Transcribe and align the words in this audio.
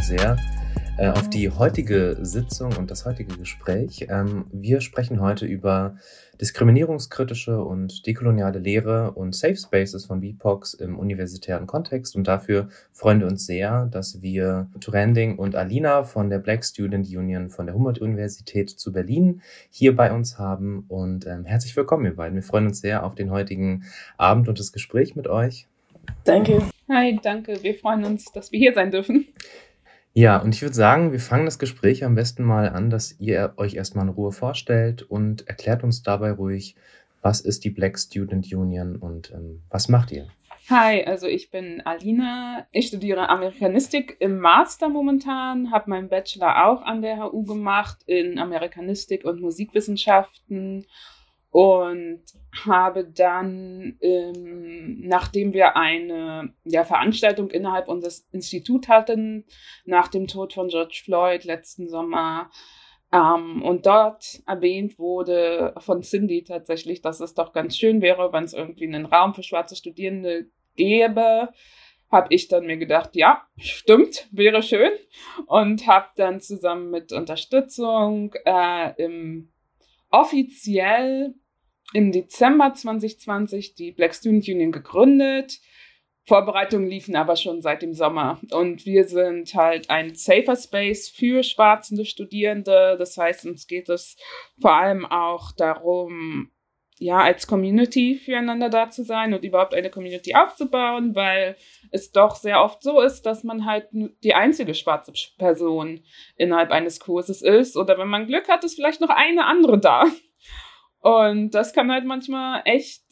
uns 0.00 0.06
sehr 0.08 0.38
äh, 0.96 1.08
auf 1.08 1.28
die 1.28 1.50
heutige 1.50 2.16
Sitzung 2.22 2.74
und 2.78 2.90
das 2.90 3.04
heutige 3.04 3.36
Gespräch. 3.36 4.06
Ähm, 4.08 4.46
wir 4.50 4.80
sprechen 4.80 5.20
heute 5.20 5.44
über 5.44 5.96
diskriminierungskritische 6.40 7.62
und 7.62 8.06
dekoloniale 8.06 8.60
Lehre 8.60 9.10
und 9.10 9.34
Safe 9.34 9.56
Spaces 9.56 10.06
von 10.06 10.20
BIPOX 10.20 10.72
im 10.72 10.98
universitären 10.98 11.66
Kontext. 11.66 12.16
Und 12.16 12.28
dafür 12.28 12.70
freuen 12.92 13.20
wir 13.20 13.26
uns 13.26 13.44
sehr, 13.44 13.88
dass 13.92 14.22
wir 14.22 14.70
Turending 14.80 15.36
und 15.36 15.54
Alina 15.54 16.04
von 16.04 16.30
der 16.30 16.38
Black 16.38 16.64
Student 16.64 17.06
Union 17.14 17.50
von 17.50 17.66
der 17.66 17.74
Humboldt-Universität 17.74 18.70
zu 18.70 18.94
Berlin 18.94 19.42
hier 19.68 19.94
bei 19.94 20.12
uns 20.12 20.38
haben. 20.38 20.86
Und 20.88 21.26
ähm, 21.26 21.44
herzlich 21.44 21.76
willkommen, 21.76 22.06
ihr 22.06 22.16
beiden. 22.16 22.36
Wir 22.36 22.42
freuen 22.42 22.68
uns 22.68 22.80
sehr 22.80 23.04
auf 23.04 23.14
den 23.16 23.30
heutigen 23.30 23.84
Abend 24.16 24.48
und 24.48 24.58
das 24.58 24.72
Gespräch 24.72 25.14
mit 25.14 25.28
euch. 25.28 25.66
Danke. 26.24 26.62
Hi, 26.88 27.18
danke. 27.22 27.62
Wir 27.62 27.74
freuen 27.74 28.04
uns, 28.04 28.32
dass 28.32 28.50
wir 28.50 28.58
hier 28.58 28.72
sein 28.72 28.90
dürfen. 28.90 29.26
Ja, 30.12 30.38
und 30.38 30.54
ich 30.54 30.62
würde 30.62 30.74
sagen, 30.74 31.12
wir 31.12 31.20
fangen 31.20 31.44
das 31.44 31.58
Gespräch 31.58 32.04
am 32.04 32.16
besten 32.16 32.42
mal 32.42 32.68
an, 32.68 32.90
dass 32.90 33.18
ihr 33.20 33.54
euch 33.56 33.74
erstmal 33.74 34.06
in 34.06 34.12
Ruhe 34.12 34.32
vorstellt 34.32 35.02
und 35.02 35.46
erklärt 35.46 35.84
uns 35.84 36.02
dabei 36.02 36.32
ruhig, 36.32 36.74
was 37.22 37.40
ist 37.40 37.64
die 37.64 37.70
Black 37.70 37.98
Student 37.98 38.52
Union 38.52 38.96
und 38.96 39.30
ähm, 39.30 39.62
was 39.70 39.88
macht 39.88 40.10
ihr? 40.10 40.26
Hi, 40.68 41.04
also 41.04 41.26
ich 41.26 41.50
bin 41.50 41.80
Alina. 41.80 42.66
Ich 42.70 42.88
studiere 42.88 43.28
Amerikanistik 43.28 44.16
im 44.20 44.38
Master 44.38 44.88
momentan, 44.88 45.70
habe 45.72 45.90
meinen 45.90 46.08
Bachelor 46.08 46.66
auch 46.66 46.82
an 46.82 47.02
der 47.02 47.18
HU 47.18 47.44
gemacht 47.44 47.98
in 48.06 48.38
Amerikanistik 48.38 49.24
und 49.24 49.40
Musikwissenschaften 49.40 50.86
und 51.50 52.22
habe 52.64 53.04
dann, 53.04 53.96
ähm, 54.00 55.00
nachdem 55.06 55.52
wir 55.52 55.76
eine 55.76 56.52
ja, 56.64 56.84
Veranstaltung 56.84 57.50
innerhalb 57.50 57.88
unseres 57.88 58.28
Instituts 58.32 58.88
hatten, 58.88 59.44
nach 59.84 60.08
dem 60.08 60.26
Tod 60.26 60.52
von 60.52 60.68
George 60.68 61.00
Floyd 61.04 61.44
letzten 61.44 61.88
Sommer, 61.88 62.50
ähm, 63.12 63.62
und 63.62 63.86
dort 63.86 64.40
erwähnt 64.46 64.98
wurde 64.98 65.74
von 65.78 66.02
Cindy 66.02 66.44
tatsächlich, 66.44 67.02
dass 67.02 67.20
es 67.20 67.34
doch 67.34 67.52
ganz 67.52 67.76
schön 67.76 68.02
wäre, 68.02 68.32
wenn 68.32 68.44
es 68.44 68.52
irgendwie 68.52 68.86
einen 68.86 69.06
Raum 69.06 69.34
für 69.34 69.42
schwarze 69.42 69.74
Studierende 69.74 70.46
gäbe, 70.76 71.48
habe 72.10 72.26
ich 72.30 72.48
dann 72.48 72.66
mir 72.66 72.76
gedacht, 72.76 73.10
ja, 73.14 73.46
stimmt, 73.56 74.28
wäre 74.32 74.62
schön. 74.62 74.90
Und 75.46 75.86
habe 75.86 76.08
dann 76.16 76.40
zusammen 76.40 76.90
mit 76.90 77.12
Unterstützung 77.12 78.34
äh, 78.44 78.92
im 79.02 79.52
offiziell 80.10 81.34
im 81.92 82.12
Dezember 82.12 82.72
2020 82.74 83.74
die 83.74 83.92
Black 83.92 84.14
Student 84.14 84.48
Union 84.48 84.72
gegründet. 84.72 85.60
Vorbereitungen 86.26 86.88
liefen 86.88 87.16
aber 87.16 87.34
schon 87.36 87.62
seit 87.62 87.82
dem 87.82 87.94
Sommer. 87.94 88.40
Und 88.52 88.86
wir 88.86 89.04
sind 89.04 89.54
halt 89.54 89.90
ein 89.90 90.14
safer 90.14 90.54
Space 90.54 91.08
für 91.08 91.42
schwarzende 91.42 92.04
Studierende. 92.04 92.96
Das 92.98 93.16
heißt, 93.16 93.46
uns 93.46 93.66
geht 93.66 93.88
es 93.88 94.16
vor 94.60 94.74
allem 94.74 95.06
auch 95.06 95.52
darum, 95.52 96.52
ja, 97.00 97.16
als 97.16 97.46
Community 97.46 98.14
füreinander 98.14 98.68
da 98.68 98.90
zu 98.90 99.02
sein 99.02 99.32
und 99.32 99.42
überhaupt 99.42 99.74
eine 99.74 99.88
Community 99.88 100.34
aufzubauen, 100.34 101.14
weil 101.14 101.56
es 101.90 102.12
doch 102.12 102.36
sehr 102.36 102.62
oft 102.62 102.82
so 102.82 103.00
ist, 103.00 103.22
dass 103.22 103.42
man 103.42 103.64
halt 103.64 103.88
die 103.90 104.34
einzige 104.34 104.74
schwarze 104.74 105.12
Person 105.38 106.04
innerhalb 106.36 106.70
eines 106.70 107.00
Kurses 107.00 107.40
ist. 107.40 107.76
Oder 107.76 107.96
wenn 107.98 108.08
man 108.08 108.26
Glück 108.26 108.48
hat, 108.48 108.64
ist 108.64 108.74
vielleicht 108.74 109.00
noch 109.00 109.08
eine 109.08 109.46
andere 109.46 109.80
da. 109.80 110.04
Und 111.00 111.50
das 111.50 111.72
kann 111.72 111.90
halt 111.90 112.04
manchmal 112.04 112.62
echt, 112.64 113.02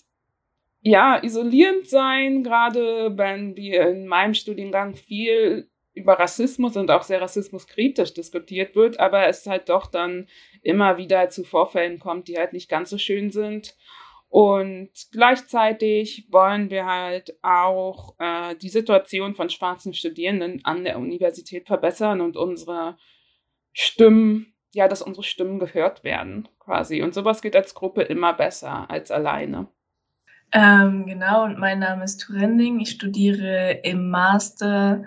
ja, 0.80 1.22
isolierend 1.22 1.88
sein, 1.88 2.44
gerade 2.44 3.16
wenn 3.16 3.56
wir 3.56 3.88
in 3.88 4.06
meinem 4.06 4.34
Studiengang 4.34 4.94
viel 4.94 5.68
über 5.94 6.18
Rassismus 6.18 6.76
und 6.76 6.90
auch 6.90 7.02
sehr 7.02 7.20
rassismuskritisch 7.20 8.14
diskutiert 8.14 8.76
wird, 8.76 9.00
aber 9.00 9.26
es 9.26 9.46
halt 9.46 9.68
doch 9.68 9.86
dann 9.86 10.28
immer 10.62 10.96
wieder 10.96 11.28
zu 11.28 11.44
Vorfällen 11.44 11.98
kommt, 11.98 12.28
die 12.28 12.38
halt 12.38 12.52
nicht 12.52 12.68
ganz 12.68 12.90
so 12.90 12.98
schön 12.98 13.30
sind. 13.30 13.76
Und 14.28 14.90
gleichzeitig 15.10 16.28
wollen 16.30 16.70
wir 16.70 16.84
halt 16.84 17.36
auch 17.42 18.14
äh, 18.18 18.54
die 18.56 18.68
Situation 18.68 19.34
von 19.34 19.48
schwarzen 19.48 19.94
Studierenden 19.94 20.64
an 20.64 20.84
der 20.84 20.98
Universität 20.98 21.66
verbessern 21.66 22.20
und 22.20 22.36
unsere 22.36 22.98
Stimmen 23.72 24.54
ja, 24.74 24.88
dass 24.88 25.02
unsere 25.02 25.24
Stimmen 25.24 25.58
gehört 25.58 26.04
werden, 26.04 26.48
quasi. 26.58 27.02
Und 27.02 27.14
sowas 27.14 27.42
geht 27.42 27.56
als 27.56 27.74
Gruppe 27.74 28.02
immer 28.02 28.34
besser 28.34 28.90
als 28.90 29.10
alleine. 29.10 29.68
Ähm, 30.52 31.06
genau, 31.06 31.44
und 31.44 31.58
mein 31.58 31.78
Name 31.78 32.04
ist 32.04 32.18
Turending. 32.18 32.80
Ich 32.80 32.90
studiere 32.90 33.80
im 33.82 34.10
Master 34.10 35.04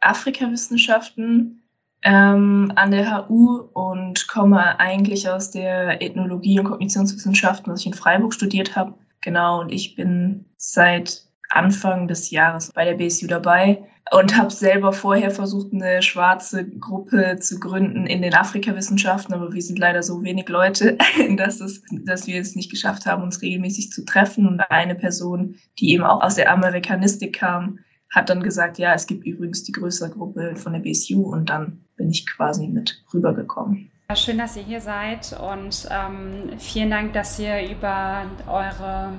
Afrikawissenschaften 0.00 1.62
ähm, 2.02 2.72
an 2.76 2.90
der 2.90 3.28
HU 3.28 3.68
und 3.72 4.28
komme 4.28 4.78
eigentlich 4.78 5.28
aus 5.28 5.50
der 5.50 6.00
Ethnologie 6.02 6.60
und 6.60 6.66
Kognitionswissenschaften, 6.66 7.72
was 7.72 7.80
ich 7.80 7.86
in 7.86 7.94
Freiburg 7.94 8.34
studiert 8.34 8.76
habe. 8.76 8.94
Genau, 9.22 9.60
und 9.60 9.72
ich 9.72 9.96
bin 9.96 10.44
seit 10.58 11.22
Anfang 11.54 12.08
des 12.08 12.30
Jahres 12.30 12.72
bei 12.72 12.84
der 12.84 12.94
BSU 12.94 13.26
dabei 13.26 13.84
und 14.12 14.36
habe 14.36 14.50
selber 14.50 14.92
vorher 14.92 15.30
versucht, 15.30 15.72
eine 15.72 16.02
schwarze 16.02 16.68
Gruppe 16.68 17.38
zu 17.40 17.58
gründen 17.58 18.06
in 18.06 18.22
den 18.22 18.34
Afrikawissenschaften, 18.34 19.34
aber 19.34 19.52
wir 19.52 19.62
sind 19.62 19.78
leider 19.78 20.02
so 20.02 20.22
wenig 20.22 20.48
Leute, 20.48 20.98
dass, 21.36 21.60
es, 21.60 21.82
dass 22.04 22.26
wir 22.26 22.40
es 22.40 22.54
nicht 22.54 22.70
geschafft 22.70 23.06
haben, 23.06 23.22
uns 23.22 23.40
regelmäßig 23.40 23.90
zu 23.90 24.04
treffen. 24.04 24.46
Und 24.46 24.60
eine 24.70 24.94
Person, 24.94 25.56
die 25.78 25.92
eben 25.92 26.04
auch 26.04 26.22
aus 26.22 26.34
der 26.34 26.52
Amerikanistik 26.52 27.38
kam, 27.38 27.78
hat 28.10 28.28
dann 28.28 28.42
gesagt, 28.42 28.78
ja, 28.78 28.94
es 28.94 29.06
gibt 29.06 29.26
übrigens 29.26 29.64
die 29.64 29.72
größere 29.72 30.10
Gruppe 30.10 30.54
von 30.56 30.72
der 30.72 30.80
BSU 30.80 31.32
und 31.32 31.50
dann 31.50 31.84
bin 31.96 32.10
ich 32.10 32.26
quasi 32.26 32.68
mit 32.68 33.02
rübergekommen. 33.12 33.90
Schön, 34.14 34.38
dass 34.38 34.56
ihr 34.56 34.62
hier 34.62 34.80
seid 34.80 35.34
und 35.40 35.88
ähm, 35.90 36.58
vielen 36.58 36.90
Dank, 36.90 37.14
dass 37.14 37.38
ihr 37.38 37.68
über 37.68 38.26
eure 38.46 39.14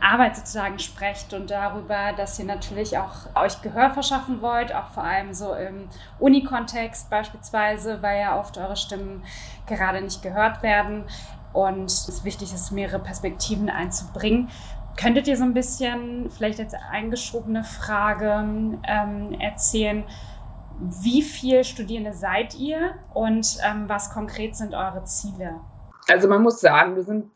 Arbeit 0.00 0.36
sozusagen 0.36 0.78
sprecht 0.78 1.32
und 1.32 1.50
darüber, 1.50 2.12
dass 2.16 2.38
ihr 2.38 2.44
natürlich 2.44 2.98
auch 2.98 3.34
euch 3.34 3.62
Gehör 3.62 3.90
verschaffen 3.90 4.42
wollt, 4.42 4.74
auch 4.74 4.88
vor 4.88 5.04
allem 5.04 5.32
so 5.32 5.54
im 5.54 5.88
Uni-Kontext 6.18 7.10
beispielsweise, 7.10 8.02
weil 8.02 8.20
ja 8.20 8.38
oft 8.38 8.58
eure 8.58 8.76
Stimmen 8.76 9.22
gerade 9.66 10.00
nicht 10.00 10.22
gehört 10.22 10.62
werden 10.62 11.04
und 11.52 11.90
es 11.90 12.24
wichtig 12.24 12.52
ist, 12.52 12.70
mehrere 12.72 12.98
Perspektiven 12.98 13.70
einzubringen. 13.70 14.50
Könntet 14.96 15.26
ihr 15.26 15.36
so 15.36 15.44
ein 15.44 15.54
bisschen, 15.54 16.30
vielleicht 16.30 16.60
als 16.60 16.74
eingeschobene 16.74 17.64
Frage, 17.64 18.78
ähm, 18.86 19.32
erzählen, 19.40 20.04
wie 20.78 21.22
viele 21.22 21.64
Studierende 21.64 22.12
seid 22.12 22.54
ihr 22.56 22.94
und 23.12 23.58
ähm, 23.64 23.88
was 23.88 24.10
konkret 24.10 24.56
sind 24.56 24.74
eure 24.74 25.04
Ziele? 25.04 25.60
Also 26.08 26.28
man 26.28 26.42
muss 26.42 26.60
sagen, 26.60 26.96
wir 26.96 27.02
sind 27.02 27.30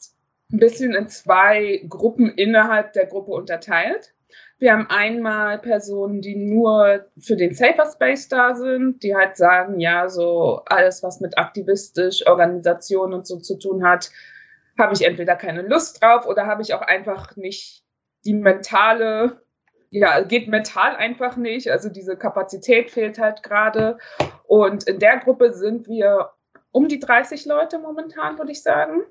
ein 0.51 0.59
bisschen 0.59 0.95
in 0.95 1.09
zwei 1.09 1.85
Gruppen 1.89 2.31
innerhalb 2.31 2.93
der 2.95 3.07
Gruppe 3.07 3.33
unterteilt. 3.33 4.15
Wir 4.59 4.73
haben 4.73 4.89
einmal 4.89 5.59
Personen, 5.59 6.21
die 6.21 6.35
nur 6.35 7.07
für 7.19 7.37
den 7.37 7.55
Safer 7.55 7.87
Space 7.87 8.29
da 8.29 8.55
sind, 8.55 9.03
die 9.03 9.15
halt 9.15 9.37
sagen, 9.37 9.79
ja, 9.79 10.09
so 10.09 10.63
alles, 10.67 11.03
was 11.03 11.21
mit 11.21 11.39
aktivistisch, 11.39 12.27
Organisation 12.27 13.13
und 13.13 13.27
so 13.27 13.39
zu 13.39 13.57
tun 13.57 13.85
hat, 13.85 14.11
habe 14.77 14.95
ich 14.95 15.05
entweder 15.05 15.37
keine 15.37 15.63
Lust 15.63 16.03
drauf 16.03 16.27
oder 16.27 16.47
habe 16.47 16.63
ich 16.63 16.75
auch 16.75 16.81
einfach 16.81 17.37
nicht 17.37 17.85
die 18.25 18.35
mentale, 18.35 19.43
ja, 19.91 20.21
geht 20.23 20.49
mental 20.49 20.97
einfach 20.97 21.37
nicht. 21.37 21.71
Also 21.71 21.89
diese 21.89 22.17
Kapazität 22.17 22.91
fehlt 22.91 23.19
halt 23.19 23.43
gerade. 23.43 23.99
Und 24.45 24.89
in 24.89 24.99
der 24.99 25.19
Gruppe 25.19 25.53
sind 25.53 25.89
wir 25.89 26.31
um 26.73 26.89
die 26.89 26.99
30 26.99 27.47
Leute 27.47 27.79
momentan, 27.79 28.39
würde 28.39 28.53
ich 28.53 28.63
sagen. 28.63 29.03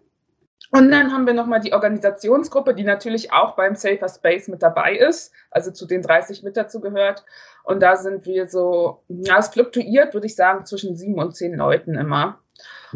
Und 0.72 0.92
dann 0.92 1.14
haben 1.14 1.26
wir 1.26 1.34
nochmal 1.34 1.62
die 1.62 1.74
Organisationsgruppe, 1.74 2.74
die 2.74 2.84
natürlich 2.84 3.32
auch 3.32 3.56
beim 3.56 3.76
Safer 3.76 4.10
Space 4.10 4.48
mit 4.48 4.62
dabei 4.62 4.96
ist, 4.96 5.34
also 5.50 5.72
zu 5.72 5.86
den 5.86 6.02
30 6.02 6.44
mit 6.44 6.58
dazu 6.58 6.82
gehört. 6.82 7.24
Und 7.64 7.82
da 7.82 7.96
sind 7.96 8.26
wir 8.26 8.48
so, 8.48 9.04
ja, 9.08 9.38
es 9.38 9.50
fluktuiert, 9.50 10.14
würde 10.14 10.28
ich 10.28 10.36
sagen, 10.36 10.66
zwischen 10.66 10.96
sieben 10.96 11.20
und 11.20 11.36
zehn 11.36 11.56
Leuten 11.56 11.96
immer. 11.96 12.40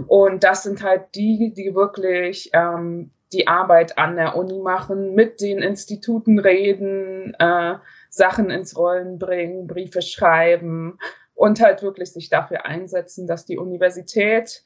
Und 0.08 0.44
das 0.44 0.64
sind 0.64 0.84
halt 0.84 1.16
die, 1.16 1.54
die 1.56 1.76
wirklich 1.76 2.50
ähm, 2.54 3.12
die 3.34 3.48
Arbeit 3.48 3.98
an 3.98 4.16
der 4.16 4.36
Uni 4.36 4.60
machen, 4.60 5.14
mit 5.14 5.42
den 5.42 5.60
Instituten 5.60 6.40
reden, 6.40 7.34
äh, 7.40 7.76
Sachen 8.10 8.50
ins 8.50 8.76
Rollen 8.78 9.20
bringen, 9.20 9.68
Briefe 9.68 10.02
schreiben 10.02 10.98
und 11.34 11.62
halt 11.62 11.82
wirklich 11.82 12.12
sich 12.12 12.30
dafür 12.30 12.66
einsetzen, 12.66 13.28
dass 13.28 13.46
die 13.46 13.58
Universität 13.58 14.64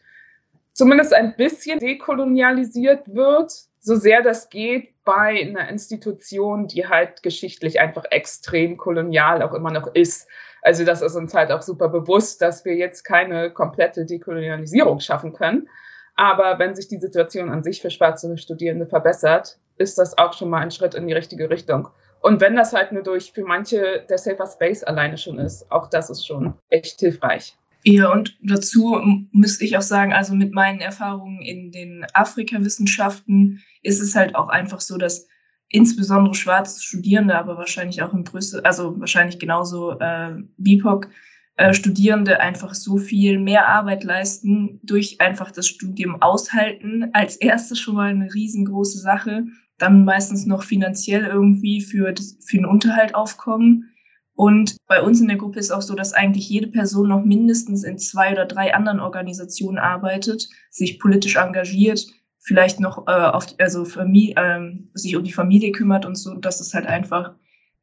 zumindest 0.76 1.14
ein 1.14 1.36
bisschen 1.36 1.80
dekolonialisiert 1.80 3.16
wird, 3.16 3.52
so 3.80 3.96
sehr 3.96 4.22
das 4.22 4.50
geht 4.50 4.94
bei 5.04 5.42
einer 5.42 5.70
Institution, 5.70 6.68
die 6.68 6.88
halt 6.88 7.24
geschichtlich 7.24 7.80
einfach 7.80 8.06
extrem 8.12 8.78
kolonial 8.78 9.42
auch 9.42 9.54
immer 9.54 9.72
noch 9.72 9.88
ist. 9.96 10.28
Also 10.62 10.84
das 10.84 11.02
ist 11.02 11.16
uns 11.16 11.34
halt 11.34 11.52
auch 11.52 11.62
super 11.62 11.90
bewusst, 11.90 12.42
dass 12.42 12.66
wir 12.66 12.76
jetzt 12.76 13.04
keine 13.04 13.52
komplette 13.52 14.06
Dekolonialisierung 14.06 15.00
schaffen 15.00 15.34
können. 15.34 15.70
Aber 16.16 16.60
wenn 16.60 16.76
sich 16.76 16.88
die 16.88 17.00
Situation 17.00 17.50
an 17.50 17.64
sich 17.64 17.82
für 17.82 17.92
schwarze 17.92 18.38
Studierende 18.38 18.88
verbessert, 18.88 19.60
ist 19.78 19.98
das 19.98 20.18
auch 20.18 20.34
schon 20.34 20.50
mal 20.50 20.62
ein 20.62 20.72
Schritt 20.72 20.96
in 20.96 21.08
die 21.08 21.14
richtige 21.14 21.50
Richtung. 21.50 21.90
Und 22.22 22.42
wenn 22.42 22.56
das 22.56 22.74
halt 22.74 22.92
nur 22.92 23.04
durch 23.04 23.32
für 23.32 23.44
manche 23.44 24.04
der 24.10 24.18
Safer 24.18 24.48
Space 24.48 24.84
alleine 24.84 25.18
schon 25.18 25.38
ist, 25.38 25.72
auch 25.72 25.90
das 25.90 26.10
ist 26.10 26.26
schon 26.26 26.56
echt 26.70 27.00
hilfreich. 27.00 27.56
Ja, 27.88 28.12
und 28.12 28.36
dazu 28.42 29.00
müsste 29.32 29.64
ich 29.64 29.78
auch 29.78 29.84
sagen, 29.84 30.12
also 30.12 30.34
mit 30.34 30.54
meinen 30.54 30.80
Erfahrungen 30.80 31.44
in 31.44 31.72
den 31.72 32.04
Afrikawissenschaften 32.14 33.62
ist 33.84 34.02
es 34.02 34.16
halt 34.16 34.34
auch 34.34 34.50
einfach 34.50 34.82
so, 34.82 34.98
dass 34.98 35.28
insbesondere 35.70 36.34
schwarze 36.34 36.82
Studierende, 36.82 37.38
aber 37.38 37.58
wahrscheinlich 37.58 38.02
auch 38.02 38.12
in 38.12 38.24
Brüssel, 38.24 38.62
also 38.62 39.00
wahrscheinlich 39.00 39.38
genauso 39.38 40.00
äh, 40.00 40.32
BIPOC, 40.58 41.10
äh, 41.58 41.76
Studierende 41.76 42.40
einfach 42.40 42.74
so 42.74 42.98
viel 42.98 43.38
mehr 43.38 43.68
Arbeit 43.68 44.04
leisten, 44.04 44.80
durch 44.82 45.22
einfach 45.22 45.52
das 45.52 45.68
Studium 45.68 46.24
aushalten, 46.24 47.12
als 47.14 47.36
erstes 47.36 47.80
schon 47.80 47.96
mal 47.96 48.10
eine 48.10 48.34
riesengroße 48.34 48.98
Sache, 48.98 49.46
dann 49.78 50.06
meistens 50.06 50.48
noch 50.48 50.64
finanziell 50.64 51.26
irgendwie 51.26 51.82
für, 51.82 52.14
das, 52.14 52.36
für 52.44 52.58
den 52.58 52.66
Unterhalt 52.66 53.14
aufkommen 53.14 53.92
und 54.36 54.76
bei 54.88 55.02
uns 55.02 55.22
in 55.22 55.30
der 55.30 55.38
Gruppe 55.38 55.60
ist 55.60 55.72
auch 55.72 55.82
so, 55.82 55.96
dass 55.96 56.14
eigentlich 56.14 56.50
jede 56.50 56.68
Person 56.68 57.08
noch 57.08 57.24
mindestens 57.24 57.84
in 57.86 57.98
zwei 57.98 58.34
oder 58.34 58.46
drei 58.46 58.74
anderen 58.74 59.00
Organisationen 59.00 59.78
arbeitet, 59.78 60.50
sich 60.70 61.00
politisch 61.00 61.38
engagiert, 61.38 62.06
vielleicht 62.40 62.82
noch 62.82 63.08
äh, 63.08 63.12
auf, 63.12 63.48
also 63.60 63.86
Familie, 63.86 64.36
ähm, 64.38 64.90
sich 64.94 65.16
um 65.16 65.24
die 65.24 65.32
Familie 65.32 65.72
kümmert 65.72 66.06
und 66.06 66.16
so. 66.16 66.36
Das 66.36 66.60
ist 66.60 66.74
halt 66.74 66.86
einfach, 66.86 67.34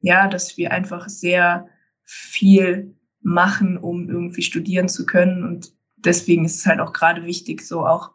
ja, 0.00 0.28
dass 0.28 0.58
wir 0.58 0.72
einfach 0.72 1.08
sehr 1.08 1.68
viel 2.04 2.94
machen, 3.22 3.78
um 3.78 4.10
irgendwie 4.10 4.42
studieren 4.42 4.90
zu 4.90 5.06
können. 5.06 5.44
Und 5.44 5.72
deswegen 5.96 6.44
ist 6.44 6.56
es 6.56 6.66
halt 6.66 6.80
auch 6.80 6.92
gerade 6.92 7.24
wichtig, 7.24 7.62
so 7.62 7.86
auch 7.86 8.10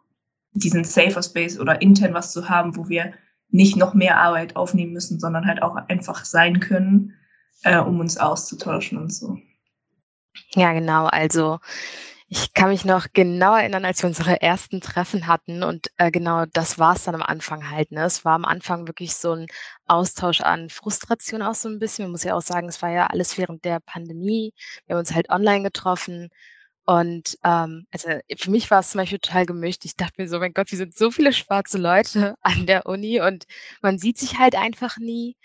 diesen 0.52 0.84
Safer 0.84 1.24
Space 1.24 1.58
oder 1.58 1.82
intern 1.82 2.14
was 2.14 2.32
zu 2.32 2.48
haben, 2.48 2.76
wo 2.76 2.88
wir 2.88 3.14
nicht 3.50 3.76
noch 3.76 3.94
mehr 3.94 4.20
Arbeit 4.20 4.54
aufnehmen 4.54 4.92
müssen, 4.92 5.18
sondern 5.18 5.46
halt 5.46 5.60
auch 5.60 5.74
einfach 5.88 6.24
sein 6.24 6.60
können 6.60 7.14
äh, 7.62 7.78
um 7.78 8.00
uns 8.00 8.18
auszutauschen 8.18 8.98
und 8.98 9.12
so. 9.12 9.38
Ja, 10.54 10.72
genau. 10.72 11.06
Also 11.06 11.58
ich 12.30 12.52
kann 12.52 12.68
mich 12.68 12.84
noch 12.84 13.06
genau 13.14 13.56
erinnern, 13.56 13.86
als 13.86 14.02
wir 14.02 14.08
unsere 14.08 14.42
ersten 14.42 14.80
Treffen 14.82 15.26
hatten 15.26 15.62
und 15.62 15.88
äh, 15.96 16.10
genau 16.10 16.44
das 16.52 16.78
war 16.78 16.94
es 16.94 17.04
dann 17.04 17.14
am 17.14 17.22
Anfang 17.22 17.70
halt. 17.70 17.90
Ne? 17.90 18.04
Es 18.04 18.24
war 18.24 18.34
am 18.34 18.44
Anfang 18.44 18.86
wirklich 18.86 19.14
so 19.14 19.32
ein 19.32 19.46
Austausch 19.86 20.42
an 20.42 20.68
Frustration 20.68 21.40
auch 21.42 21.54
so 21.54 21.68
ein 21.70 21.78
bisschen. 21.78 22.04
Man 22.04 22.12
muss 22.12 22.24
ja 22.24 22.34
auch 22.34 22.42
sagen, 22.42 22.68
es 22.68 22.82
war 22.82 22.90
ja 22.90 23.06
alles 23.06 23.38
während 23.38 23.64
der 23.64 23.80
Pandemie. 23.80 24.52
Wir 24.86 24.94
haben 24.94 25.00
uns 25.00 25.14
halt 25.14 25.30
online 25.30 25.62
getroffen 25.62 26.28
und 26.88 27.36
ähm, 27.44 27.86
also 27.90 28.08
für 28.38 28.50
mich 28.50 28.70
war 28.70 28.80
es 28.80 28.92
zum 28.92 29.00
Beispiel 29.00 29.18
total 29.18 29.44
gemischt. 29.44 29.84
Ich 29.84 29.94
dachte 29.94 30.14
mir 30.22 30.26
so, 30.26 30.38
mein 30.38 30.54
Gott, 30.54 30.70
wir 30.70 30.78
sind 30.78 30.96
so 30.96 31.10
viele 31.10 31.34
schwarze 31.34 31.76
Leute 31.76 32.34
an 32.42 32.64
der 32.64 32.86
Uni 32.86 33.20
und 33.20 33.44
man 33.82 33.98
sieht 33.98 34.16
sich 34.16 34.38
halt 34.38 34.54
einfach 34.54 34.96
nie. 34.96 35.36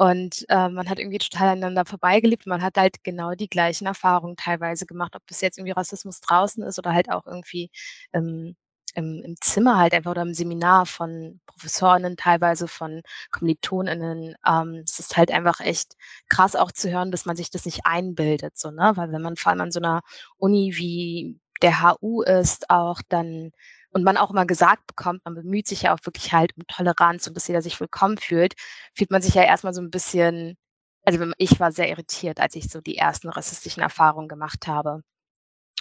Und 0.00 0.46
äh, 0.48 0.70
man 0.70 0.88
hat 0.88 0.98
irgendwie 0.98 1.18
total 1.18 1.48
aneinander 1.48 1.84
vorbeigelebt. 1.84 2.46
Man 2.46 2.62
hat 2.62 2.78
halt 2.78 3.04
genau 3.04 3.32
die 3.34 3.48
gleichen 3.50 3.84
Erfahrungen 3.86 4.34
teilweise 4.36 4.86
gemacht, 4.86 5.14
ob 5.14 5.26
das 5.26 5.42
jetzt 5.42 5.58
irgendwie 5.58 5.72
Rassismus 5.72 6.20
draußen 6.22 6.62
ist 6.64 6.78
oder 6.78 6.94
halt 6.94 7.10
auch 7.10 7.26
irgendwie 7.26 7.70
ähm, 8.14 8.56
im, 8.94 9.20
im 9.22 9.34
Zimmer 9.42 9.76
halt 9.76 9.92
einfach 9.92 10.12
oder 10.12 10.22
im 10.22 10.32
Seminar 10.32 10.86
von 10.86 11.40
Professorinnen, 11.46 12.16
teilweise 12.16 12.66
von 12.66 13.02
KommilitonInnen. 13.30 14.36
Ähm, 14.46 14.82
es 14.86 14.98
ist 15.00 15.18
halt 15.18 15.30
einfach 15.30 15.60
echt 15.60 15.96
krass 16.30 16.56
auch 16.56 16.72
zu 16.72 16.90
hören, 16.90 17.10
dass 17.12 17.26
man 17.26 17.36
sich 17.36 17.50
das 17.50 17.66
nicht 17.66 17.80
einbildet, 17.84 18.58
so, 18.58 18.70
ne? 18.70 18.92
Weil 18.96 19.12
wenn 19.12 19.20
man 19.22 19.36
vor 19.36 19.50
allem 19.52 19.60
an 19.60 19.70
so 19.70 19.80
einer 19.80 20.00
Uni 20.38 20.72
wie 20.76 21.38
der 21.62 21.82
HU 21.82 22.22
ist, 22.22 22.70
auch 22.70 23.02
dann 23.10 23.52
und 23.90 24.04
man 24.04 24.16
auch 24.16 24.30
immer 24.30 24.46
gesagt 24.46 24.86
bekommt, 24.86 25.24
man 25.24 25.34
bemüht 25.34 25.66
sich 25.66 25.82
ja 25.82 25.94
auch 25.94 25.98
wirklich 26.04 26.32
halt 26.32 26.56
um 26.56 26.64
Toleranz 26.68 27.26
und 27.26 27.34
dass 27.36 27.48
jeder 27.48 27.62
sich 27.62 27.78
willkommen 27.80 28.18
fühlt, 28.18 28.54
fühlt 28.94 29.10
man 29.10 29.22
sich 29.22 29.34
ja 29.34 29.42
erstmal 29.42 29.74
so 29.74 29.82
ein 29.82 29.90
bisschen, 29.90 30.56
also 31.04 31.18
ich 31.38 31.60
war 31.60 31.72
sehr 31.72 31.88
irritiert, 31.88 32.40
als 32.40 32.54
ich 32.56 32.68
so 32.70 32.80
die 32.80 32.96
ersten 32.96 33.28
rassistischen 33.28 33.82
Erfahrungen 33.82 34.28
gemacht 34.28 34.66
habe. 34.66 35.02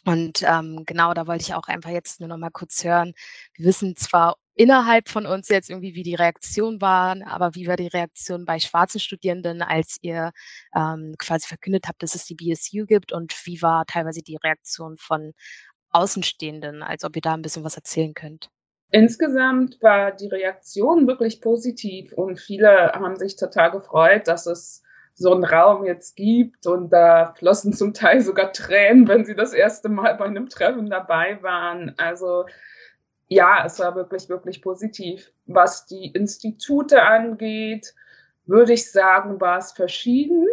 Und 0.06 0.44
ähm, 0.44 0.84
genau, 0.86 1.14
da 1.14 1.28
wollte 1.28 1.44
ich 1.44 1.54
auch 1.54 1.68
einfach 1.68 1.90
jetzt 1.92 2.20
nur 2.22 2.30
noch 2.30 2.38
mal 2.38 2.52
kurz 2.52 2.84
hören. 2.84 3.14
Wir 3.56 3.66
wissen 3.68 3.96
zwar 3.98 4.36
innerhalb 4.56 5.10
von 5.10 5.26
uns 5.26 5.50
jetzt 5.50 5.70
irgendwie, 5.70 5.96
wie 5.96 6.04
die 6.04 6.16
Reaktionen 6.16 6.82
waren, 6.82 7.24
aber 7.24 7.56
wie 7.56 7.68
war 7.68 7.76
die 7.78 7.88
Reaktion 7.88 8.46
bei 8.46 8.60
schwarzen 8.60 9.00
Studierenden, 9.00 9.62
als 9.62 9.98
ihr 10.02 10.32
ähm, 10.76 11.16
quasi 11.18 11.48
verkündet 11.48 11.88
habt, 11.88 12.02
dass 12.04 12.16
es 12.16 12.26
die 12.26 12.36
BSU 12.36 12.86
gibt 12.86 13.12
und 13.14 13.34
wie 13.46 13.62
war 13.62 13.86
teilweise 13.86 14.22
die 14.22 14.38
Reaktion 14.38 14.98
von 14.98 15.34
Außenstehenden, 15.92 16.84
als 16.84 17.04
ob 17.04 17.16
ihr 17.16 17.22
da 17.22 17.34
ein 17.34 17.42
bisschen 17.42 17.64
was 17.64 17.76
erzählen 17.76 18.14
könnt. 18.14 18.50
Insgesamt 18.92 19.82
war 19.82 20.12
die 20.12 20.28
Reaktion 20.28 21.08
wirklich 21.08 21.42
positiv 21.42 22.12
und 22.14 22.40
viele 22.40 22.92
haben 22.94 23.16
sich 23.18 23.36
total 23.36 23.72
gefreut, 23.72 24.28
dass 24.28 24.48
es 24.48 24.84
so 25.14 25.34
einen 25.34 25.44
Raum 25.44 25.86
jetzt 25.86 26.16
gibt 26.16 26.66
und 26.66 26.92
da 26.92 27.34
flossen 27.38 27.74
zum 27.74 27.94
Teil 27.94 28.22
sogar 28.22 28.52
Tränen, 28.52 29.08
wenn 29.08 29.26
sie 29.26 29.36
das 29.36 29.54
erste 29.54 29.90
Mal 29.90 30.16
bei 30.16 30.26
einem 30.26 30.50
Treffen 30.50 30.90
dabei 30.90 31.44
waren. 31.44 31.94
Also 31.98 32.46
ja, 33.28 33.64
es 33.66 33.78
war 33.80 33.96
wirklich, 33.96 34.28
wirklich 34.30 34.62
positiv. 34.62 35.32
Was 35.46 35.86
die 35.86 36.08
Institute 36.08 37.04
angeht, 37.04 37.94
würde 38.46 38.74
ich 38.74 38.92
sagen, 38.92 39.40
war 39.40 39.60
es 39.60 39.72
verschieden. 39.72 40.48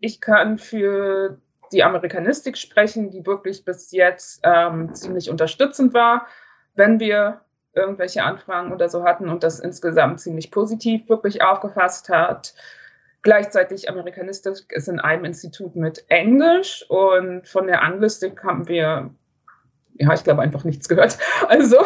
Ich 0.00 0.20
kann 0.20 0.58
für 0.58 1.40
die 1.72 1.84
Amerikanistik 1.84 2.56
sprechen, 2.56 3.10
die 3.10 3.26
wirklich 3.26 3.64
bis 3.64 3.92
jetzt 3.92 4.40
ähm, 4.44 4.94
ziemlich 4.94 5.30
unterstützend 5.30 5.94
war, 5.94 6.26
wenn 6.74 7.00
wir 7.00 7.40
irgendwelche 7.74 8.22
Anfragen 8.22 8.72
oder 8.72 8.88
so 8.88 9.04
hatten 9.04 9.28
und 9.28 9.42
das 9.42 9.60
insgesamt 9.60 10.20
ziemlich 10.20 10.50
positiv 10.50 11.08
wirklich 11.08 11.42
aufgefasst 11.42 12.08
hat. 12.08 12.54
Gleichzeitig 13.22 13.88
Amerikanistik 13.88 14.72
ist 14.72 14.88
in 14.88 15.00
einem 15.00 15.24
Institut 15.24 15.76
mit 15.76 16.04
Englisch 16.08 16.84
und 16.88 17.46
von 17.46 17.66
der 17.66 17.82
Anglistik 17.82 18.42
haben 18.44 18.68
wir, 18.68 19.10
ja, 19.94 20.12
ich 20.12 20.24
glaube, 20.24 20.42
einfach 20.42 20.64
nichts 20.64 20.88
gehört. 20.88 21.18
Also 21.48 21.78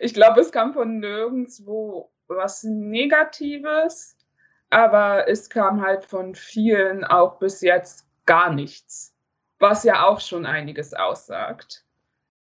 ich 0.00 0.14
glaube, 0.14 0.40
es 0.40 0.52
kam 0.52 0.72
von 0.72 0.98
nirgendwo 0.98 2.10
was 2.28 2.62
Negatives, 2.64 4.16
aber 4.70 5.28
es 5.28 5.50
kam 5.50 5.82
halt 5.82 6.04
von 6.04 6.34
vielen 6.34 7.04
auch 7.04 7.38
bis 7.38 7.60
jetzt 7.60 8.06
gar 8.24 8.52
nichts 8.52 9.09
was 9.60 9.84
ja 9.84 10.06
auch 10.06 10.20
schon 10.20 10.46
einiges 10.46 10.94
aussagt. 10.94 11.84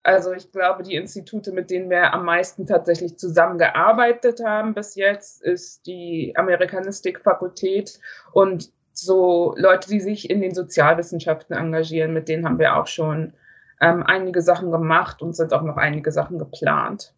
Also 0.03 0.33
ich 0.33 0.51
glaube, 0.51 0.83
die 0.83 0.93
Institute, 0.93 1.51
mit 1.51 1.71
denen 1.71 1.89
wir 1.89 2.13
am 2.13 2.25
meisten 2.25 2.67
tatsächlich 2.67 3.17
zusammengearbeitet 3.17 4.39
haben 4.45 4.75
bis 4.75 4.93
jetzt, 4.93 5.41
ist 5.41 5.87
die 5.87 6.33
Amerikanistikfakultät 6.35 7.99
und 8.31 8.69
so 8.93 9.55
Leute, 9.57 9.89
die 9.89 9.99
sich 9.99 10.29
in 10.29 10.41
den 10.41 10.53
Sozialwissenschaften 10.53 11.55
engagieren, 11.55 12.13
mit 12.13 12.29
denen 12.29 12.45
haben 12.45 12.59
wir 12.59 12.75
auch 12.75 12.87
schon 12.87 13.33
ähm, 13.81 14.03
einige 14.03 14.41
Sachen 14.41 14.71
gemacht 14.71 15.23
und 15.23 15.35
sind 15.35 15.53
auch 15.53 15.63
noch 15.63 15.77
einige 15.77 16.11
Sachen 16.11 16.37
geplant. 16.37 17.13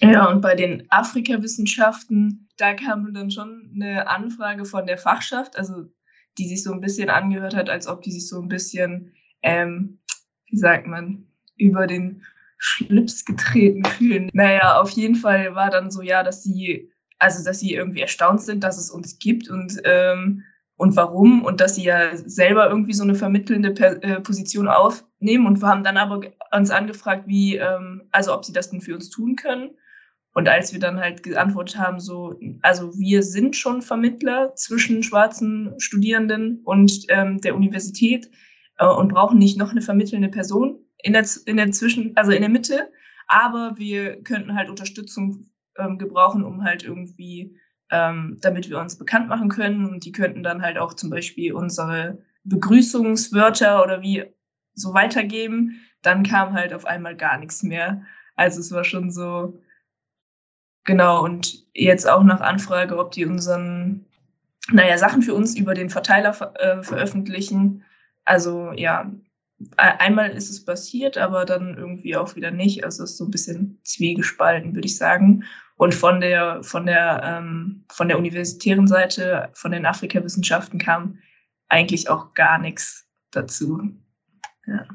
Ja, 0.00 0.28
und 0.28 0.40
bei 0.40 0.54
den 0.54 0.86
Afrikawissenschaften, 0.90 2.48
da 2.56 2.74
kam 2.74 3.12
dann 3.14 3.30
schon 3.30 3.70
eine 3.74 4.08
Anfrage 4.08 4.64
von 4.64 4.86
der 4.86 4.98
Fachschaft, 4.98 5.56
also 5.56 5.84
die 6.38 6.48
sich 6.48 6.64
so 6.64 6.72
ein 6.72 6.80
bisschen 6.80 7.08
angehört 7.10 7.54
hat, 7.54 7.68
als 7.68 7.86
ob 7.86 8.02
die 8.02 8.10
sich 8.10 8.28
so 8.28 8.40
ein 8.40 8.48
bisschen 8.48 9.12
ähm, 9.42 9.98
wie 10.50 10.56
sagt 10.56 10.86
man, 10.86 11.26
über 11.56 11.86
den 11.86 12.22
Schlips 12.58 13.24
getreten 13.24 13.84
fühlen. 13.84 14.30
Naja, 14.32 14.80
auf 14.80 14.90
jeden 14.90 15.16
Fall 15.16 15.54
war 15.54 15.70
dann 15.70 15.90
so, 15.90 16.00
ja, 16.00 16.22
dass 16.22 16.42
sie, 16.42 16.92
also 17.18 17.44
dass 17.44 17.58
sie 17.58 17.74
irgendwie 17.74 18.02
erstaunt 18.02 18.40
sind, 18.40 18.62
dass 18.62 18.78
es 18.78 18.90
uns 18.90 19.18
gibt 19.18 19.50
und, 19.50 19.80
ähm, 19.84 20.44
und 20.76 20.94
warum 20.94 21.44
und 21.44 21.60
dass 21.60 21.74
sie 21.74 21.84
ja 21.84 22.16
selber 22.16 22.68
irgendwie 22.68 22.92
so 22.92 23.02
eine 23.02 23.14
vermittelnde 23.14 23.72
per 23.72 24.02
äh, 24.04 24.20
Position 24.20 24.68
aufnehmen 24.68 25.46
und 25.46 25.60
wir 25.60 25.68
haben 25.68 25.84
dann 25.84 25.96
aber 25.96 26.20
uns 26.54 26.70
angefragt, 26.70 27.24
wie, 27.26 27.56
ähm, 27.56 28.02
also 28.12 28.34
ob 28.34 28.44
sie 28.44 28.52
das 28.52 28.70
denn 28.70 28.80
für 28.80 28.94
uns 28.94 29.10
tun 29.10 29.36
können. 29.36 29.70
Und 30.34 30.48
als 30.48 30.72
wir 30.72 30.80
dann 30.80 30.98
halt 30.98 31.22
geantwortet 31.22 31.78
haben, 31.78 32.00
so, 32.00 32.38
also 32.62 32.96
wir 32.98 33.22
sind 33.22 33.54
schon 33.54 33.82
Vermittler 33.82 34.54
zwischen 34.54 35.02
schwarzen 35.02 35.74
Studierenden 35.78 36.60
und 36.64 37.04
ähm, 37.08 37.40
der 37.40 37.54
Universität, 37.54 38.30
äh, 38.82 38.86
und 38.86 39.08
brauchen 39.08 39.38
nicht 39.38 39.58
noch 39.58 39.70
eine 39.70 39.82
vermittelnde 39.82 40.28
Person 40.28 40.80
in 40.98 41.12
der, 41.12 41.26
in 41.46 41.56
der 41.56 41.70
Zwischen, 41.70 42.16
also 42.16 42.32
in 42.32 42.40
der 42.40 42.50
Mitte. 42.50 42.90
Aber 43.28 43.74
wir 43.76 44.22
könnten 44.22 44.54
halt 44.54 44.68
Unterstützung 44.68 45.50
ähm, 45.78 45.98
gebrauchen, 45.98 46.44
um 46.44 46.64
halt 46.64 46.82
irgendwie, 46.82 47.56
ähm, 47.90 48.38
damit 48.40 48.68
wir 48.68 48.78
uns 48.78 48.98
bekannt 48.98 49.28
machen 49.28 49.48
können. 49.48 49.86
Und 49.86 50.04
die 50.04 50.12
könnten 50.12 50.42
dann 50.42 50.62
halt 50.62 50.78
auch 50.78 50.94
zum 50.94 51.10
Beispiel 51.10 51.52
unsere 51.52 52.18
Begrüßungswörter 52.44 53.82
oder 53.82 54.02
wie 54.02 54.24
so 54.74 54.92
weitergeben. 54.94 55.80
Dann 56.02 56.24
kam 56.24 56.52
halt 56.54 56.74
auf 56.74 56.84
einmal 56.84 57.16
gar 57.16 57.38
nichts 57.38 57.62
mehr. 57.62 58.02
Also 58.34 58.60
es 58.60 58.72
war 58.72 58.84
schon 58.84 59.10
so, 59.10 59.60
genau. 60.84 61.22
Und 61.22 61.64
jetzt 61.72 62.08
auch 62.08 62.24
nach 62.24 62.40
Anfrage, 62.40 62.98
ob 62.98 63.12
die 63.12 63.26
unseren, 63.26 64.04
naja, 64.72 64.98
Sachen 64.98 65.22
für 65.22 65.34
uns 65.34 65.56
über 65.56 65.74
den 65.74 65.90
Verteiler 65.90 66.32
ver 66.32 66.54
äh, 66.60 66.82
veröffentlichen 66.82 67.84
also 68.24 68.72
ja, 68.72 69.10
einmal 69.76 70.30
ist 70.30 70.50
es 70.50 70.64
passiert, 70.64 71.18
aber 71.18 71.44
dann 71.44 71.76
irgendwie 71.76 72.16
auch 72.16 72.36
wieder 72.36 72.50
nicht. 72.50 72.84
Also 72.84 73.04
es 73.04 73.12
ist 73.12 73.16
so 73.18 73.24
ein 73.24 73.30
bisschen 73.30 73.80
zwiegespalten, 73.84 74.74
würde 74.74 74.86
ich 74.86 74.96
sagen. 74.96 75.44
Und 75.76 75.94
von 75.94 76.20
der, 76.20 76.62
von 76.62 76.86
der, 76.86 77.22
ähm, 77.24 77.84
von 77.90 78.08
der 78.08 78.18
universitären 78.18 78.86
Seite, 78.86 79.50
von 79.54 79.72
den 79.72 79.86
Afrikawissenschaften 79.86 80.78
kam 80.78 81.18
eigentlich 81.68 82.08
auch 82.08 82.34
gar 82.34 82.58
nichts 82.58 83.08
dazu. 83.30 83.90
Ja. 84.66 84.86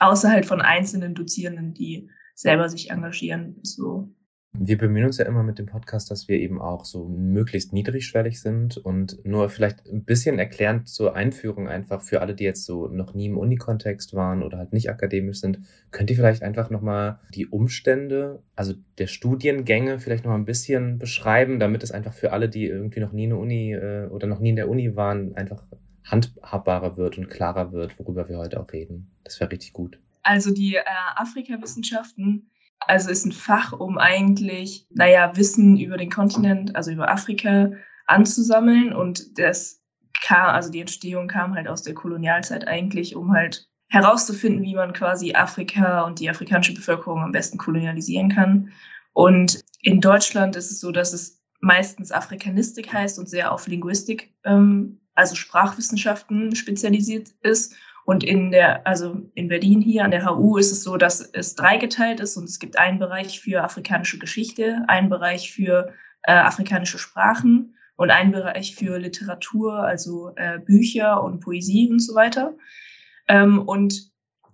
Außer 0.00 0.30
halt 0.30 0.46
von 0.46 0.60
einzelnen 0.60 1.14
Dozierenden, 1.14 1.74
die 1.74 2.10
selber 2.34 2.68
sich 2.68 2.90
engagieren. 2.90 3.60
So 3.62 4.12
wir 4.54 4.76
bemühen 4.76 5.06
uns 5.06 5.16
ja 5.16 5.24
immer 5.24 5.42
mit 5.42 5.58
dem 5.58 5.66
Podcast, 5.66 6.10
dass 6.10 6.28
wir 6.28 6.38
eben 6.38 6.60
auch 6.60 6.84
so 6.84 7.08
möglichst 7.08 7.72
niedrigschwellig 7.72 8.40
sind 8.40 8.76
und 8.76 9.24
nur 9.24 9.48
vielleicht 9.48 9.86
ein 9.86 10.04
bisschen 10.04 10.38
erklärend 10.38 10.88
zur 10.88 11.16
Einführung 11.16 11.68
einfach 11.68 12.02
für 12.02 12.20
alle, 12.20 12.34
die 12.34 12.44
jetzt 12.44 12.66
so 12.66 12.86
noch 12.88 13.14
nie 13.14 13.26
im 13.26 13.38
Unikontext 13.38 14.12
waren 14.14 14.42
oder 14.42 14.58
halt 14.58 14.74
nicht 14.74 14.90
akademisch 14.90 15.40
sind, 15.40 15.60
könnt 15.90 16.10
ihr 16.10 16.16
vielleicht 16.16 16.42
einfach 16.42 16.68
nochmal 16.68 17.18
die 17.34 17.46
Umstände, 17.46 18.42
also 18.54 18.74
der 18.98 19.06
Studiengänge 19.06 19.98
vielleicht 19.98 20.24
nochmal 20.24 20.40
ein 20.40 20.44
bisschen 20.44 20.98
beschreiben, 20.98 21.58
damit 21.58 21.82
es 21.82 21.90
einfach 21.90 22.12
für 22.12 22.32
alle, 22.32 22.50
die 22.50 22.66
irgendwie 22.66 23.00
noch 23.00 23.12
nie 23.12 23.24
in 23.24 23.30
der 23.30 23.38
Uni 23.38 23.72
äh, 23.72 24.06
oder 24.08 24.26
noch 24.26 24.38
nie 24.38 24.50
in 24.50 24.56
der 24.56 24.68
Uni 24.68 24.96
waren, 24.96 25.34
einfach 25.34 25.64
handhabbarer 26.04 26.98
wird 26.98 27.16
und 27.16 27.30
klarer 27.30 27.72
wird, 27.72 27.98
worüber 27.98 28.28
wir 28.28 28.36
heute 28.36 28.60
auch 28.60 28.70
reden. 28.70 29.10
Das 29.24 29.40
wäre 29.40 29.50
richtig 29.50 29.72
gut. 29.72 29.98
Also 30.22 30.52
die 30.52 30.76
äh, 30.76 30.82
Afrikawissenschaften 31.16 32.50
also 32.86 33.10
ist 33.10 33.24
ein 33.24 33.32
Fach, 33.32 33.72
um 33.72 33.98
eigentlich, 33.98 34.86
naja, 34.90 35.36
Wissen 35.36 35.76
über 35.76 35.96
den 35.96 36.10
Kontinent, 36.10 36.74
also 36.76 36.90
über 36.90 37.10
Afrika 37.10 37.72
anzusammeln. 38.06 38.92
Und 38.92 39.38
das 39.38 39.82
kam, 40.22 40.50
also 40.50 40.70
die 40.70 40.80
Entstehung 40.80 41.28
kam 41.28 41.54
halt 41.54 41.68
aus 41.68 41.82
der 41.82 41.94
Kolonialzeit 41.94 42.66
eigentlich, 42.66 43.16
um 43.16 43.32
halt 43.32 43.68
herauszufinden, 43.88 44.62
wie 44.62 44.74
man 44.74 44.92
quasi 44.92 45.34
Afrika 45.34 46.02
und 46.02 46.18
die 46.18 46.30
afrikanische 46.30 46.74
Bevölkerung 46.74 47.22
am 47.22 47.32
besten 47.32 47.58
kolonialisieren 47.58 48.30
kann. 48.30 48.72
Und 49.12 49.60
in 49.82 50.00
Deutschland 50.00 50.56
ist 50.56 50.70
es 50.70 50.80
so, 50.80 50.92
dass 50.92 51.12
es 51.12 51.42
meistens 51.60 52.10
Afrikanistik 52.10 52.92
heißt 52.92 53.18
und 53.18 53.28
sehr 53.28 53.52
auf 53.52 53.66
Linguistik, 53.66 54.34
ähm, 54.44 55.00
also 55.14 55.34
Sprachwissenschaften 55.34 56.56
spezialisiert 56.56 57.28
ist. 57.42 57.76
Und 58.04 58.24
in 58.24 58.50
der, 58.50 58.86
also 58.86 59.22
in 59.34 59.48
Berlin 59.48 59.80
hier 59.80 60.04
an 60.04 60.10
der 60.10 60.26
HU 60.26 60.56
ist 60.56 60.72
es 60.72 60.82
so, 60.82 60.96
dass 60.96 61.20
es 61.20 61.54
dreigeteilt 61.54 62.20
ist 62.20 62.36
und 62.36 62.44
es 62.44 62.58
gibt 62.58 62.78
einen 62.78 62.98
Bereich 62.98 63.40
für 63.40 63.62
afrikanische 63.62 64.18
Geschichte, 64.18 64.84
einen 64.88 65.08
Bereich 65.08 65.52
für 65.52 65.92
äh, 66.24 66.32
afrikanische 66.32 66.98
Sprachen 66.98 67.76
und 67.96 68.10
einen 68.10 68.32
Bereich 68.32 68.74
für 68.74 68.98
Literatur, 68.98 69.74
also 69.74 70.32
äh, 70.36 70.58
Bücher 70.58 71.22
und 71.22 71.40
Poesie 71.40 71.88
und 71.90 72.00
so 72.00 72.14
weiter. 72.14 72.56
Ähm, 73.28 73.60
und 73.60 74.10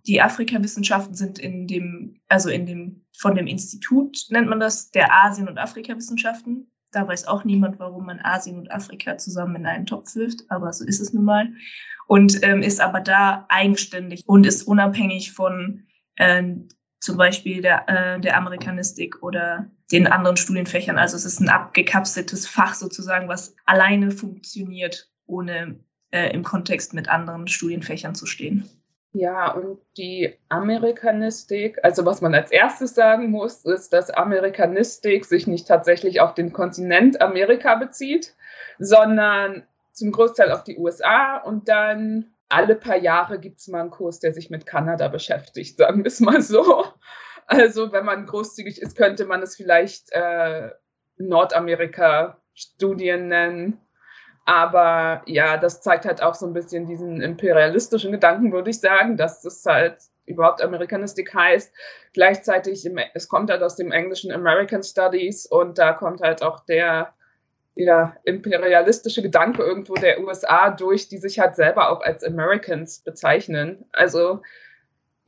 die 0.06 0.20
Afrikawissenschaften 0.20 1.14
sind 1.14 1.38
in 1.38 1.66
dem, 1.66 2.20
also 2.28 2.48
in 2.48 2.66
dem, 2.66 3.04
von 3.18 3.34
dem 3.34 3.46
Institut 3.46 4.26
nennt 4.30 4.48
man 4.48 4.60
das, 4.60 4.90
der 4.90 5.12
Asien- 5.12 5.48
und 5.48 5.58
Afrikawissenschaften. 5.58 6.70
Da 6.92 7.06
weiß 7.06 7.26
auch 7.26 7.44
niemand, 7.44 7.78
warum 7.78 8.06
man 8.06 8.20
Asien 8.20 8.58
und 8.58 8.70
Afrika 8.70 9.18
zusammen 9.18 9.56
in 9.56 9.66
einen 9.66 9.86
Topf 9.86 10.14
wirft, 10.14 10.50
aber 10.50 10.72
so 10.72 10.84
ist 10.86 11.00
es 11.00 11.12
nun 11.12 11.24
mal. 11.24 11.48
Und 12.08 12.42
ähm, 12.42 12.62
ist 12.62 12.80
aber 12.80 13.00
da 13.00 13.46
eigenständig 13.48 14.24
und 14.26 14.46
ist 14.46 14.62
unabhängig 14.62 15.32
von 15.32 15.84
äh, 16.16 16.42
zum 17.00 17.16
Beispiel 17.16 17.62
der, 17.62 17.88
äh, 17.88 18.20
der 18.20 18.36
Amerikanistik 18.36 19.22
oder 19.22 19.70
den 19.92 20.06
anderen 20.06 20.36
Studienfächern. 20.36 20.98
Also 20.98 21.16
es 21.16 21.24
ist 21.24 21.40
ein 21.40 21.50
abgekapseltes 21.50 22.46
Fach 22.46 22.74
sozusagen, 22.74 23.28
was 23.28 23.54
alleine 23.66 24.10
funktioniert, 24.10 25.08
ohne 25.26 25.78
äh, 26.10 26.32
im 26.32 26.42
Kontext 26.42 26.94
mit 26.94 27.08
anderen 27.08 27.46
Studienfächern 27.46 28.14
zu 28.14 28.26
stehen. 28.26 28.68
Ja, 29.12 29.52
und 29.52 29.78
die 29.96 30.34
Amerikanistik, 30.48 31.78
also 31.82 32.04
was 32.04 32.20
man 32.20 32.34
als 32.34 32.50
erstes 32.50 32.94
sagen 32.94 33.30
muss, 33.30 33.64
ist, 33.64 33.92
dass 33.92 34.10
Amerikanistik 34.10 35.24
sich 35.24 35.46
nicht 35.46 35.66
tatsächlich 35.66 36.20
auf 36.20 36.34
den 36.34 36.52
Kontinent 36.52 37.20
Amerika 37.20 37.74
bezieht, 37.74 38.34
sondern 38.78 39.62
zum 39.98 40.12
Großteil 40.12 40.52
auf 40.52 40.64
die 40.64 40.78
USA 40.78 41.38
und 41.38 41.68
dann 41.68 42.32
alle 42.48 42.76
paar 42.76 42.96
Jahre 42.96 43.38
gibt 43.38 43.58
es 43.58 43.68
mal 43.68 43.80
einen 43.80 43.90
Kurs, 43.90 44.20
der 44.20 44.32
sich 44.32 44.48
mit 44.48 44.66
Kanada 44.66 45.08
beschäftigt, 45.08 45.76
sagen 45.78 46.04
wir 46.04 46.08
es 46.08 46.20
mal 46.20 46.40
so. 46.40 46.84
Also 47.46 47.92
wenn 47.92 48.04
man 48.04 48.26
großzügig 48.26 48.80
ist, 48.80 48.96
könnte 48.96 49.24
man 49.24 49.42
es 49.42 49.56
vielleicht 49.56 50.12
äh, 50.12 50.70
Nordamerika-Studien 51.16 53.28
nennen 53.28 53.80
aber 54.48 55.20
ja, 55.26 55.58
das 55.58 55.82
zeigt 55.82 56.06
halt 56.06 56.22
auch 56.22 56.34
so 56.34 56.46
ein 56.46 56.54
bisschen 56.54 56.86
diesen 56.86 57.20
imperialistischen 57.20 58.12
Gedanken, 58.12 58.50
würde 58.50 58.70
ich 58.70 58.80
sagen, 58.80 59.18
dass 59.18 59.42
das 59.42 59.62
halt 59.66 59.98
überhaupt 60.24 60.62
Amerikanistik 60.62 61.34
heißt. 61.34 61.70
Gleichzeitig, 62.14 62.90
es 63.12 63.28
kommt 63.28 63.50
halt 63.50 63.62
aus 63.62 63.76
dem 63.76 63.92
englischen 63.92 64.32
American 64.32 64.82
Studies 64.82 65.44
und 65.44 65.76
da 65.76 65.92
kommt 65.92 66.22
halt 66.22 66.42
auch 66.42 66.64
der 66.64 67.12
ja, 67.78 68.16
imperialistische 68.24 69.22
Gedanke 69.22 69.62
irgendwo 69.62 69.94
der 69.94 70.20
USA 70.20 70.70
durch, 70.70 71.08
die 71.08 71.18
sich 71.18 71.38
halt 71.38 71.54
selber 71.54 71.90
auch 71.90 72.00
als 72.00 72.24
Americans 72.24 73.00
bezeichnen. 73.00 73.84
Also 73.92 74.42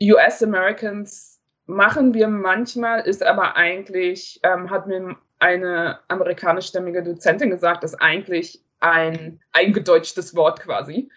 US-Americans 0.03 1.41
machen 1.67 2.13
wir 2.13 2.27
manchmal, 2.27 3.07
ist 3.07 3.23
aber 3.23 3.57
eigentlich, 3.57 4.41
ähm, 4.43 4.69
hat 4.69 4.89
mir 4.89 5.17
eine 5.39 6.01
amerikanischstämmige 6.09 7.05
Dozentin 7.05 7.51
gesagt, 7.51 7.85
ist 7.85 7.95
eigentlich 8.03 8.65
ein 8.81 9.41
eingedeutschtes 9.53 10.35
Wort 10.35 10.59
quasi. 10.59 11.09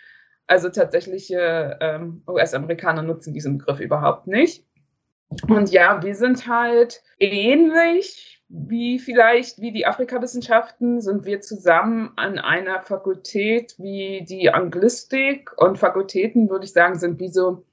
Also 0.46 0.70
tatsächliche 0.70 1.80
ähm, 1.82 2.22
US-Amerikaner 2.28 3.02
nutzen 3.02 3.34
diesen 3.34 3.58
Begriff 3.58 3.80
überhaupt 3.80 4.28
nicht. 4.28 4.68
Und 5.48 5.72
ja, 5.72 6.04
wir 6.04 6.14
sind 6.14 6.48
halt 6.48 7.02
ähnlich 7.18 8.43
wie 8.56 9.00
vielleicht 9.00 9.60
wie 9.62 9.72
die 9.72 9.88
Afrikawissenschaften, 9.88 11.02
sind 11.02 11.26
wir 11.26 11.42
zusammen 11.42 12.12
an 12.18 12.38
einer 12.38 12.84
Fakultät 12.84 13.74
wie 13.80 14.24
die 14.30 14.52
Anglistik. 14.52 15.52
Und 15.58 15.80
Fakultäten, 15.80 16.52
würde 16.52 16.66
ich 16.66 16.72
sagen, 16.72 17.00
sind 17.00 17.20
wie 17.20 17.30
so 17.30 17.66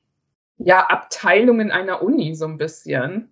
ja, 0.57 0.87
Abteilungen 0.87 1.71
einer 1.71 2.03
Uni 2.03 2.35
so 2.35 2.47
ein 2.47 2.57
bisschen. 2.57 3.29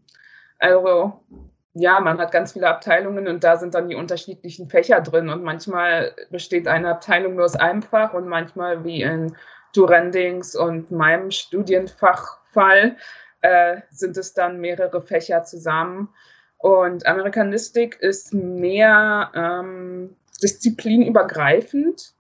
Also 0.59 1.25
ja, 1.73 2.01
man 2.01 2.19
hat 2.19 2.33
ganz 2.33 2.53
viele 2.53 2.69
Abteilungen 2.69 3.27
und 3.29 3.43
da 3.43 3.57
sind 3.57 3.75
dann 3.75 3.89
die 3.89 3.95
unterschiedlichen 3.95 4.69
Fächer 4.69 5.01
drin. 5.01 5.31
Und 5.31 5.43
manchmal 5.43 6.15
besteht 6.31 6.69
eine 6.69 6.91
Abteilung 6.91 7.37
nur 7.37 7.47
aus 7.47 7.57
einem 7.57 7.81
Fach 7.81 8.13
und 8.13 8.29
manchmal 8.29 8.85
wie 8.85 9.01
in 9.01 9.35
Durendings 9.73 10.55
und 10.55 10.91
meinem 10.91 11.31
Studienfachfall 11.31 12.97
äh, 13.41 13.81
sind 13.91 14.19
es 14.19 14.35
dann 14.35 14.61
mehrere 14.61 15.01
Fächer 15.01 15.45
zusammen. 15.45 16.11
Und 16.59 17.07
Amerikanistik 17.07 17.99
ist 18.01 18.35
mehr 18.35 19.31
ähm, 19.35 20.17
disziplinübergreifend 20.43 22.15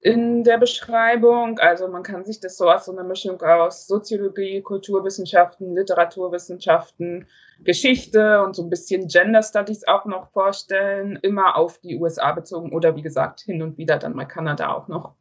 in 0.00 0.44
der 0.44 0.58
Beschreibung. 0.58 1.58
Also 1.60 1.88
man 1.88 2.02
kann 2.02 2.24
sich 2.24 2.40
das 2.40 2.56
so 2.56 2.68
als 2.68 2.86
so 2.86 2.92
eine 2.92 3.04
Mischung 3.06 3.40
aus 3.42 3.86
Soziologie, 3.86 4.60
Kulturwissenschaften, 4.60 5.74
Literaturwissenschaften, 5.74 7.26
Geschichte 7.64 8.42
und 8.42 8.54
so 8.54 8.62
ein 8.62 8.70
bisschen 8.70 9.08
Gender 9.08 9.42
Studies 9.42 9.86
auch 9.86 10.04
noch 10.04 10.30
vorstellen, 10.30 11.18
immer 11.22 11.56
auf 11.56 11.78
die 11.78 11.96
USA 11.96 12.32
bezogen 12.32 12.72
oder 12.72 12.96
wie 12.96 13.02
gesagt 13.02 13.40
hin 13.40 13.62
und 13.62 13.78
wieder 13.78 13.98
dann 13.98 14.14
mal 14.14 14.26
Kanada 14.26 14.72
auch 14.72 14.88
noch. 14.88 15.14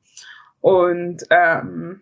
Und 0.61 1.23
ähm, 1.29 2.01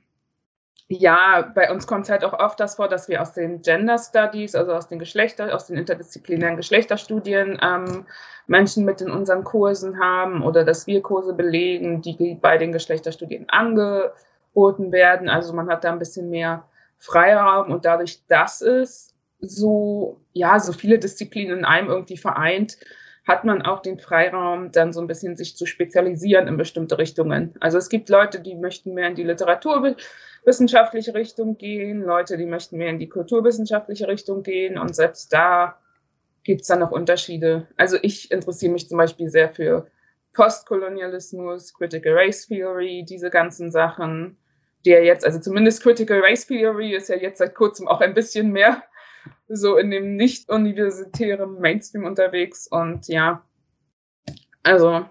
ja, 0.89 1.51
bei 1.55 1.71
uns 1.71 1.87
kommt 1.87 2.03
es 2.03 2.09
halt 2.09 2.23
auch 2.23 2.33
oft 2.33 2.59
das 2.59 2.75
vor, 2.75 2.87
dass 2.87 3.07
wir 3.07 3.21
aus 3.21 3.33
den 3.33 3.61
Gender 3.61 3.97
Studies, 3.97 4.55
also 4.55 4.73
aus 4.73 4.87
den 4.87 4.99
Geschlechter, 4.99 5.53
aus 5.53 5.67
den 5.67 5.77
interdisziplinären 5.77 6.57
Geschlechterstudien 6.57 7.59
ähm, 7.61 8.05
Menschen 8.47 8.85
mit 8.85 9.01
in 9.01 9.09
unseren 9.09 9.43
Kursen 9.43 9.99
haben 9.99 10.43
oder 10.43 10.63
dass 10.63 10.85
wir 10.85 11.01
Kurse 11.01 11.33
belegen, 11.33 12.01
die 12.01 12.37
bei 12.41 12.57
den 12.57 12.71
Geschlechterstudien 12.71 13.49
angeboten 13.49 14.91
werden. 14.91 15.29
Also 15.29 15.53
man 15.53 15.69
hat 15.69 15.83
da 15.83 15.91
ein 15.91 15.99
bisschen 15.99 16.29
mehr 16.29 16.65
Freiraum 16.97 17.71
und 17.71 17.85
dadurch, 17.85 18.25
dass 18.27 18.61
es 18.61 19.13
so, 19.39 20.21
ja, 20.33 20.59
so 20.59 20.73
viele 20.73 20.99
Disziplinen 20.99 21.59
in 21.59 21.65
einem 21.65 21.89
irgendwie 21.89 22.17
vereint, 22.17 22.77
hat 23.25 23.45
man 23.45 23.61
auch 23.61 23.81
den 23.81 23.99
Freiraum, 23.99 24.71
dann 24.71 24.91
so 24.91 24.99
ein 24.99 25.07
bisschen 25.07 25.37
sich 25.37 25.55
zu 25.55 25.65
spezialisieren 25.65 26.47
in 26.47 26.57
bestimmte 26.57 26.97
Richtungen. 26.97 27.53
Also 27.59 27.77
es 27.77 27.89
gibt 27.89 28.09
Leute, 28.09 28.41
die 28.41 28.55
möchten 28.55 28.93
mehr 28.93 29.07
in 29.07 29.15
die 29.15 29.23
literaturwissenschaftliche 29.23 31.13
Richtung 31.13 31.57
gehen, 31.57 32.01
Leute, 32.01 32.37
die 32.37 32.45
möchten 32.45 32.77
mehr 32.77 32.89
in 32.89 32.99
die 32.99 33.07
kulturwissenschaftliche 33.07 34.07
Richtung 34.07 34.43
gehen 34.43 34.77
und 34.77 34.93
selbst 34.93 35.31
da 35.31 35.77
gibt 36.43 36.61
es 36.61 36.67
dann 36.67 36.79
noch 36.79 36.91
Unterschiede. 36.91 37.67
Also 37.77 37.97
ich 38.01 38.29
interessiere 38.29 38.73
mich 38.73 38.89
zum 38.89 38.97
Beispiel 38.97 39.29
sehr 39.29 39.49
für 39.49 39.87
Postkolonialismus, 40.33 41.73
Critical 41.73 42.13
Race 42.13 42.47
Theory, 42.47 43.05
diese 43.07 43.29
ganzen 43.29 43.71
Sachen, 43.71 44.37
der 44.85 45.05
jetzt, 45.05 45.25
also 45.25 45.39
zumindest 45.39 45.81
Critical 45.81 46.19
Race 46.19 46.45
Theory 46.45 46.93
ist 46.93 47.07
ja 47.07 47.15
jetzt 47.15 47.37
seit 47.37 47.55
kurzem 47.55 47.87
auch 47.87 48.01
ein 48.01 48.13
bisschen 48.13 48.51
mehr 48.51 48.83
so 49.47 49.77
in 49.77 49.91
dem 49.91 50.15
nicht 50.15 50.49
universitären 50.49 51.59
Mainstream 51.59 52.05
unterwegs 52.05 52.67
und 52.67 53.07
ja, 53.07 53.43
also 54.63 55.05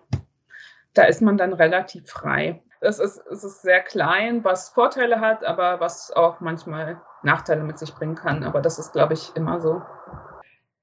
da 0.94 1.04
ist 1.04 1.22
man 1.22 1.36
dann 1.36 1.52
relativ 1.52 2.08
frei. 2.08 2.62
Das 2.80 2.98
ist, 2.98 3.18
es 3.30 3.44
ist 3.44 3.62
sehr 3.62 3.80
klein, 3.80 4.42
was 4.42 4.70
Vorteile 4.70 5.20
hat, 5.20 5.44
aber 5.44 5.78
was 5.78 6.10
auch 6.10 6.40
manchmal 6.40 7.00
Nachteile 7.22 7.62
mit 7.62 7.78
sich 7.78 7.94
bringen 7.94 8.16
kann. 8.16 8.42
Aber 8.42 8.60
das 8.60 8.78
ist, 8.78 8.92
glaube 8.92 9.14
ich, 9.14 9.34
immer 9.36 9.60
so. 9.60 9.82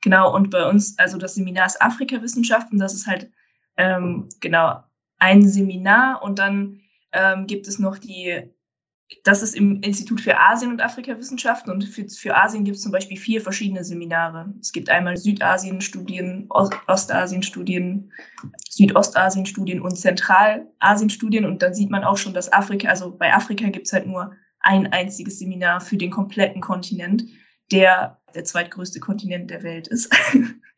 Genau, 0.01 0.33
und 0.33 0.49
bei 0.49 0.67
uns, 0.67 0.97
also 0.97 1.17
das 1.17 1.35
Seminar 1.35 1.65
ist 1.65 1.81
Afrikawissenschaften, 1.81 2.79
das 2.79 2.93
ist 2.93 3.05
halt 3.05 3.29
ähm, 3.75 4.29
genau 4.39 4.81
ein 5.17 5.45
Seminar 5.45 6.23
und 6.23 6.39
dann 6.39 6.79
ähm, 7.11 7.47
gibt 7.47 7.67
es 7.67 7.79
noch 7.79 7.97
die 7.97 8.49
das 9.23 9.41
ist 9.41 9.55
im 9.55 9.81
Institut 9.81 10.21
für 10.21 10.39
Asien- 10.39 10.71
und 10.71 10.81
Afrikawissenschaften 10.81 11.71
und 11.71 11.83
für, 11.83 12.07
für 12.07 12.35
Asien 12.35 12.63
gibt 12.63 12.77
es 12.77 12.83
zum 12.83 12.91
Beispiel 12.91 13.17
vier 13.17 13.41
verschiedene 13.41 13.83
Seminare. 13.83 14.53
Es 14.61 14.71
gibt 14.71 14.89
einmal 14.89 15.17
Südasien-Studien, 15.17 16.47
Ostasien-Studien, 16.87 18.11
Südostasien-Studien 18.69 19.81
und 19.81 19.97
Zentralasien-Studien 19.97 21.45
und 21.45 21.61
dann 21.61 21.73
sieht 21.73 21.89
man 21.89 22.03
auch 22.03 22.17
schon, 22.17 22.33
dass 22.33 22.53
Afrika, 22.53 22.87
also 22.87 23.15
bei 23.15 23.33
Afrika 23.33 23.67
gibt 23.69 23.87
es 23.87 23.93
halt 23.93 24.05
nur 24.05 24.31
ein 24.61 24.91
einziges 24.93 25.39
Seminar 25.39 25.81
für 25.81 25.97
den 25.97 26.11
kompletten 26.11 26.61
Kontinent, 26.61 27.23
der 27.71 28.19
der 28.35 28.43
zweitgrößte 28.43 28.99
Kontinent 28.99 29.49
der 29.49 29.63
Welt 29.63 29.87
ist. 29.87 30.13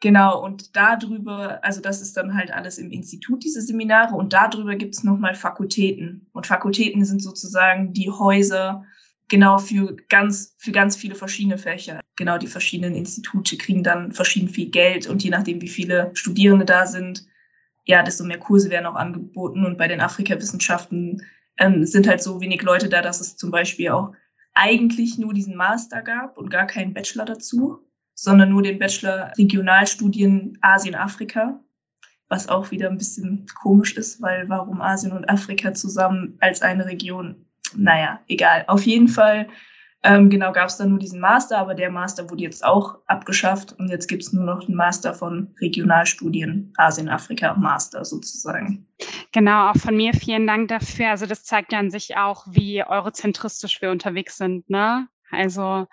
Genau, 0.00 0.42
und 0.42 0.76
darüber, 0.76 1.64
also 1.64 1.80
das 1.80 2.02
ist 2.02 2.16
dann 2.16 2.34
halt 2.34 2.52
alles 2.52 2.78
im 2.78 2.90
Institut, 2.90 3.44
diese 3.44 3.62
Seminare, 3.62 4.14
und 4.14 4.32
darüber 4.32 4.76
gibt 4.76 4.94
es 4.94 5.04
nochmal 5.04 5.34
Fakultäten. 5.34 6.28
Und 6.32 6.46
Fakultäten 6.46 7.04
sind 7.04 7.22
sozusagen 7.22 7.92
die 7.92 8.10
Häuser, 8.10 8.84
genau 9.28 9.58
für 9.58 9.96
ganz, 10.08 10.54
für 10.58 10.72
ganz 10.72 10.96
viele 10.96 11.14
verschiedene 11.14 11.58
Fächer. 11.58 12.00
Genau, 12.16 12.38
die 12.38 12.46
verschiedenen 12.46 12.94
Institute 12.94 13.56
kriegen 13.56 13.82
dann 13.82 14.12
verschieden 14.12 14.48
viel 14.48 14.70
Geld 14.70 15.06
und 15.06 15.22
je 15.22 15.30
nachdem, 15.30 15.60
wie 15.60 15.68
viele 15.68 16.10
Studierende 16.14 16.64
da 16.64 16.86
sind, 16.86 17.26
ja, 17.84 18.02
desto 18.02 18.24
mehr 18.24 18.38
Kurse 18.38 18.70
werden 18.70 18.86
auch 18.86 18.96
angeboten. 18.96 19.64
Und 19.64 19.78
bei 19.78 19.88
den 19.88 20.00
Afrikawissenschaften 20.00 21.22
ähm, 21.58 21.86
sind 21.86 22.08
halt 22.08 22.22
so 22.22 22.40
wenig 22.40 22.62
Leute 22.62 22.88
da, 22.88 23.00
dass 23.00 23.20
es 23.20 23.36
zum 23.36 23.50
Beispiel 23.50 23.90
auch 23.90 24.12
eigentlich 24.54 25.18
nur 25.18 25.34
diesen 25.34 25.56
Master 25.56 26.02
gab 26.02 26.36
und 26.36 26.50
gar 26.50 26.66
keinen 26.66 26.94
Bachelor 26.94 27.26
dazu 27.26 27.85
sondern 28.16 28.48
nur 28.48 28.62
den 28.62 28.78
Bachelor 28.78 29.32
Regionalstudien 29.38 30.58
Asien-Afrika, 30.62 31.60
was 32.28 32.48
auch 32.48 32.70
wieder 32.72 32.90
ein 32.90 32.98
bisschen 32.98 33.46
komisch 33.62 33.96
ist, 33.96 34.20
weil 34.20 34.48
warum 34.48 34.80
Asien 34.80 35.12
und 35.12 35.28
Afrika 35.28 35.74
zusammen 35.74 36.36
als 36.40 36.62
eine 36.62 36.86
Region? 36.86 37.46
Naja, 37.76 38.20
egal. 38.26 38.64
Auf 38.66 38.82
jeden 38.82 39.06
Fall, 39.06 39.46
ähm, 40.02 40.30
genau, 40.30 40.52
gab 40.52 40.68
es 40.68 40.78
dann 40.78 40.90
nur 40.90 40.98
diesen 40.98 41.20
Master, 41.20 41.58
aber 41.58 41.74
der 41.74 41.90
Master 41.90 42.30
wurde 42.30 42.42
jetzt 42.42 42.64
auch 42.64 42.98
abgeschafft 43.06 43.74
und 43.78 43.90
jetzt 43.90 44.08
gibt 44.08 44.22
es 44.22 44.32
nur 44.32 44.44
noch 44.44 44.64
den 44.64 44.74
Master 44.74 45.12
von 45.12 45.54
Regionalstudien 45.60 46.72
Asien-Afrika 46.76 47.54
Master 47.54 48.04
sozusagen. 48.04 48.86
Genau, 49.32 49.70
auch 49.70 49.76
von 49.76 49.96
mir 49.96 50.14
vielen 50.14 50.46
Dank 50.46 50.68
dafür. 50.68 51.10
Also 51.10 51.26
das 51.26 51.44
zeigt 51.44 51.72
ja 51.72 51.80
an 51.80 51.90
sich 51.90 52.16
auch, 52.16 52.46
wie 52.48 52.82
eurozentristisch 52.82 53.82
wir 53.82 53.90
unterwegs 53.90 54.38
sind, 54.38 54.70
ne? 54.70 55.06
Also, 55.30 55.86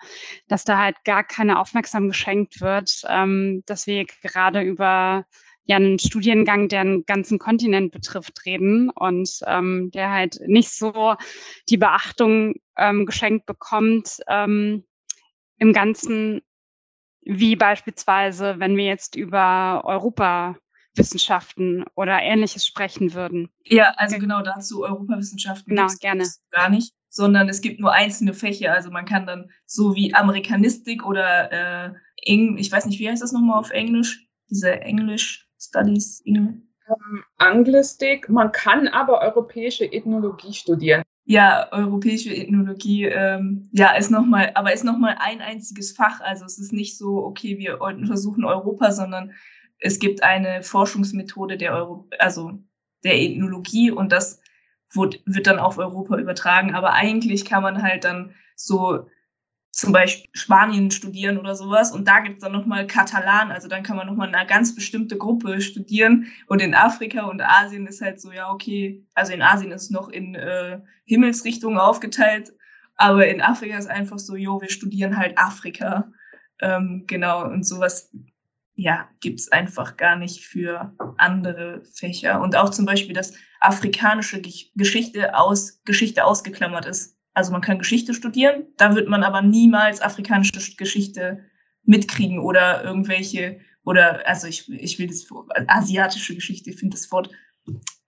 dass 0.48 0.64
da 0.64 0.78
halt 0.78 0.96
gar 1.04 1.24
keine 1.24 1.58
Aufmerksamkeit 1.58 2.12
geschenkt 2.12 2.60
wird, 2.60 3.02
ähm, 3.08 3.62
dass 3.66 3.86
wir 3.86 4.04
gerade 4.22 4.62
über 4.62 5.26
ja 5.66 5.76
einen 5.76 5.98
Studiengang, 5.98 6.68
der 6.68 6.80
einen 6.80 7.06
ganzen 7.06 7.38
Kontinent 7.38 7.92
betrifft, 7.92 8.44
reden 8.44 8.90
und 8.90 9.40
ähm, 9.46 9.90
der 9.92 10.10
halt 10.10 10.38
nicht 10.46 10.70
so 10.70 11.14
die 11.68 11.78
Beachtung 11.78 12.54
ähm, 12.76 13.06
geschenkt 13.06 13.46
bekommt 13.46 14.20
ähm, 14.28 14.84
im 15.58 15.72
Ganzen, 15.72 16.42
wie 17.22 17.56
beispielsweise, 17.56 18.56
wenn 18.58 18.76
wir 18.76 18.84
jetzt 18.84 19.16
über 19.16 19.82
Europawissenschaften 20.94 21.84
oder 21.94 22.20
ähnliches 22.20 22.66
sprechen 22.66 23.14
würden. 23.14 23.50
Ja, 23.64 23.94
also 23.96 24.18
genau 24.18 24.42
dazu 24.42 24.84
Europawissenschaften. 24.84 25.74
Genau, 25.74 25.88
gerne. 26.00 26.28
Gar 26.50 26.70
nicht 26.70 26.92
sondern 27.14 27.48
es 27.48 27.60
gibt 27.60 27.78
nur 27.78 27.92
einzelne 27.92 28.34
Fächer. 28.34 28.72
Also 28.72 28.90
man 28.90 29.04
kann 29.04 29.24
dann 29.24 29.48
so 29.66 29.94
wie 29.94 30.12
Amerikanistik 30.14 31.06
oder 31.06 31.52
äh, 31.52 31.92
Eng, 32.24 32.58
ich 32.58 32.72
weiß 32.72 32.86
nicht, 32.86 32.98
wie 32.98 33.08
heißt 33.08 33.22
das 33.22 33.30
nochmal 33.30 33.60
auf 33.60 33.70
Englisch? 33.70 34.26
Diese 34.50 34.80
English 34.80 35.48
Studies, 35.56 36.22
English. 36.24 36.56
Um, 36.88 37.22
Anglistik. 37.36 38.28
Man 38.28 38.50
kann 38.50 38.88
aber 38.88 39.20
europäische 39.20 39.84
Ethnologie 39.84 40.52
studieren. 40.52 41.04
Ja, 41.24 41.68
europäische 41.70 42.34
Ethnologie, 42.34 43.04
ähm, 43.04 43.70
ja, 43.72 43.94
ist 43.94 44.10
nochmal, 44.10 44.50
aber 44.56 44.72
ist 44.72 44.84
nochmal 44.84 45.16
ein 45.20 45.40
einziges 45.40 45.92
Fach. 45.92 46.20
Also 46.20 46.44
es 46.44 46.58
ist 46.58 46.72
nicht 46.72 46.98
so, 46.98 47.24
okay, 47.24 47.58
wir 47.58 47.80
untersuchen 47.80 48.44
Europa, 48.44 48.90
sondern 48.90 49.30
es 49.78 49.98
gibt 49.98 50.22
eine 50.22 50.62
Forschungsmethode 50.62 51.56
der 51.56 51.74
Euro, 51.74 52.08
also 52.18 52.52
der 53.04 53.20
Ethnologie 53.20 53.90
und 53.90 54.12
das 54.12 54.40
wird, 54.92 55.20
wird 55.26 55.46
dann 55.46 55.58
auf 55.58 55.78
Europa 55.78 56.16
übertragen. 56.18 56.74
Aber 56.74 56.92
eigentlich 56.92 57.44
kann 57.44 57.62
man 57.62 57.82
halt 57.82 58.04
dann 58.04 58.34
so 58.56 59.06
zum 59.74 59.92
Beispiel 59.92 60.30
Spanien 60.32 60.90
studieren 60.90 61.36
oder 61.36 61.56
sowas. 61.56 61.90
Und 61.90 62.06
da 62.06 62.20
gibt's 62.20 62.42
dann 62.42 62.52
nochmal 62.52 62.86
Katalan. 62.86 63.50
Also 63.50 63.66
dann 63.66 63.82
kann 63.82 63.96
man 63.96 64.06
nochmal 64.06 64.32
eine 64.32 64.46
ganz 64.46 64.74
bestimmte 64.74 65.18
Gruppe 65.18 65.60
studieren. 65.60 66.28
Und 66.46 66.62
in 66.62 66.74
Afrika 66.74 67.26
und 67.26 67.42
Asien 67.42 67.86
ist 67.86 68.00
halt 68.00 68.20
so, 68.20 68.30
ja, 68.30 68.50
okay. 68.50 69.04
Also 69.14 69.32
in 69.32 69.42
Asien 69.42 69.72
ist 69.72 69.90
noch 69.90 70.08
in 70.08 70.36
äh, 70.36 70.80
Himmelsrichtungen 71.04 71.78
aufgeteilt. 71.78 72.52
Aber 72.96 73.26
in 73.26 73.40
Afrika 73.42 73.76
ist 73.76 73.88
einfach 73.88 74.20
so, 74.20 74.36
jo, 74.36 74.60
wir 74.60 74.70
studieren 74.70 75.16
halt 75.16 75.36
Afrika. 75.38 76.12
Ähm, 76.60 77.04
genau. 77.08 77.44
Und 77.44 77.66
sowas 77.66 78.12
ja, 78.76 79.08
gibt's 79.20 79.50
einfach 79.52 79.96
gar 79.96 80.16
nicht 80.16 80.44
für 80.44 80.92
andere 81.16 81.82
Fächer. 81.84 82.40
Und 82.40 82.56
auch 82.56 82.70
zum 82.70 82.86
Beispiel, 82.86 83.14
dass 83.14 83.34
afrikanische 83.60 84.42
Geschichte 84.74 85.36
aus 85.36 85.82
Geschichte 85.84 86.24
ausgeklammert 86.24 86.86
ist. 86.86 87.16
Also 87.34 87.52
man 87.52 87.62
kann 87.62 87.78
Geschichte 87.78 88.14
studieren, 88.14 88.64
da 88.76 88.94
wird 88.94 89.08
man 89.08 89.24
aber 89.24 89.42
niemals 89.42 90.00
afrikanische 90.00 90.76
Geschichte 90.76 91.44
mitkriegen 91.82 92.38
oder 92.38 92.84
irgendwelche, 92.84 93.60
oder 93.84 94.26
also 94.26 94.46
ich, 94.46 94.70
ich 94.70 94.98
will 94.98 95.08
das 95.08 95.26
asiatische 95.66 96.34
Geschichte, 96.34 96.70
ich 96.70 96.76
finde 96.76 96.96
das 96.96 97.10
Wort 97.10 97.30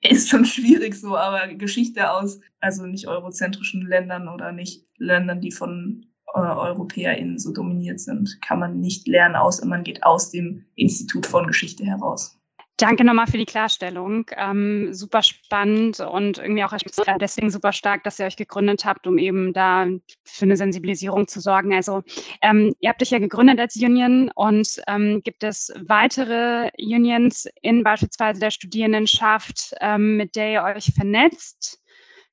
ist 0.00 0.28
schon 0.28 0.44
schwierig 0.44 0.94
so, 0.94 1.16
aber 1.16 1.54
Geschichte 1.54 2.10
aus, 2.10 2.40
also 2.60 2.86
nicht 2.86 3.08
eurozentrischen 3.08 3.86
Ländern 3.86 4.28
oder 4.28 4.52
nicht 4.52 4.86
Ländern, 4.98 5.40
die 5.40 5.50
von 5.50 6.06
äh, 6.36 6.68
EuropäerInnen 6.68 7.38
so 7.38 7.52
dominiert 7.52 8.00
sind, 8.00 8.40
kann 8.42 8.60
man 8.60 8.80
nicht 8.80 9.08
lernen, 9.08 9.36
außer 9.36 9.66
man 9.66 9.84
geht 9.84 10.02
aus 10.04 10.30
dem 10.30 10.64
Institut 10.76 11.26
von 11.26 11.46
Geschichte 11.46 11.84
heraus. 11.84 12.38
Danke 12.78 13.04
nochmal 13.04 13.26
für 13.26 13.38
die 13.38 13.46
Klarstellung. 13.46 14.26
Ähm, 14.36 14.92
super 14.92 15.22
spannend 15.22 16.00
und 16.00 16.36
irgendwie 16.36 16.62
auch 16.62 16.74
deswegen 17.18 17.50
super 17.50 17.72
stark, 17.72 18.04
dass 18.04 18.18
ihr 18.18 18.26
euch 18.26 18.36
gegründet 18.36 18.84
habt, 18.84 19.06
um 19.06 19.16
eben 19.16 19.54
da 19.54 19.86
für 20.24 20.44
eine 20.44 20.58
Sensibilisierung 20.58 21.26
zu 21.26 21.40
sorgen. 21.40 21.72
Also 21.72 22.02
ähm, 22.42 22.74
ihr 22.80 22.90
habt 22.90 23.00
euch 23.00 23.10
ja 23.10 23.18
gegründet 23.18 23.58
als 23.60 23.76
Union 23.76 24.30
und 24.34 24.82
ähm, 24.88 25.22
gibt 25.24 25.42
es 25.42 25.72
weitere 25.86 26.70
Unions 26.78 27.48
in 27.62 27.82
beispielsweise 27.82 28.40
der 28.40 28.50
Studierendenschaft, 28.50 29.74
ähm, 29.80 30.18
mit 30.18 30.36
der 30.36 30.52
ihr 30.52 30.62
euch 30.62 30.92
vernetzt? 30.94 31.82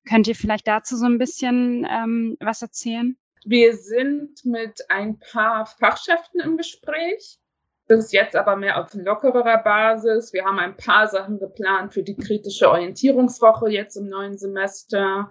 Könnt 0.06 0.28
ihr 0.28 0.34
vielleicht 0.34 0.68
dazu 0.68 0.98
so 0.98 1.06
ein 1.06 1.16
bisschen 1.16 1.86
ähm, 1.90 2.36
was 2.38 2.60
erzählen? 2.60 3.16
Wir 3.46 3.76
sind 3.76 4.44
mit 4.44 4.80
ein 4.88 5.18
paar 5.18 5.66
Fachschaften 5.66 6.40
im 6.40 6.56
Gespräch. 6.56 7.38
Das 7.86 8.06
ist 8.06 8.12
jetzt 8.12 8.36
aber 8.36 8.56
mehr 8.56 8.80
auf 8.80 8.94
lockerer 8.94 9.62
Basis. 9.62 10.32
Wir 10.32 10.46
haben 10.46 10.58
ein 10.58 10.76
paar 10.76 11.08
Sachen 11.08 11.38
geplant 11.38 11.92
für 11.92 12.02
die 12.02 12.16
kritische 12.16 12.70
Orientierungswoche 12.70 13.68
jetzt 13.68 13.96
im 13.96 14.08
neuen 14.08 14.38
Semester. 14.38 15.30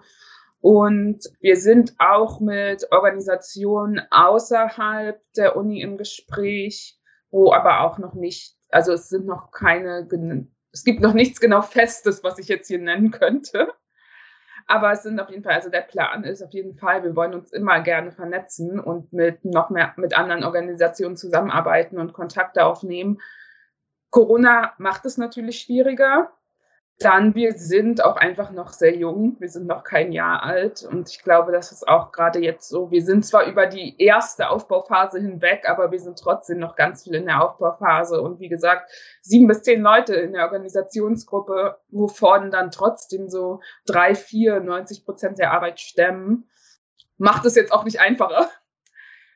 Und 0.60 1.24
wir 1.40 1.56
sind 1.56 1.94
auch 1.98 2.38
mit 2.38 2.86
Organisationen 2.92 4.00
außerhalb 4.10 5.20
der 5.36 5.56
Uni 5.56 5.82
im 5.82 5.98
Gespräch, 5.98 6.96
wo 7.30 7.52
aber 7.52 7.80
auch 7.80 7.98
noch 7.98 8.14
nicht, 8.14 8.56
also 8.70 8.92
es 8.92 9.08
sind 9.08 9.26
noch 9.26 9.50
keine, 9.50 10.08
es 10.70 10.84
gibt 10.84 11.00
noch 11.00 11.12
nichts 11.12 11.40
genau 11.40 11.62
Festes, 11.62 12.22
was 12.22 12.38
ich 12.38 12.46
jetzt 12.46 12.68
hier 12.68 12.78
nennen 12.78 13.10
könnte. 13.10 13.72
Aber 14.66 14.92
es 14.92 15.02
sind 15.02 15.20
auf 15.20 15.28
jeden 15.28 15.42
Fall, 15.42 15.54
also 15.54 15.68
der 15.68 15.82
Plan 15.82 16.24
ist 16.24 16.42
auf 16.42 16.52
jeden 16.52 16.74
Fall, 16.74 17.02
wir 17.02 17.14
wollen 17.14 17.34
uns 17.34 17.52
immer 17.52 17.80
gerne 17.80 18.12
vernetzen 18.12 18.80
und 18.80 19.12
mit 19.12 19.44
noch 19.44 19.68
mehr 19.70 19.92
mit 19.96 20.16
anderen 20.16 20.42
Organisationen 20.42 21.16
zusammenarbeiten 21.16 21.98
und 21.98 22.14
Kontakte 22.14 22.64
aufnehmen. 22.64 23.20
Corona 24.10 24.72
macht 24.78 25.04
es 25.04 25.18
natürlich 25.18 25.60
schwieriger. 25.60 26.32
Dann, 27.00 27.34
wir 27.34 27.54
sind 27.54 28.04
auch 28.04 28.16
einfach 28.16 28.52
noch 28.52 28.72
sehr 28.72 28.96
jung. 28.96 29.36
Wir 29.40 29.48
sind 29.48 29.66
noch 29.66 29.82
kein 29.82 30.12
Jahr 30.12 30.44
alt. 30.44 30.84
Und 30.84 31.10
ich 31.10 31.22
glaube, 31.22 31.50
das 31.50 31.72
ist 31.72 31.88
auch 31.88 32.12
gerade 32.12 32.38
jetzt 32.38 32.68
so. 32.68 32.90
Wir 32.92 33.02
sind 33.04 33.26
zwar 33.26 33.46
über 33.46 33.66
die 33.66 34.00
erste 34.00 34.48
Aufbauphase 34.48 35.20
hinweg, 35.20 35.68
aber 35.68 35.90
wir 35.90 35.98
sind 35.98 36.18
trotzdem 36.18 36.58
noch 36.58 36.76
ganz 36.76 37.02
viel 37.02 37.14
in 37.14 37.26
der 37.26 37.42
Aufbauphase. 37.42 38.22
Und 38.22 38.38
wie 38.38 38.48
gesagt, 38.48 38.90
sieben 39.22 39.48
bis 39.48 39.62
zehn 39.62 39.82
Leute 39.82 40.14
in 40.14 40.32
der 40.32 40.44
Organisationsgruppe, 40.44 41.78
wovon 41.90 42.52
dann 42.52 42.70
trotzdem 42.70 43.28
so 43.28 43.60
drei, 43.86 44.14
vier, 44.14 44.60
90 44.60 45.04
Prozent 45.04 45.38
der 45.38 45.52
Arbeit 45.52 45.80
stemmen, 45.80 46.48
macht 47.18 47.44
es 47.44 47.56
jetzt 47.56 47.72
auch 47.72 47.84
nicht 47.84 48.00
einfacher. 48.00 48.48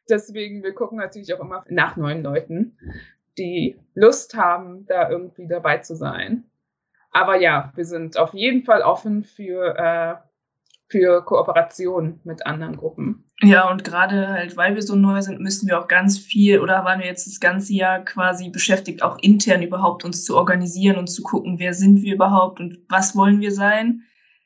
Deswegen, 0.09 0.62
wir 0.62 0.75
gucken 0.75 0.99
natürlich 0.99 1.35
auch 1.35 1.40
immer 1.40 1.64
nach 1.68 1.97
neuen 1.97 2.23
Leuten, 2.23 2.79
die 3.37 3.79
Lust 3.94 4.35
haben, 4.35 4.87
da 4.87 5.11
irgendwie 5.11 5.47
dabei 5.47 5.79
zu 5.79 5.94
sein. 5.94 6.48
Aber 7.18 7.40
ja, 7.40 7.72
wir 7.74 7.85
sind 7.85 8.16
auf 8.16 8.33
jeden 8.33 8.62
Fall 8.64 8.83
offen 8.83 9.24
für, 9.24 9.76
äh, 9.76 10.14
für 10.88 11.24
Kooperation 11.24 12.20
mit 12.22 12.46
anderen 12.46 12.76
Gruppen. 12.76 13.24
Ja, 13.42 13.68
und 13.70 13.83
gerade 13.83 14.28
halt, 14.28 14.57
weil 14.57 14.76
wir 14.76 14.83
so 14.83 14.94
neu 14.94 15.20
sind, 15.20 15.40
müssen 15.40 15.68
wir 15.68 15.81
auch 15.81 15.88
ganz 15.88 16.16
viel 16.16 16.61
oder 16.61 16.85
waren 16.85 17.00
wir 17.00 17.07
jetzt 17.07 17.26
das 17.26 17.40
ganze 17.40 17.72
Jahr 17.72 18.04
quasi 18.04 18.50
beschäftigt, 18.50 19.02
auch 19.02 19.18
intern 19.20 19.62
überhaupt 19.62 20.04
uns 20.04 20.24
zu 20.24 20.37
organisieren 20.37 20.96
und 20.96 21.09
zu 21.09 21.22
gucken, 21.22 21.59
wer 21.59 21.74
sind 21.74 22.02
wir 22.02 22.14
überhaupt 22.14 22.61
und 22.61 22.78
was 22.88 23.16
wollen 23.16 23.40
wir 23.40 23.52
sein. 23.52 24.02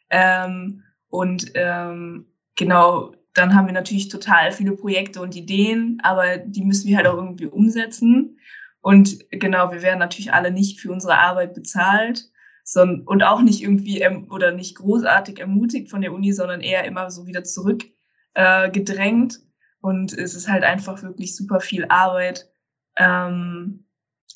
Ähm, 0.08 0.82
und 1.08 1.52
ähm, 1.54 2.26
genau, 2.56 3.12
dann 3.34 3.54
haben 3.54 3.66
wir 3.66 3.74
natürlich 3.74 4.08
total 4.08 4.52
viele 4.52 4.72
Projekte 4.72 5.20
und 5.20 5.36
Ideen, 5.36 5.98
aber 6.02 6.38
die 6.38 6.64
müssen 6.64 6.88
wir 6.88 6.96
halt 6.96 7.06
auch 7.06 7.16
irgendwie 7.16 7.46
umsetzen. 7.46 8.38
Und 8.80 9.18
genau, 9.30 9.70
wir 9.72 9.82
werden 9.82 9.98
natürlich 9.98 10.32
alle 10.32 10.50
nicht 10.50 10.80
für 10.80 10.90
unsere 10.90 11.18
Arbeit 11.18 11.54
bezahlt 11.54 12.31
sondern, 12.64 13.02
und 13.06 13.22
auch 13.22 13.42
nicht 13.42 13.62
irgendwie 13.62 14.06
oder 14.30 14.52
nicht 14.52 14.76
großartig 14.76 15.40
ermutigt 15.40 15.90
von 15.90 16.00
der 16.00 16.12
Uni, 16.12 16.32
sondern 16.32 16.60
eher 16.60 16.84
immer 16.84 17.10
so 17.10 17.26
wieder 17.26 17.44
zurück 17.44 17.84
äh. 18.34 19.40
Und 19.80 20.12
es 20.12 20.34
ist 20.34 20.48
halt 20.48 20.62
einfach 20.62 21.02
wirklich 21.02 21.36
super 21.36 21.60
viel 21.60 21.86
Arbeit, 21.86 22.48
ähm, 22.96 23.84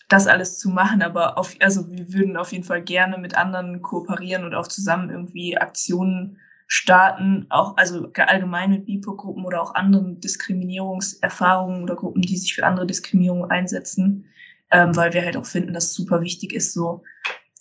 das 0.09 0.27
alles 0.27 0.59
zu 0.59 0.71
machen. 0.71 1.03
Aber 1.03 1.39
auf, 1.39 1.55
also 1.61 1.91
wir 1.91 2.13
würden 2.13 2.37
auf 2.37 2.53
jeden 2.53 2.65
Fall 2.65 2.83
gerne 2.83 3.19
mit 3.19 3.37
anderen 3.37 3.81
kooperieren 3.83 4.45
und 4.45 4.55
auch 4.55 4.67
zusammen 4.67 5.11
irgendwie 5.11 5.57
Aktionen 5.57 6.39
starten, 6.69 7.47
auch 7.49 7.77
also 7.77 8.11
allgemein 8.13 8.71
mit 8.71 8.87
BIPO-Gruppen 8.87 9.45
oder 9.45 9.63
auch 9.63 9.75
anderen 9.75 10.21
Diskriminierungserfahrungen 10.21 11.85
oder 11.85 11.95
Gruppen, 11.95 12.23
die 12.23 12.37
sich 12.37 12.55
für 12.55 12.67
andere 12.67 12.87
Diskriminierungen 12.87 13.51
einsetzen, 13.51 14.27
ähm, 14.73 14.97
weil 14.97 15.13
wir 15.13 15.25
halt 15.25 15.37
auch 15.37 15.47
finden, 15.47 15.75
dass 15.75 15.85
es 15.85 15.95
super 15.95 16.23
wichtig 16.23 16.53
ist, 16.53 16.73
so 16.73 17.05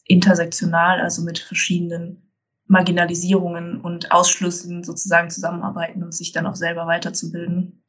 intersektional, 0.06 1.02
also 1.02 1.22
mit 1.24 1.40
verschiedenen 1.40 2.32
Marginalisierungen 2.68 3.82
und 3.82 4.12
Ausschlüssen 4.12 4.84
sozusagen 4.84 5.30
zusammenarbeiten 5.30 6.04
und 6.04 6.14
sich 6.14 6.32
dann 6.32 6.48
auch 6.48 6.56
selber 6.56 6.88
weiterzubilden. 6.88 7.84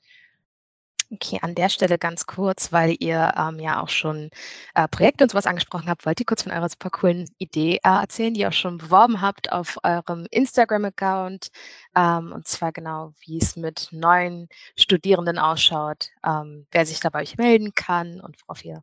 Okay, 1.13 1.39
an 1.41 1.55
der 1.55 1.69
Stelle 1.69 1.99
ganz 1.99 2.27
kurz, 2.27 2.73
weil 2.73 2.97
ihr 2.99 3.33
ähm, 3.39 3.61
ja 3.61 3.81
auch 3.81 3.89
schon 3.89 4.29
äh, 4.75 4.89
Projekte 4.89 5.23
und 5.23 5.31
sowas 5.31 5.47
angesprochen 5.47 5.89
habt, 5.89 6.05
wollt 6.05 6.19
ihr 6.19 6.27
kurz 6.27 6.43
von 6.43 6.51
eurer 6.51 6.69
super 6.69 6.91
coolen 6.91 7.31
Idee 7.39 7.77
äh, 7.85 7.89
erzählen, 7.89 8.35
die 8.35 8.41
ihr 8.41 8.49
auch 8.49 8.53
schon 8.53 8.79
beworben 8.79 9.21
habt 9.21 9.53
auf 9.53 9.79
eurem 9.85 10.27
Instagram-Account. 10.33 11.49
Ähm, 11.95 12.33
und 12.33 12.49
zwar 12.49 12.73
genau, 12.73 13.13
wie 13.21 13.39
es 13.39 13.55
mit 13.55 13.89
neuen 13.93 14.49
Studierenden 14.77 15.39
ausschaut, 15.39 16.11
ähm, 16.25 16.67
wer 16.73 16.85
sich 16.85 16.99
da 16.99 17.09
bei 17.11 17.23
euch 17.23 17.39
melden 17.39 17.73
kann 17.73 18.21
und 18.21 18.37
worauf 18.43 18.65
ihr, 18.65 18.83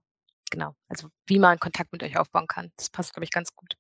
genau, 0.53 0.75
also 0.87 1.07
wie 1.25 1.39
man 1.39 1.59
Kontakt 1.59 1.91
mit 1.91 2.03
euch 2.03 2.17
aufbauen 2.17 2.47
kann. 2.47 2.71
Das 2.77 2.89
passt, 2.89 3.13
glaube 3.13 3.25
ich, 3.25 3.31
ganz 3.31 3.55
gut. 3.55 3.75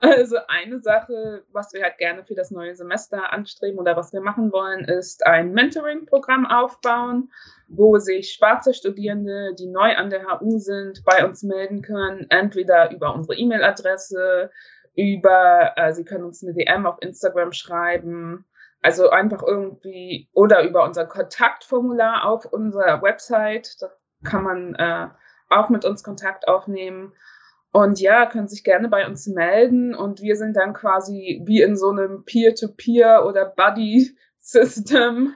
Also 0.00 0.36
eine 0.48 0.78
Sache, 0.80 1.44
was 1.52 1.72
wir 1.72 1.82
halt 1.82 1.96
gerne 1.96 2.22
für 2.22 2.34
das 2.34 2.50
neue 2.50 2.76
Semester 2.76 3.32
anstreben 3.32 3.78
oder 3.78 3.96
was 3.96 4.12
wir 4.12 4.20
machen 4.20 4.52
wollen, 4.52 4.84
ist 4.84 5.26
ein 5.26 5.52
Mentoring-Programm 5.52 6.44
aufbauen, 6.44 7.32
wo 7.66 7.96
sich 7.98 8.32
schwarze 8.32 8.74
Studierende, 8.74 9.54
die 9.58 9.66
neu 9.66 9.96
an 9.96 10.10
der 10.10 10.26
HU 10.26 10.58
sind, 10.58 11.02
bei 11.04 11.24
uns 11.24 11.42
melden 11.42 11.80
können, 11.80 12.26
entweder 12.28 12.90
über 12.90 13.14
unsere 13.14 13.38
E-Mail-Adresse, 13.38 14.50
über, 14.94 15.72
äh, 15.76 15.94
sie 15.94 16.04
können 16.04 16.24
uns 16.24 16.42
eine 16.42 16.52
DM 16.52 16.84
auf 16.84 16.98
Instagram 17.00 17.52
schreiben, 17.52 18.44
also 18.82 19.08
einfach 19.08 19.42
irgendwie, 19.42 20.28
oder 20.32 20.62
über 20.62 20.84
unser 20.84 21.06
Kontaktformular 21.06 22.26
auf 22.26 22.44
unserer 22.44 23.00
Website, 23.00 23.76
da 23.80 23.90
kann 24.24 24.44
man 24.44 24.74
äh, 24.74 25.08
auch 25.48 25.68
mit 25.68 25.84
uns 25.84 26.02
Kontakt 26.02 26.48
aufnehmen. 26.48 27.12
Und 27.72 28.00
ja, 28.00 28.26
können 28.26 28.48
sich 28.48 28.64
gerne 28.64 28.88
bei 28.88 29.06
uns 29.06 29.26
melden 29.26 29.94
und 29.94 30.22
wir 30.22 30.36
sind 30.36 30.56
dann 30.56 30.72
quasi 30.72 31.42
wie 31.44 31.60
in 31.60 31.76
so 31.76 31.90
einem 31.90 32.24
Peer-to-Peer 32.24 33.20
-Peer 33.20 33.26
oder 33.26 33.44
Buddy-System. 33.44 35.34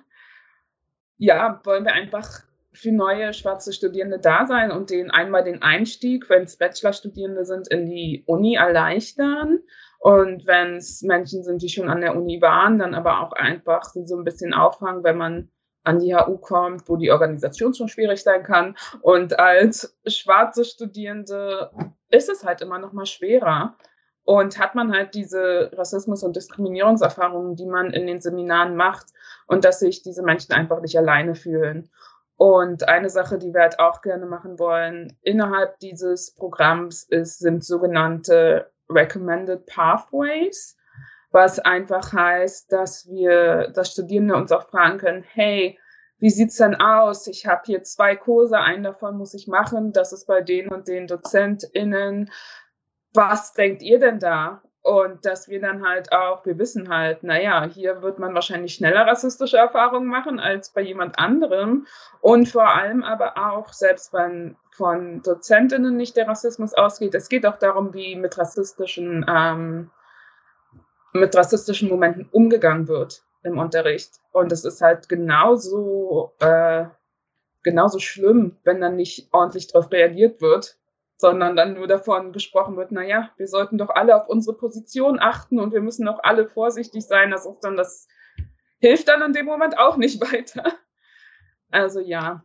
Ja, 1.18 1.60
wollen 1.64 1.84
wir 1.84 1.92
einfach 1.92 2.42
für 2.72 2.90
neue 2.90 3.34
schwarze 3.34 3.72
Studierende 3.72 4.18
da 4.18 4.46
sein 4.46 4.70
und 4.70 4.90
denen 4.90 5.10
einmal 5.10 5.44
den 5.44 5.62
Einstieg, 5.62 6.30
wenn 6.30 6.44
es 6.44 6.56
Bachelorstudierende 6.56 7.44
sind, 7.44 7.68
in 7.68 7.86
die 7.86 8.24
Uni 8.26 8.54
erleichtern. 8.54 9.60
Und 9.98 10.46
wenn 10.46 10.76
es 10.76 11.02
Menschen 11.02 11.44
sind, 11.44 11.62
die 11.62 11.68
schon 11.68 11.88
an 11.88 12.00
der 12.00 12.16
Uni 12.16 12.40
waren, 12.40 12.78
dann 12.78 12.94
aber 12.94 13.20
auch 13.20 13.32
einfach 13.32 13.84
so 13.84 14.16
ein 14.16 14.24
bisschen 14.24 14.54
auffangen, 14.54 15.04
wenn 15.04 15.18
man 15.18 15.50
an 15.84 15.98
die 15.98 16.14
HU 16.14 16.38
kommt, 16.38 16.88
wo 16.88 16.96
die 16.96 17.10
Organisation 17.10 17.74
schon 17.74 17.88
schwierig 17.88 18.22
sein 18.22 18.42
kann. 18.42 18.76
Und 19.00 19.38
als 19.38 19.96
schwarze 20.06 20.64
Studierende 20.64 21.70
ist 22.08 22.28
es 22.28 22.44
halt 22.44 22.60
immer 22.60 22.78
noch 22.78 22.92
mal 22.92 23.06
schwerer. 23.06 23.76
Und 24.24 24.56
hat 24.60 24.76
man 24.76 24.92
halt 24.92 25.14
diese 25.14 25.72
Rassismus- 25.74 26.22
und 26.22 26.36
Diskriminierungserfahrungen, 26.36 27.56
die 27.56 27.66
man 27.66 27.90
in 27.90 28.06
den 28.06 28.20
Seminaren 28.20 28.76
macht 28.76 29.06
und 29.48 29.64
dass 29.64 29.80
sich 29.80 30.02
diese 30.02 30.22
Menschen 30.22 30.52
einfach 30.52 30.80
nicht 30.80 30.96
alleine 30.96 31.34
fühlen. 31.34 31.90
Und 32.36 32.88
eine 32.88 33.10
Sache, 33.10 33.38
die 33.38 33.52
wir 33.52 33.62
halt 33.62 33.80
auch 33.80 34.00
gerne 34.00 34.26
machen 34.26 34.60
wollen 34.60 35.16
innerhalb 35.22 35.78
dieses 35.80 36.32
Programms 36.34 37.02
ist, 37.02 37.40
sind 37.40 37.64
sogenannte 37.64 38.70
Recommended 38.88 39.66
Pathways 39.66 40.76
was 41.32 41.58
einfach 41.58 42.12
heißt, 42.12 42.72
dass 42.72 43.08
wir, 43.08 43.68
dass 43.74 43.92
Studierende 43.92 44.36
uns 44.36 44.52
auch 44.52 44.68
fragen 44.68 44.98
können, 44.98 45.24
hey, 45.26 45.78
wie 46.18 46.30
sieht's 46.30 46.58
denn 46.58 46.76
aus? 46.76 47.26
Ich 47.26 47.46
habe 47.46 47.62
hier 47.64 47.82
zwei 47.82 48.14
Kurse, 48.14 48.58
einen 48.58 48.84
davon 48.84 49.16
muss 49.16 49.34
ich 49.34 49.48
machen, 49.48 49.92
das 49.92 50.12
ist 50.12 50.26
bei 50.26 50.40
den 50.40 50.68
und 50.68 50.86
den 50.86 51.08
DozentInnen. 51.08 52.30
Was 53.12 53.54
denkt 53.54 53.82
ihr 53.82 53.98
denn 53.98 54.20
da? 54.20 54.62
Und 54.82 55.24
dass 55.24 55.48
wir 55.48 55.60
dann 55.60 55.86
halt 55.86 56.12
auch, 56.12 56.44
wir 56.44 56.58
wissen 56.58 56.88
halt, 56.88 57.22
naja, 57.22 57.64
hier 57.64 58.02
wird 58.02 58.18
man 58.18 58.34
wahrscheinlich 58.34 58.74
schneller 58.74 59.06
rassistische 59.06 59.56
Erfahrungen 59.56 60.08
machen 60.08 60.40
als 60.40 60.70
bei 60.70 60.80
jemand 60.80 61.18
anderem. 61.18 61.86
Und 62.20 62.48
vor 62.48 62.68
allem 62.68 63.04
aber 63.04 63.36
auch, 63.36 63.72
selbst 63.72 64.12
wenn 64.12 64.56
von 64.72 65.22
Dozentinnen 65.22 65.96
nicht 65.96 66.16
der 66.16 66.26
Rassismus 66.26 66.74
ausgeht, 66.74 67.14
es 67.14 67.28
geht 67.28 67.46
auch 67.46 67.58
darum, 67.58 67.94
wie 67.94 68.16
mit 68.16 68.38
rassistischen 68.38 69.24
ähm, 69.28 69.90
mit 71.12 71.36
rassistischen 71.36 71.88
Momenten 71.88 72.28
umgegangen 72.30 72.88
wird 72.88 73.22
im 73.42 73.58
Unterricht. 73.58 74.20
Und 74.32 74.52
es 74.52 74.64
ist 74.64 74.80
halt 74.80 75.08
genauso, 75.08 76.32
äh, 76.40 76.86
genauso 77.62 77.98
schlimm, 77.98 78.56
wenn 78.64 78.80
dann 78.80 78.96
nicht 78.96 79.28
ordentlich 79.32 79.68
darauf 79.68 79.90
reagiert 79.92 80.40
wird, 80.40 80.78
sondern 81.16 81.54
dann 81.54 81.74
nur 81.74 81.86
davon 81.86 82.32
gesprochen 82.32 82.76
wird, 82.76 82.90
na 82.90 83.04
ja, 83.04 83.30
wir 83.36 83.46
sollten 83.46 83.78
doch 83.78 83.90
alle 83.90 84.16
auf 84.16 84.28
unsere 84.28 84.56
Position 84.56 85.20
achten 85.20 85.60
und 85.60 85.72
wir 85.72 85.80
müssen 85.80 86.08
auch 86.08 86.20
alle 86.22 86.48
vorsichtig 86.48 87.06
sein. 87.06 87.30
Das 87.30 87.46
ist 87.46 87.60
dann 87.60 87.76
das 87.76 88.08
hilft 88.78 89.08
dann 89.08 89.22
in 89.22 89.32
dem 89.32 89.46
Moment 89.46 89.78
auch 89.78 89.96
nicht 89.96 90.20
weiter. 90.32 90.64
Also 91.70 92.00
ja, 92.00 92.44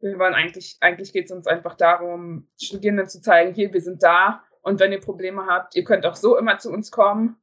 wir 0.00 0.18
wollen 0.18 0.34
eigentlich, 0.34 0.78
eigentlich 0.80 1.12
geht 1.12 1.26
es 1.26 1.32
uns 1.32 1.46
einfach 1.46 1.74
darum, 1.74 2.48
Studierenden 2.60 3.08
zu 3.08 3.20
zeigen, 3.20 3.54
hier, 3.54 3.72
wir 3.72 3.80
sind 3.80 4.02
da 4.02 4.42
und 4.62 4.80
wenn 4.80 4.92
ihr 4.92 5.00
Probleme 5.00 5.46
habt, 5.46 5.76
ihr 5.76 5.84
könnt 5.84 6.06
auch 6.06 6.16
so 6.16 6.36
immer 6.36 6.58
zu 6.58 6.70
uns 6.70 6.90
kommen 6.90 7.36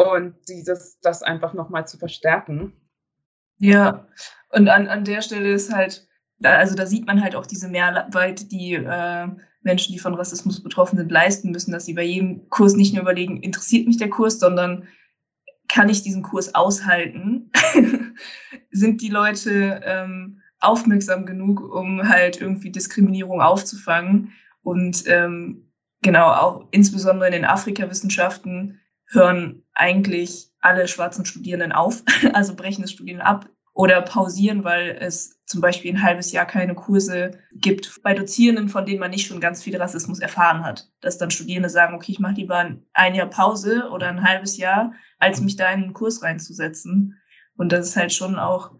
und 0.00 0.34
dieses, 0.48 0.98
das 1.00 1.22
einfach 1.22 1.54
nochmal 1.54 1.86
zu 1.86 1.98
verstärken. 1.98 2.72
Ja, 3.58 4.06
und 4.50 4.68
an, 4.68 4.88
an 4.88 5.04
der 5.04 5.22
Stelle 5.22 5.52
ist 5.52 5.72
halt, 5.72 6.08
also 6.42 6.74
da 6.74 6.86
sieht 6.86 7.06
man 7.06 7.22
halt 7.22 7.34
auch 7.34 7.46
diese 7.46 7.68
Mehrarbeit, 7.68 8.50
die 8.50 8.74
äh, 8.74 9.28
Menschen, 9.62 9.92
die 9.92 9.98
von 9.98 10.14
Rassismus 10.14 10.62
betroffen 10.62 10.96
sind, 10.96 11.10
leisten 11.10 11.50
müssen, 11.50 11.72
dass 11.72 11.84
sie 11.84 11.94
bei 11.94 12.04
jedem 12.04 12.48
Kurs 12.48 12.74
nicht 12.74 12.94
nur 12.94 13.02
überlegen, 13.02 13.42
interessiert 13.42 13.86
mich 13.86 13.98
der 13.98 14.08
Kurs, 14.08 14.40
sondern 14.40 14.88
kann 15.68 15.88
ich 15.88 16.02
diesen 16.02 16.22
Kurs 16.22 16.54
aushalten? 16.54 17.50
sind 18.70 19.02
die 19.02 19.08
Leute 19.08 19.80
ähm, 19.84 20.40
aufmerksam 20.58 21.26
genug, 21.26 21.60
um 21.60 22.08
halt 22.08 22.40
irgendwie 22.40 22.70
Diskriminierung 22.70 23.40
aufzufangen? 23.40 24.32
Und 24.62 25.04
ähm, 25.06 25.70
genau, 26.02 26.32
auch 26.32 26.66
insbesondere 26.70 27.28
in 27.28 27.34
den 27.34 27.44
Afrikawissenschaften 27.44 28.79
hören 29.10 29.64
eigentlich 29.74 30.50
alle 30.60 30.88
schwarzen 30.88 31.24
Studierenden 31.24 31.72
auf, 31.72 32.02
also 32.32 32.54
brechen 32.54 32.82
das 32.82 32.92
Studieren 32.92 33.20
ab 33.20 33.48
oder 33.72 34.02
pausieren, 34.02 34.64
weil 34.64 34.96
es 35.00 35.40
zum 35.46 35.60
Beispiel 35.60 35.92
ein 35.92 36.02
halbes 36.02 36.32
Jahr 36.32 36.46
keine 36.46 36.74
Kurse 36.74 37.38
gibt 37.52 38.02
bei 38.02 38.14
Dozierenden, 38.14 38.68
von 38.68 38.84
denen 38.84 39.00
man 39.00 39.10
nicht 39.10 39.26
schon 39.26 39.40
ganz 39.40 39.62
viel 39.62 39.76
Rassismus 39.76 40.18
erfahren 40.18 40.64
hat. 40.64 40.88
Dass 41.00 41.18
dann 41.18 41.30
Studierende 41.30 41.70
sagen, 41.70 41.94
okay, 41.94 42.12
ich 42.12 42.20
mache 42.20 42.34
lieber 42.34 42.76
ein 42.92 43.14
Jahr 43.14 43.28
Pause 43.28 43.88
oder 43.90 44.08
ein 44.08 44.22
halbes 44.22 44.56
Jahr, 44.56 44.92
als 45.18 45.40
mich 45.40 45.56
da 45.56 45.70
in 45.72 45.84
einen 45.84 45.92
Kurs 45.92 46.22
reinzusetzen. 46.22 47.20
Und 47.56 47.72
das 47.72 47.88
ist 47.88 47.96
halt 47.96 48.12
schon 48.12 48.38
auch, 48.38 48.72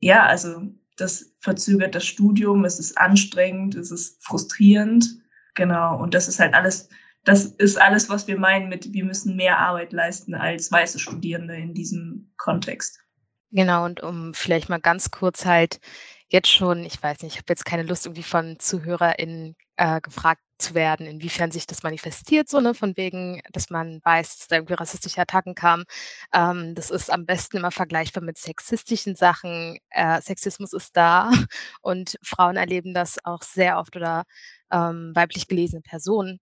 ja, 0.00 0.24
also 0.24 0.62
das 0.96 1.34
verzögert 1.40 1.94
das 1.94 2.06
Studium, 2.06 2.64
es 2.64 2.78
ist 2.78 2.98
anstrengend, 2.98 3.74
es 3.74 3.90
ist 3.90 4.24
frustrierend. 4.24 5.06
Genau. 5.54 6.00
Und 6.00 6.14
das 6.14 6.28
ist 6.28 6.40
halt 6.40 6.54
alles 6.54 6.88
das 7.24 7.46
ist 7.46 7.80
alles, 7.80 8.08
was 8.08 8.26
wir 8.26 8.38
meinen 8.38 8.68
mit, 8.68 8.92
wir 8.92 9.04
müssen 9.04 9.36
mehr 9.36 9.58
Arbeit 9.58 9.92
leisten 9.92 10.34
als 10.34 10.72
weiße 10.72 10.98
Studierende 10.98 11.56
in 11.56 11.74
diesem 11.74 12.32
Kontext. 12.36 13.00
Genau, 13.50 13.84
und 13.84 14.02
um 14.02 14.34
vielleicht 14.34 14.68
mal 14.68 14.80
ganz 14.80 15.10
kurz 15.10 15.46
halt 15.46 15.80
jetzt 16.28 16.50
schon, 16.50 16.84
ich 16.84 17.02
weiß 17.02 17.22
nicht, 17.22 17.34
ich 17.34 17.38
habe 17.38 17.46
jetzt 17.50 17.64
keine 17.64 17.82
Lust, 17.82 18.06
irgendwie 18.06 18.22
von 18.22 18.58
ZuhörerInnen 18.58 19.56
äh, 19.76 20.00
gefragt 20.00 20.42
zu 20.58 20.74
werden, 20.74 21.06
inwiefern 21.06 21.50
sich 21.50 21.66
das 21.66 21.82
manifestiert, 21.82 22.48
so 22.48 22.60
ne, 22.60 22.74
von 22.74 22.96
wegen, 22.96 23.40
dass 23.52 23.70
man 23.70 24.00
weiß, 24.04 24.38
dass 24.38 24.48
da 24.48 24.56
irgendwie 24.56 24.74
rassistische 24.74 25.20
Attacken 25.20 25.54
kamen. 25.54 25.84
Ähm, 26.34 26.74
das 26.74 26.90
ist 26.90 27.10
am 27.10 27.24
besten 27.26 27.58
immer 27.58 27.70
vergleichbar 27.70 28.22
mit 28.22 28.38
sexistischen 28.38 29.14
Sachen. 29.14 29.78
Äh, 29.90 30.20
Sexismus 30.20 30.72
ist 30.72 30.96
da 30.96 31.30
und 31.80 32.18
Frauen 32.22 32.56
erleben 32.56 32.92
das 32.92 33.18
auch 33.24 33.42
sehr 33.42 33.78
oft 33.78 33.96
oder 33.96 34.24
ähm, 34.70 35.12
weiblich 35.14 35.48
gelesene 35.48 35.80
Personen 35.80 36.40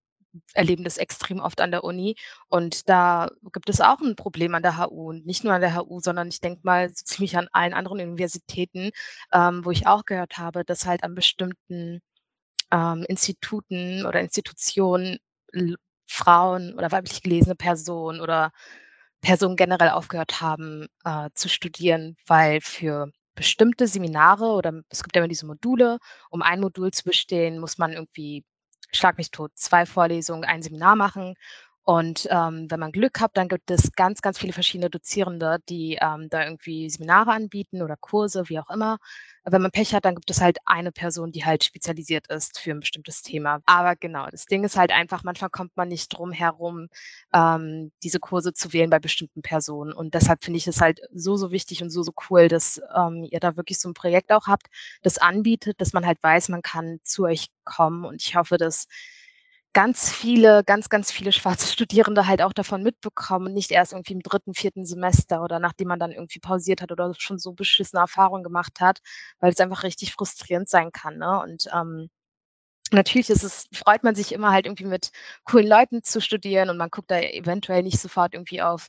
erleben 0.54 0.84
das 0.84 0.98
extrem 0.98 1.40
oft 1.40 1.60
an 1.60 1.70
der 1.70 1.84
Uni. 1.84 2.16
Und 2.48 2.88
da 2.88 3.30
gibt 3.52 3.68
es 3.68 3.80
auch 3.80 4.00
ein 4.00 4.16
Problem 4.16 4.54
an 4.54 4.62
der 4.62 4.78
HU. 4.78 5.10
Und 5.10 5.26
nicht 5.26 5.44
nur 5.44 5.52
an 5.52 5.60
der 5.60 5.76
HU, 5.76 6.00
sondern 6.00 6.28
ich 6.28 6.40
denke 6.40 6.60
mal 6.64 6.88
so 6.88 7.04
ziemlich 7.04 7.36
an 7.36 7.48
allen 7.52 7.74
anderen 7.74 8.00
Universitäten, 8.00 8.90
ähm, 9.32 9.64
wo 9.64 9.70
ich 9.70 9.86
auch 9.86 10.04
gehört 10.04 10.38
habe, 10.38 10.64
dass 10.64 10.86
halt 10.86 11.04
an 11.04 11.14
bestimmten 11.14 12.00
ähm, 12.72 13.04
Instituten 13.08 14.06
oder 14.06 14.20
Institutionen 14.20 15.18
Frauen 16.06 16.74
oder 16.74 16.92
weiblich 16.92 17.22
gelesene 17.22 17.56
Personen 17.56 18.20
oder 18.20 18.52
Personen 19.20 19.56
generell 19.56 19.90
aufgehört 19.90 20.40
haben 20.40 20.86
äh, 21.04 21.30
zu 21.34 21.48
studieren, 21.48 22.16
weil 22.26 22.60
für 22.60 23.10
bestimmte 23.34 23.86
Seminare 23.86 24.46
oder 24.46 24.82
es 24.88 25.02
gibt 25.02 25.14
ja 25.16 25.20
immer 25.22 25.28
diese 25.28 25.46
Module, 25.46 25.98
um 26.30 26.42
ein 26.42 26.60
Modul 26.60 26.92
zu 26.92 27.04
bestehen, 27.04 27.58
muss 27.58 27.78
man 27.78 27.92
irgendwie, 27.92 28.44
schlag 28.96 29.18
mich 29.18 29.30
tot, 29.30 29.52
zwei 29.54 29.86
Vorlesungen, 29.86 30.44
ein 30.44 30.62
Seminar 30.62 30.96
machen 30.96 31.34
und 31.88 32.26
ähm, 32.32 32.66
wenn 32.68 32.80
man 32.80 32.90
Glück 32.90 33.20
hat, 33.20 33.36
dann 33.36 33.46
gibt 33.46 33.70
es 33.70 33.92
ganz, 33.92 34.20
ganz 34.20 34.38
viele 34.40 34.52
verschiedene 34.52 34.90
Dozierende, 34.90 35.58
die 35.68 35.96
ähm, 36.02 36.28
da 36.28 36.42
irgendwie 36.42 36.90
Seminare 36.90 37.30
anbieten 37.30 37.80
oder 37.80 37.96
Kurse, 37.96 38.48
wie 38.48 38.58
auch 38.58 38.68
immer. 38.70 38.98
Wenn 39.44 39.62
man 39.62 39.70
Pech 39.70 39.94
hat, 39.94 40.04
dann 40.04 40.16
gibt 40.16 40.28
es 40.28 40.40
halt 40.40 40.58
eine 40.64 40.90
Person, 40.90 41.30
die 41.30 41.44
halt 41.44 41.62
spezialisiert 41.62 42.26
ist 42.26 42.58
für 42.58 42.72
ein 42.72 42.80
bestimmtes 42.80 43.22
Thema. 43.22 43.60
Aber 43.66 43.94
genau, 43.94 44.26
das 44.32 44.46
Ding 44.46 44.64
ist 44.64 44.76
halt 44.76 44.90
einfach, 44.90 45.22
manchmal 45.22 45.48
kommt 45.50 45.76
man 45.76 45.86
nicht 45.86 46.08
drum 46.08 46.32
herum, 46.32 46.88
ähm, 47.32 47.92
diese 48.02 48.18
Kurse 48.18 48.52
zu 48.52 48.72
wählen 48.72 48.90
bei 48.90 48.98
bestimmten 48.98 49.42
Personen. 49.42 49.92
Und 49.92 50.14
deshalb 50.14 50.42
finde 50.42 50.58
ich 50.58 50.66
es 50.66 50.80
halt 50.80 50.98
so, 51.14 51.36
so 51.36 51.52
wichtig 51.52 51.84
und 51.84 51.90
so, 51.90 52.02
so 52.02 52.12
cool, 52.28 52.48
dass 52.48 52.80
ähm, 52.96 53.22
ihr 53.30 53.38
da 53.38 53.56
wirklich 53.56 53.78
so 53.78 53.88
ein 53.88 53.94
Projekt 53.94 54.32
auch 54.32 54.48
habt, 54.48 54.66
das 55.02 55.18
anbietet, 55.18 55.80
dass 55.80 55.92
man 55.92 56.04
halt 56.04 56.20
weiß, 56.20 56.48
man 56.48 56.62
kann 56.62 56.98
zu 57.04 57.26
euch 57.26 57.46
kommen. 57.62 58.04
Und 58.04 58.20
ich 58.26 58.34
hoffe, 58.34 58.56
dass 58.56 58.88
ganz 59.76 60.10
viele, 60.10 60.64
ganz, 60.64 60.88
ganz 60.88 61.12
viele 61.12 61.32
schwarze 61.32 61.70
Studierende 61.70 62.26
halt 62.26 62.40
auch 62.40 62.54
davon 62.54 62.82
mitbekommen, 62.82 63.52
nicht 63.52 63.70
erst 63.70 63.92
irgendwie 63.92 64.14
im 64.14 64.22
dritten, 64.22 64.54
vierten 64.54 64.86
Semester 64.86 65.42
oder 65.42 65.58
nachdem 65.58 65.88
man 65.88 65.98
dann 65.98 66.12
irgendwie 66.12 66.38
pausiert 66.38 66.80
hat 66.80 66.92
oder 66.92 67.12
schon 67.18 67.38
so 67.38 67.52
beschissene 67.52 68.00
Erfahrungen 68.00 68.42
gemacht 68.42 68.80
hat, 68.80 69.00
weil 69.38 69.52
es 69.52 69.60
einfach 69.60 69.82
richtig 69.82 70.14
frustrierend 70.14 70.70
sein 70.70 70.92
kann. 70.92 71.18
Ne? 71.18 71.42
Und 71.42 71.68
ähm, 71.74 72.08
natürlich 72.90 73.28
ist 73.28 73.42
es, 73.42 73.66
freut 73.70 74.02
man 74.02 74.14
sich 74.14 74.32
immer 74.32 74.50
halt 74.50 74.64
irgendwie 74.64 74.86
mit 74.86 75.10
coolen 75.44 75.66
Leuten 75.66 76.02
zu 76.02 76.22
studieren 76.22 76.70
und 76.70 76.78
man 76.78 76.88
guckt 76.88 77.10
da 77.10 77.20
eventuell 77.20 77.82
nicht 77.82 78.00
sofort 78.00 78.32
irgendwie 78.32 78.62
auf 78.62 78.88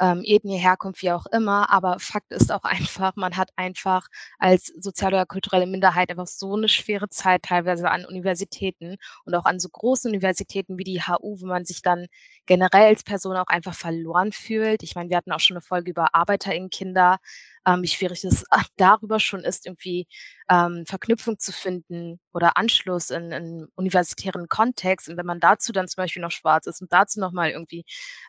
ähm, 0.00 0.22
Ethnie, 0.24 0.58
Herkunft, 0.58 1.02
wie 1.02 1.12
auch 1.12 1.26
immer. 1.26 1.70
Aber 1.70 1.98
Fakt 1.98 2.32
ist 2.32 2.52
auch 2.52 2.64
einfach, 2.64 3.16
man 3.16 3.36
hat 3.36 3.50
einfach 3.56 4.08
als 4.38 4.66
soziale 4.78 5.16
oder 5.16 5.26
kulturelle 5.26 5.66
Minderheit 5.66 6.10
einfach 6.10 6.26
so 6.26 6.54
eine 6.54 6.68
schwere 6.68 7.08
Zeit 7.08 7.42
teilweise 7.42 7.90
an 7.90 8.04
Universitäten 8.04 8.96
und 9.24 9.34
auch 9.34 9.44
an 9.44 9.58
so 9.60 9.68
großen 9.68 10.10
Universitäten 10.10 10.78
wie 10.78 10.84
die 10.84 11.02
HU, 11.02 11.40
wo 11.40 11.46
man 11.46 11.64
sich 11.64 11.82
dann 11.82 12.06
generell 12.46 12.86
als 12.86 13.04
Person 13.04 13.36
auch 13.36 13.48
einfach 13.48 13.74
verloren 13.74 14.32
fühlt. 14.32 14.82
Ich 14.82 14.94
meine, 14.94 15.10
wir 15.10 15.16
hatten 15.16 15.32
auch 15.32 15.40
schon 15.40 15.56
eine 15.56 15.62
Folge 15.62 15.90
über 15.90 16.14
ArbeiterInnenkinder, 16.14 17.18
ähm, 17.66 17.82
wie 17.82 17.88
schwierig 17.88 18.24
es 18.24 18.44
darüber 18.76 19.20
schon 19.20 19.40
ist, 19.40 19.66
irgendwie 19.66 20.06
ähm, 20.48 20.84
Verknüpfung 20.86 21.38
zu 21.38 21.52
finden 21.52 22.20
oder 22.32 22.56
Anschluss 22.56 23.10
in, 23.10 23.32
in 23.32 23.68
universitären 23.74 24.48
Kontext. 24.48 25.08
Und 25.08 25.16
wenn 25.16 25.26
man 25.26 25.40
dazu 25.40 25.72
dann 25.72 25.88
zum 25.88 26.02
Beispiel 26.02 26.22
noch 26.22 26.30
schwarz 26.30 26.66
ist 26.66 26.80
und 26.80 26.92
dazu 26.92 27.20
nochmal 27.20 27.50
irgendwie 27.50 27.84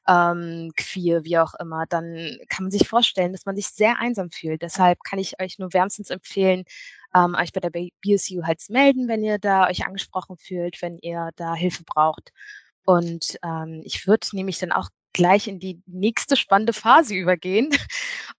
ähm, 0.08 0.71
queer, 0.76 1.23
wie 1.23 1.38
auch 1.38 1.54
immer, 1.60 1.86
dann 1.88 2.38
kann 2.50 2.65
man 2.65 2.71
sich 2.71 2.88
vorstellen, 2.88 3.32
dass 3.32 3.45
man 3.45 3.56
sich 3.56 3.67
sehr 3.67 4.00
einsam 4.00 4.32
fühlt. 4.32 4.62
Deshalb 4.63 5.00
kann 5.04 5.19
ich 5.19 5.39
euch 5.41 5.60
nur 5.60 5.71
wärmstens 5.73 6.10
empfehlen, 6.10 6.63
ähm, 7.15 7.36
euch 7.36 7.54
bei 7.54 7.60
der 7.60 7.69
BSU 7.69 8.43
halt 8.43 8.60
zu 8.60 8.73
melden, 8.73 9.08
wenn 9.08 9.23
ihr 9.23 9.38
da 9.39 9.67
euch 9.67 9.86
angesprochen 9.86 10.38
fühlt, 10.38 10.82
wenn 10.82 10.97
ihr 10.97 11.30
da 11.36 11.54
Hilfe 11.54 11.84
braucht. 11.84 12.32
Und 12.86 13.38
ähm, 13.43 13.82
ich 13.84 14.08
würde 14.08 14.28
nämlich 14.32 14.60
dann 14.60 14.71
auch 14.71 14.89
gleich 15.17 15.47
in 15.47 15.60
die 15.60 15.82
nächste 15.88 16.38
spannende 16.38 16.73
Phase 16.73 17.15
übergehen. 17.15 17.71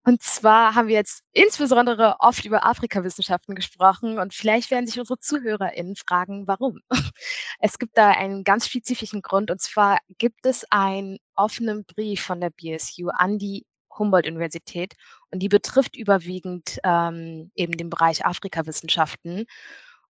Und 0.05 0.23
zwar 0.23 0.75
haben 0.77 0.89
wir 0.89 0.95
jetzt 0.95 1.23
insbesondere 1.33 2.17
oft 2.21 2.45
über 2.45 2.65
Afrikawissenschaften 2.65 3.55
gesprochen 3.55 4.19
und 4.19 4.33
vielleicht 4.33 4.71
werden 4.71 4.87
sich 4.87 4.99
unsere 4.99 5.19
ZuhörerInnen 5.19 5.97
fragen, 5.97 6.47
warum. 6.47 6.81
Es 7.61 7.79
gibt 7.79 7.99
da 7.99 8.11
einen 8.11 8.45
ganz 8.45 8.69
spezifischen 8.69 9.21
Grund 9.23 9.51
und 9.51 9.61
zwar 9.61 9.99
gibt 10.19 10.47
es 10.47 10.65
einen 10.71 11.19
offenen 11.35 11.85
Brief 11.85 12.23
von 12.23 12.41
der 12.41 12.51
BSU 12.51 13.09
an 13.09 13.39
die 13.39 13.67
Humboldt-Universität 13.99 14.95
und 15.33 15.41
die 15.41 15.49
betrifft 15.49 15.97
überwiegend 15.97 16.79
ähm, 16.85 17.51
eben 17.57 17.77
den 17.77 17.91
Bereich 17.91 18.25
Afrikawissenschaften. 18.25 19.47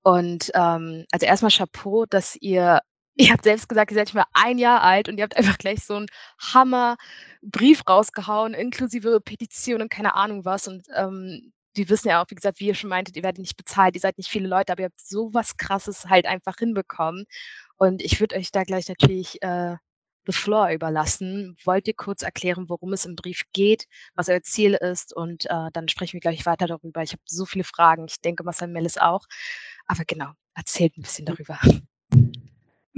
Und 0.02 0.50
ähm, 0.54 1.06
also 1.10 1.24
erstmal 1.24 1.50
Chapeau, 1.50 2.04
dass 2.04 2.36
ihr 2.36 2.80
ihr 3.18 3.32
habt 3.32 3.44
selbst 3.44 3.68
gesagt, 3.68 3.90
ihr 3.90 3.96
seid 3.96 4.06
nicht 4.06 4.14
mehr 4.14 4.28
ein 4.32 4.58
Jahr 4.58 4.82
alt 4.82 5.08
und 5.08 5.18
ihr 5.18 5.24
habt 5.24 5.36
einfach 5.36 5.58
gleich 5.58 5.84
so 5.84 5.96
einen 5.96 6.06
Hammer-Brief 6.40 7.82
rausgehauen, 7.88 8.54
inklusive 8.54 9.20
Petition 9.20 9.82
und 9.82 9.90
keine 9.90 10.14
Ahnung 10.14 10.44
was. 10.44 10.68
Und 10.68 10.86
ähm, 10.94 11.52
die 11.76 11.88
wissen 11.88 12.08
ja 12.08 12.22
auch, 12.22 12.26
wie 12.30 12.36
gesagt, 12.36 12.60
wie 12.60 12.66
ihr 12.68 12.74
schon 12.74 12.90
meintet, 12.90 13.16
ihr 13.16 13.22
werdet 13.24 13.40
nicht 13.40 13.56
bezahlt, 13.56 13.94
ihr 13.96 14.00
seid 14.00 14.18
nicht 14.18 14.30
viele 14.30 14.48
Leute, 14.48 14.72
aber 14.72 14.82
ihr 14.82 14.86
habt 14.86 15.00
so 15.00 15.34
was 15.34 15.56
Krasses 15.56 16.06
halt 16.06 16.26
einfach 16.26 16.56
hinbekommen. 16.58 17.26
Und 17.76 18.02
ich 18.02 18.20
würde 18.20 18.36
euch 18.36 18.52
da 18.52 18.62
gleich 18.64 18.88
natürlich 18.88 19.42
äh, 19.42 19.76
the 20.26 20.32
floor 20.32 20.70
überlassen. 20.70 21.56
Wollt 21.64 21.88
ihr 21.88 21.94
kurz 21.94 22.22
erklären, 22.22 22.68
worum 22.68 22.92
es 22.92 23.04
im 23.06 23.16
Brief 23.16 23.44
geht, 23.52 23.86
was 24.14 24.28
euer 24.28 24.42
Ziel 24.42 24.74
ist 24.74 25.14
und 25.14 25.46
äh, 25.46 25.70
dann 25.72 25.88
sprechen 25.88 26.14
wir 26.14 26.20
gleich 26.20 26.46
weiter 26.46 26.66
darüber. 26.66 27.02
Ich 27.02 27.12
habe 27.12 27.22
so 27.26 27.46
viele 27.46 27.64
Fragen. 27.64 28.06
Ich 28.08 28.20
denke, 28.20 28.44
Marcel 28.44 28.68
Mellis 28.68 28.98
auch. 28.98 29.26
Aber 29.86 30.04
genau, 30.06 30.32
erzählt 30.54 30.96
ein 30.98 31.02
bisschen 31.02 31.26
darüber. 31.26 31.58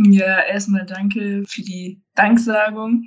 Ja, 0.02 0.40
erstmal 0.40 0.86
danke 0.86 1.42
für 1.46 1.62
die 1.62 2.02
Danksagung. 2.14 3.04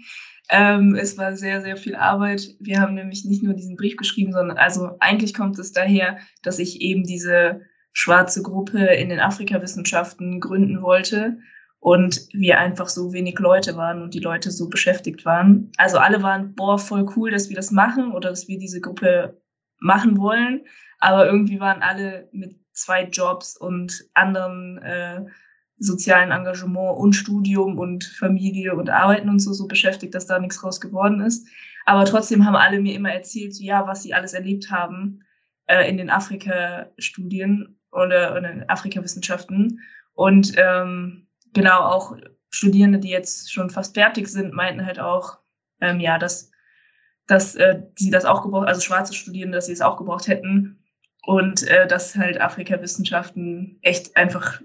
Ähm, 0.50 0.96
es 0.96 1.18
war 1.18 1.36
sehr, 1.36 1.62
sehr 1.62 1.76
viel 1.76 1.96
Arbeit. 1.96 2.56
Wir 2.60 2.80
haben 2.80 2.94
nämlich 2.94 3.26
nicht 3.26 3.42
nur 3.42 3.56
diesen 3.56 3.76
Brief 3.76 3.98
geschrieben, 3.98 4.32
sondern 4.32 4.58
also 4.58 4.92
eigentlich 5.00 5.34
kommt 5.34 5.58
es 5.58 5.72
daher, 5.72 6.20
dass 6.44 6.60
ich 6.60 6.82
eben 6.82 7.04
diese 7.04 7.62
schwarze 7.94 8.44
Gruppe 8.44 8.86
in 8.86 9.10
den 9.10 9.20
Afrikawissenschaften 9.20 10.40
gründen 10.40 10.84
wollte 10.84 11.40
und 11.80 12.28
wir 12.32 12.60
einfach 12.60 12.90
so 12.90 13.12
wenig 13.12 13.40
Leute 13.40 13.76
waren 13.76 14.04
und 14.04 14.14
die 14.14 14.20
Leute 14.20 14.52
so 14.52 14.70
beschäftigt 14.70 15.26
waren. 15.26 15.72
Also 15.78 15.98
alle 15.98 16.22
waren, 16.22 16.54
boah, 16.54 16.78
voll 16.78 17.10
cool, 17.16 17.32
dass 17.32 17.50
wir 17.50 17.56
das 17.56 17.72
machen 17.72 18.12
oder 18.12 18.30
dass 18.30 18.48
wir 18.48 18.60
diese 18.60 18.82
Gruppe 18.82 19.42
machen 19.80 20.18
wollen, 20.18 20.62
aber 21.00 21.26
irgendwie 21.26 21.60
waren 21.60 21.82
alle 21.82 22.30
mit 22.32 22.56
zwei 22.72 23.04
Jobs 23.06 23.58
und 23.58 24.06
anderen 24.14 24.78
äh, 24.80 25.26
sozialen 25.84 26.32
Engagement 26.32 26.98
und 26.98 27.14
Studium 27.14 27.78
und 27.78 28.04
Familie 28.04 28.76
und 28.76 28.90
Arbeiten 28.90 29.30
und 29.30 29.40
so 29.40 29.54
so 29.54 29.68
beschäftigt, 29.68 30.16
dass 30.16 30.28
da 30.28 30.40
nichts 30.40 30.60
draus 30.60 30.80
geworden 30.80 31.22
ist. 31.22 31.48
Aber 31.86 32.06
trotzdem 32.06 32.46
haben 32.46 32.56
alle 32.56 32.80
mir 32.80 32.96
immer 32.96 33.12
erzählt, 33.12 33.54
so, 33.54 33.64
ja, 33.64 33.86
was 33.88 34.04
sie 34.04 34.14
alles 34.14 34.34
erlebt 34.34 34.72
haben 34.72 35.24
äh, 35.68 35.90
in 35.90 35.98
den 35.98 36.10
Afrika-Studien 36.10 37.78
oder, 37.92 38.36
oder 38.36 38.52
in 38.52 38.70
Afrika-Wissenschaften. 38.70 39.82
Und 40.14 40.54
ähm, 40.58 41.28
genau 41.54 41.82
auch 41.82 42.16
Studierende, 42.50 43.00
die 43.00 43.10
jetzt 43.10 43.52
schon 43.52 43.70
fast 43.70 43.96
fertig 43.96 44.28
sind, 44.28 44.54
meinten 44.54 44.86
halt 44.86 45.00
auch, 45.00 45.40
ähm, 45.82 46.00
ja, 46.00 46.18
dass, 46.18 46.52
dass 47.28 47.56
äh, 47.56 47.82
sie 47.98 48.12
das 48.12 48.26
auch 48.26 48.44
gebraucht, 48.44 48.68
also 48.68 48.80
schwarze 48.80 49.14
Studierende, 49.14 49.58
dass 49.58 49.66
sie 49.66 49.74
es 49.74 49.82
auch 49.82 49.98
gebraucht 49.98 50.28
hätten. 50.28 50.80
Und 51.26 51.64
äh, 51.64 51.88
dass 51.88 52.16
halt 52.16 52.40
Afrika-Wissenschaften 52.40 53.80
echt 53.82 54.16
einfach 54.18 54.62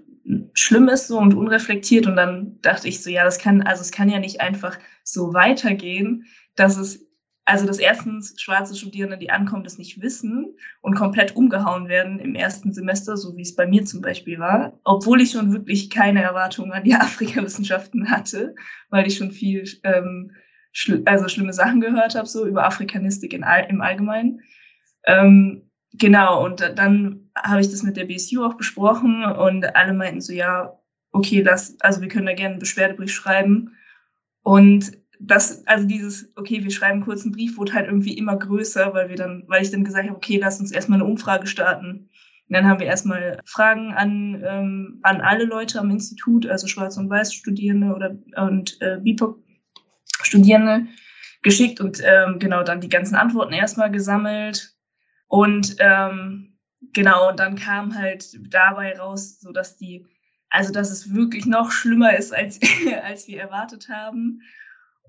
schlimm 0.53 0.87
ist 0.89 1.07
so 1.07 1.17
und 1.17 1.33
unreflektiert. 1.33 2.07
Und 2.07 2.15
dann 2.15 2.59
dachte 2.61 2.87
ich 2.87 3.01
so, 3.01 3.09
ja, 3.09 3.23
das 3.23 3.39
kann, 3.39 3.61
also 3.63 3.81
es 3.81 3.91
kann 3.91 4.09
ja 4.09 4.19
nicht 4.19 4.41
einfach 4.41 4.77
so 5.03 5.33
weitergehen, 5.33 6.25
dass 6.55 6.77
es, 6.77 7.07
also 7.45 7.65
dass 7.65 7.79
erstens 7.79 8.39
schwarze 8.39 8.75
Studierende, 8.75 9.17
die 9.17 9.31
ankommen, 9.31 9.63
das 9.63 9.79
nicht 9.79 10.01
wissen 10.01 10.55
und 10.81 10.95
komplett 10.95 11.35
umgehauen 11.35 11.87
werden 11.87 12.19
im 12.19 12.35
ersten 12.35 12.73
Semester, 12.73 13.17
so 13.17 13.35
wie 13.35 13.41
es 13.41 13.55
bei 13.55 13.65
mir 13.65 13.85
zum 13.85 14.01
Beispiel 14.01 14.37
war, 14.37 14.79
obwohl 14.83 15.21
ich 15.21 15.31
schon 15.31 15.51
wirklich 15.51 15.89
keine 15.89 16.21
Erwartungen 16.21 16.71
an 16.71 16.83
die 16.83 16.93
Afrikawissenschaften 16.95 18.11
hatte, 18.11 18.53
weil 18.89 19.07
ich 19.07 19.17
schon 19.17 19.31
viel, 19.31 19.63
ähm, 19.83 20.31
schl 20.71 21.01
also 21.05 21.27
schlimme 21.27 21.53
Sachen 21.53 21.81
gehört 21.81 22.13
habe, 22.13 22.27
so 22.27 22.45
über 22.45 22.65
Afrikanistik 22.65 23.33
in 23.33 23.43
all 23.43 23.65
im 23.67 23.81
Allgemeinen. 23.81 24.41
Ähm, 25.05 25.69
Genau, 25.93 26.45
und 26.45 26.61
dann 26.75 27.28
habe 27.35 27.61
ich 27.61 27.69
das 27.69 27.83
mit 27.83 27.97
der 27.97 28.05
BSU 28.05 28.43
auch 28.43 28.55
besprochen 28.55 29.23
und 29.23 29.75
alle 29.75 29.93
meinten 29.93 30.21
so, 30.21 30.33
ja, 30.33 30.79
okay, 31.11 31.41
das, 31.43 31.79
also 31.81 32.01
wir 32.01 32.07
können 32.07 32.25
da 32.25 32.33
gerne 32.33 32.53
einen 32.53 32.59
Beschwerdebrief 32.59 33.11
schreiben. 33.11 33.75
Und 34.43 34.91
das, 35.19 35.65
also 35.67 35.85
dieses, 35.85 36.31
okay, 36.35 36.63
wir 36.63 36.71
schreiben 36.71 37.01
kurz 37.01 37.23
einen 37.23 37.33
Brief, 37.33 37.57
wurde 37.57 37.73
halt 37.73 37.87
irgendwie 37.87 38.17
immer 38.17 38.37
größer, 38.37 38.93
weil 38.93 39.09
wir 39.09 39.15
dann, 39.15 39.43
weil 39.47 39.61
ich 39.61 39.71
dann 39.71 39.83
gesagt 39.83 40.07
habe, 40.07 40.17
okay, 40.17 40.37
lass 40.37 40.59
uns 40.59 40.71
erstmal 40.71 40.99
eine 40.99 41.09
Umfrage 41.09 41.47
starten. 41.47 42.09
Und 42.49 42.55
dann 42.55 42.65
haben 42.67 42.79
wir 42.79 42.87
erstmal 42.87 43.39
Fragen 43.45 43.93
an, 43.93 44.43
ähm, 44.45 44.99
an 45.03 45.21
alle 45.21 45.45
Leute 45.45 45.79
am 45.79 45.91
Institut, 45.91 46.47
also 46.47 46.67
Schwarz- 46.67 46.97
und 46.97 47.09
Weiß-Studierende 47.09 47.93
oder 47.93 48.17
und 48.43 48.81
äh, 48.81 48.97
BIPOC-Studierende 49.01 50.87
geschickt 51.41 51.79
und 51.79 52.01
ähm, 52.03 52.39
genau 52.39 52.63
dann 52.63 52.81
die 52.81 52.89
ganzen 52.89 53.15
Antworten 53.15 53.53
erstmal 53.53 53.91
gesammelt. 53.91 54.73
Und 55.27 55.75
ähm, 55.79 56.48
genau, 56.93 57.29
und 57.29 57.39
dann 57.39 57.55
kam 57.55 57.95
halt 57.95 58.37
dabei 58.53 58.97
raus, 58.97 59.39
so 59.39 59.51
dass 59.51 59.77
die, 59.77 60.07
also 60.49 60.73
dass 60.73 60.91
es 60.91 61.13
wirklich 61.13 61.45
noch 61.45 61.71
schlimmer 61.71 62.15
ist, 62.17 62.33
als, 62.33 62.59
als 63.03 63.27
wir 63.27 63.39
erwartet 63.39 63.89
haben. 63.89 64.41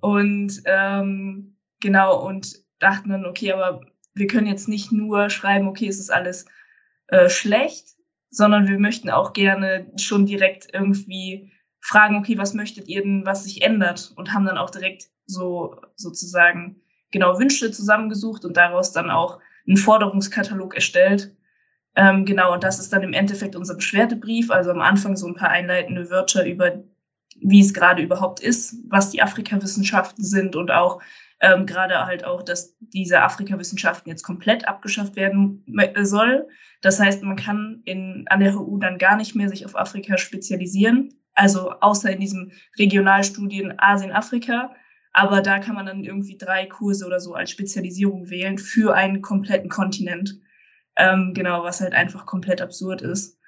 Und 0.00 0.62
ähm, 0.64 1.56
genau, 1.80 2.24
und 2.26 2.56
dachten 2.78 3.10
dann, 3.10 3.26
okay, 3.26 3.52
aber 3.52 3.82
wir 4.14 4.26
können 4.26 4.46
jetzt 4.46 4.68
nicht 4.68 4.92
nur 4.92 5.30
schreiben, 5.30 5.68
okay, 5.68 5.88
es 5.88 6.00
ist 6.00 6.10
alles 6.10 6.46
äh, 7.08 7.28
schlecht, 7.28 7.96
sondern 8.30 8.68
wir 8.68 8.78
möchten 8.78 9.10
auch 9.10 9.32
gerne 9.32 9.90
schon 9.96 10.26
direkt 10.26 10.68
irgendwie 10.72 11.52
fragen, 11.80 12.16
okay, 12.16 12.38
was 12.38 12.54
möchtet 12.54 12.88
ihr 12.88 13.02
denn, 13.02 13.26
was 13.26 13.44
sich 13.44 13.62
ändert? 13.62 14.12
Und 14.16 14.32
haben 14.32 14.44
dann 14.44 14.58
auch 14.58 14.70
direkt 14.70 15.08
so 15.26 15.80
sozusagen 15.96 16.80
genau 17.10 17.38
Wünsche 17.38 17.70
zusammengesucht 17.70 18.44
und 18.44 18.56
daraus 18.56 18.92
dann 18.92 19.10
auch 19.10 19.40
einen 19.66 19.76
Forderungskatalog 19.76 20.74
erstellt. 20.74 21.34
Ähm, 21.96 22.24
genau, 22.24 22.52
und 22.54 22.62
das 22.62 22.78
ist 22.78 22.92
dann 22.92 23.02
im 23.02 23.12
Endeffekt 23.12 23.56
unser 23.56 23.74
Beschwerdebrief. 23.74 24.50
Also 24.50 24.70
am 24.70 24.80
Anfang 24.80 25.16
so 25.16 25.26
ein 25.26 25.34
paar 25.34 25.50
einleitende 25.50 26.10
Wörter 26.10 26.46
über, 26.46 26.82
wie 27.40 27.60
es 27.60 27.74
gerade 27.74 28.02
überhaupt 28.02 28.40
ist, 28.40 28.76
was 28.88 29.10
die 29.10 29.22
Afrikawissenschaften 29.22 30.24
sind 30.24 30.56
und 30.56 30.70
auch 30.70 31.00
ähm, 31.40 31.66
gerade 31.66 32.06
halt 32.06 32.24
auch, 32.24 32.42
dass 32.42 32.76
diese 32.80 33.22
Afrikawissenschaften 33.22 34.10
jetzt 34.10 34.22
komplett 34.22 34.68
abgeschafft 34.68 35.16
werden 35.16 35.64
soll. 36.02 36.46
Das 36.82 37.00
heißt, 37.00 37.22
man 37.22 37.36
kann 37.36 37.82
in, 37.84 38.26
an 38.28 38.40
der 38.40 38.54
HU 38.54 38.78
dann 38.78 38.98
gar 38.98 39.16
nicht 39.16 39.34
mehr 39.34 39.48
sich 39.48 39.64
auf 39.64 39.76
Afrika 39.76 40.18
spezialisieren, 40.18 41.14
also 41.34 41.70
außer 41.80 42.10
in 42.10 42.20
diesem 42.20 42.52
Regionalstudien 42.78 43.74
Asien-Afrika. 43.78 44.74
Aber 45.12 45.40
da 45.40 45.58
kann 45.58 45.74
man 45.74 45.86
dann 45.86 46.04
irgendwie 46.04 46.38
drei 46.38 46.66
Kurse 46.66 47.04
oder 47.06 47.20
so 47.20 47.34
als 47.34 47.50
Spezialisierung 47.50 48.30
wählen 48.30 48.58
für 48.58 48.94
einen 48.94 49.22
kompletten 49.22 49.68
Kontinent. 49.68 50.38
Ähm, 51.00 51.32
genau, 51.32 51.64
was 51.64 51.80
halt 51.80 51.94
einfach 51.94 52.26
komplett 52.26 52.60
absurd 52.60 53.00
ist. 53.00 53.38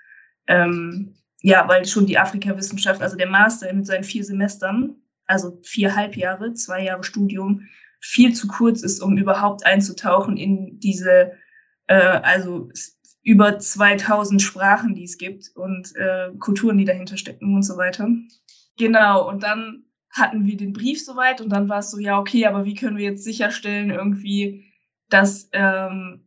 Ähm, 0.48 1.14
ja, 1.42 1.68
weil 1.68 1.84
schon 1.84 2.06
die 2.06 2.18
Afrikawissenschaft, 2.18 3.02
also 3.02 3.16
der 3.16 3.28
Master 3.28 3.70
mit 3.74 3.86
seinen 3.86 4.04
vier 4.04 4.24
Semestern, 4.24 4.96
also 5.26 5.60
vier 5.62 5.94
Halbjahre, 5.94 6.54
zwei 6.54 6.84
Jahre 6.84 7.04
Studium, 7.04 7.68
viel 8.00 8.32
zu 8.34 8.48
kurz 8.48 8.82
ist, 8.82 9.00
um 9.00 9.18
überhaupt 9.18 9.66
einzutauchen 9.66 10.38
in 10.38 10.80
diese, 10.80 11.32
äh, 11.88 11.94
also 11.94 12.70
über 13.22 13.58
2000 13.58 14.40
Sprachen, 14.40 14.94
die 14.94 15.04
es 15.04 15.18
gibt 15.18 15.50
und 15.54 15.94
äh, 15.96 16.30
Kulturen, 16.38 16.78
die 16.78 16.86
dahinter 16.86 17.18
stecken 17.18 17.54
und 17.54 17.62
so 17.64 17.76
weiter. 17.76 18.08
Genau, 18.78 19.28
und 19.28 19.42
dann 19.42 19.84
hatten 20.10 20.46
wir 20.46 20.56
den 20.56 20.72
Brief 20.72 21.04
soweit 21.04 21.40
und 21.40 21.50
dann 21.50 21.68
war 21.68 21.80
es 21.80 21.90
so, 21.90 21.98
ja, 21.98 22.18
okay, 22.18 22.46
aber 22.46 22.64
wie 22.64 22.74
können 22.74 22.96
wir 22.96 23.04
jetzt 23.04 23.24
sicherstellen 23.24 23.90
irgendwie, 23.90 24.72
dass, 25.10 25.50
ähm, 25.52 26.21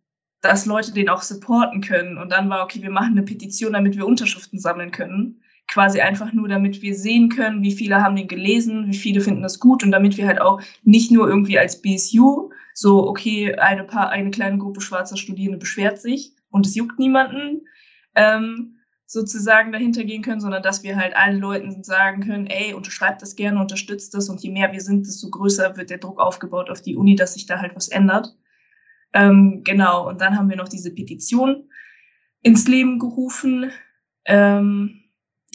dass 0.46 0.66
Leute 0.66 0.94
den 0.94 1.10
auch 1.10 1.22
supporten 1.22 1.82
können? 1.82 2.18
Und 2.18 2.32
dann 2.32 2.50
war, 2.50 2.64
okay, 2.64 2.82
wir 2.82 2.92
machen 2.92 3.12
eine 3.12 3.24
Petition, 3.24 3.74
damit 3.74 3.98
wir 3.98 4.06
Unterschriften 4.06 4.60
sammeln 4.60 4.92
können 4.92 5.42
quasi 5.68 6.00
einfach 6.00 6.34
nur, 6.34 6.48
damit 6.48 6.82
wir 6.82 6.96
sehen 6.96 7.30
können, 7.30 7.64
wie 7.64 7.72
viele 7.72 8.02
haben 8.02 8.16
den 8.16 8.28
gelesen, 8.28 8.88
wie 8.88 8.98
viele 8.98 9.22
finden 9.22 9.42
das 9.42 9.60
gut 9.60 9.84
und 9.84 9.92
damit 9.92 10.18
wir 10.18 10.28
halt 10.28 10.42
auch 10.42 10.62
nicht 10.84 11.12
nur 11.12 11.28
irgendwie 11.28 11.58
als 11.58 11.82
BSU 11.82 12.50
so, 12.74 13.08
okay, 13.08 13.56
eine, 13.56 13.84
paar, 13.84 14.10
eine 14.10 14.32
kleine 14.32 14.58
Gruppe 14.58 14.82
schwarzer 14.82 15.18
Studierende 15.18 15.58
beschwert 15.58 16.00
sich 16.00 16.34
und 16.50 16.66
es 16.66 16.76
juckt 16.76 17.00
niemanden, 17.00 17.68
ähm, 18.16 18.76
sozusagen 19.08 19.72
dahinter 19.72 20.04
gehen 20.04 20.24
können, 20.24 20.42
sondern 20.42 20.64
dass 20.64 20.84
wir 20.84 20.96
halt 20.96 21.16
allen 21.16 21.40
Leuten 21.40 21.84
sagen 21.84 22.26
können, 22.26 22.48
ey, 22.48 22.74
unterschreibt 22.74 23.22
das 23.22 23.36
gerne, 23.36 23.60
unterstützt 23.62 24.14
das 24.14 24.30
und 24.30 24.42
je 24.42 24.52
mehr 24.52 24.72
wir 24.72 24.82
sind, 24.82 25.08
desto 25.08 25.30
größer 25.30 25.78
wird 25.78 25.90
der 25.90 26.00
Druck 26.00 26.20
aufgebaut 26.20 26.70
auf 26.70 26.82
die 26.82 26.96
Uni, 26.96 27.16
dass 27.16 27.36
sich 27.36 27.46
da 27.46 27.60
halt 27.60 27.76
was 27.76 27.88
ändert. 27.88 28.36
Ähm, 29.16 29.62
genau, 29.64 30.08
und 30.08 30.22
dann 30.22 30.38
haben 30.38 30.50
wir 30.50 30.58
noch 30.58 30.70
diese 30.70 30.94
Petition 30.94 31.70
ins 32.44 32.68
Leben 32.68 33.00
gerufen. 33.00 33.72
Ähm, 34.26 35.02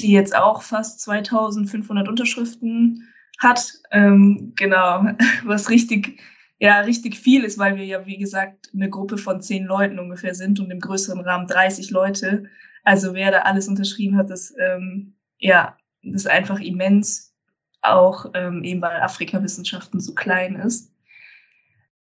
die 0.01 0.13
jetzt 0.13 0.35
auch 0.35 0.63
fast 0.63 1.01
2500 1.01 2.09
Unterschriften 2.09 3.09
hat. 3.39 3.73
Ähm, 3.91 4.53
genau, 4.57 5.05
was 5.45 5.71
richtig, 5.71 6.21
ja, 6.59 6.81
richtig 6.81 7.17
viel 7.17 7.45
ist, 7.45 7.59
weil 7.59 7.77
wir 7.77 7.85
ja, 7.85 8.07
wie 8.07 8.19
gesagt, 8.19 8.71
eine 8.75 8.91
Gruppe 8.91 9.19
von 9.19 9.41
zehn 9.41 9.65
Leuten 9.65 9.99
ungefähr 9.99 10.35
sind 10.35 10.61
und 10.61 10.71
im 10.71 10.81
größeren 10.81 11.21
Rahmen 11.21 11.47
30 11.47 11.91
Leute. 11.91 12.45
Also 12.85 13.15
wer 13.15 13.31
da 13.31 13.41
alles 13.41 13.69
unterschrieben 13.69 14.17
hat, 14.17 14.31
das, 14.31 14.55
ähm, 14.59 15.15
ja, 15.39 15.77
das 16.03 16.23
ist 16.23 16.31
einfach 16.31 16.61
immens, 16.61 17.35
auch 17.83 18.31
ähm, 18.35 18.63
eben 18.63 18.83
weil 18.83 19.01
Afrikawissenschaften 19.01 20.01
so 20.01 20.15
klein 20.15 20.57
ist. 20.57 20.93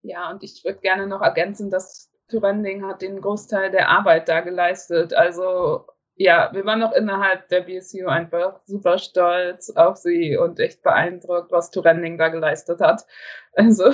Ja, 0.01 0.29
und 0.31 0.43
ich 0.43 0.63
würde 0.63 0.79
gerne 0.79 1.07
noch 1.07 1.21
ergänzen, 1.21 1.69
dass 1.69 2.11
Thurending 2.29 2.85
hat 2.85 3.01
den 3.01 3.21
Großteil 3.21 3.71
der 3.71 3.89
Arbeit 3.89 4.29
da 4.29 4.41
geleistet. 4.41 5.13
Also 5.13 5.85
ja, 6.15 6.49
wir 6.51 6.65
waren 6.65 6.79
noch 6.79 6.91
innerhalb 6.91 7.47
der 7.47 7.61
BSU 7.61 8.07
einfach 8.07 8.59
super 8.65 8.97
stolz 8.97 9.69
auf 9.71 9.97
sie 9.97 10.37
und 10.37 10.59
echt 10.59 10.83
beeindruckt, 10.83 11.51
was 11.51 11.71
Turending 11.71 12.17
da 12.17 12.27
geleistet 12.27 12.81
hat. 12.81 13.05
Also 13.53 13.93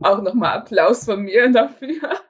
auch 0.00 0.22
nochmal 0.22 0.58
Applaus 0.58 1.04
von 1.04 1.22
mir 1.22 1.50
dafür. 1.52 2.20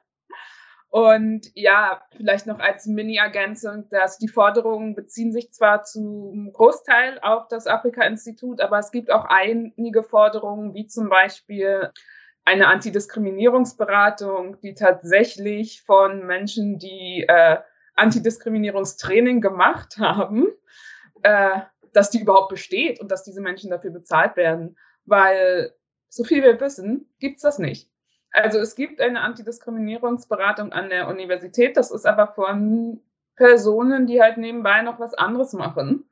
Und 0.89 1.51
ja, 1.53 2.01
vielleicht 2.15 2.47
noch 2.47 2.59
als 2.59 2.85
Mini-Ergänzung, 2.85 3.87
dass 3.89 4.17
die 4.17 4.29
Forderungen 4.29 4.95
beziehen 4.95 5.31
sich 5.31 5.51
zwar 5.51 5.83
zum 5.83 6.51
Großteil 6.53 7.19
auf 7.21 7.47
das 7.49 7.67
Afrika-Institut, 7.67 8.61
aber 8.61 8.79
es 8.79 8.91
gibt 8.91 9.11
auch 9.11 9.25
einige 9.25 10.03
Forderungen, 10.03 10.73
wie 10.73 10.87
zum 10.87 11.09
Beispiel 11.09 11.91
eine 12.47 12.67
Antidiskriminierungsberatung, 12.67 14.57
die 14.61 14.73
tatsächlich 14.73 15.81
von 15.81 16.25
Menschen, 16.25 16.79
die 16.79 17.25
äh, 17.27 17.57
Antidiskriminierungstraining 17.95 19.41
gemacht 19.41 19.97
haben, 19.97 20.47
äh, 21.23 21.59
dass 21.91 22.09
die 22.09 22.21
überhaupt 22.21 22.47
besteht 22.47 23.01
und 23.01 23.11
dass 23.11 23.25
diese 23.25 23.41
Menschen 23.41 23.69
dafür 23.69 23.91
bezahlt 23.91 24.37
werden. 24.37 24.77
Weil, 25.03 25.73
so 26.07 26.23
viel 26.23 26.41
wir 26.41 26.57
wissen, 26.61 27.13
gibt's 27.19 27.41
das 27.41 27.59
nicht. 27.59 27.89
Also 28.31 28.59
es 28.59 28.75
gibt 28.75 29.01
eine 29.01 29.19
Antidiskriminierungsberatung 29.21 30.71
an 30.71 30.89
der 30.89 31.09
Universität, 31.09 31.75
das 31.75 31.91
ist 31.91 32.05
aber 32.05 32.27
von 32.27 33.01
Personen, 33.35 34.07
die 34.07 34.21
halt 34.21 34.37
nebenbei 34.37 34.83
noch 34.83 35.01
was 35.01 35.13
anderes 35.13 35.51
machen. 35.51 36.09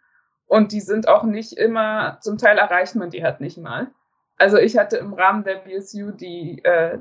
Und 0.48 0.74
die 0.74 0.82
sind 0.82 1.08
auch 1.08 1.24
nicht 1.24 1.54
immer, 1.54 2.18
zum 2.20 2.38
Teil 2.38 2.58
erreicht 2.58 2.96
man 2.96 3.10
die 3.10 3.24
halt 3.24 3.40
nicht 3.40 3.58
mal. 3.58 3.90
Also 4.38 4.58
ich 4.58 4.78
hatte 4.78 4.98
im 4.98 5.14
Rahmen 5.14 5.44
der 5.44 5.56
BSU 5.56 6.12
die, 6.12 6.64
äh, 6.64 7.00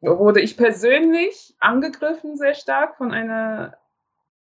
wurde 0.00 0.40
ich 0.40 0.56
persönlich 0.56 1.54
angegriffen 1.60 2.36
sehr 2.36 2.54
stark 2.54 2.96
von 2.96 3.12
einer 3.12 3.76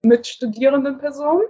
mit 0.02 0.28
studierenden 0.28 0.98
Personen 0.98 1.44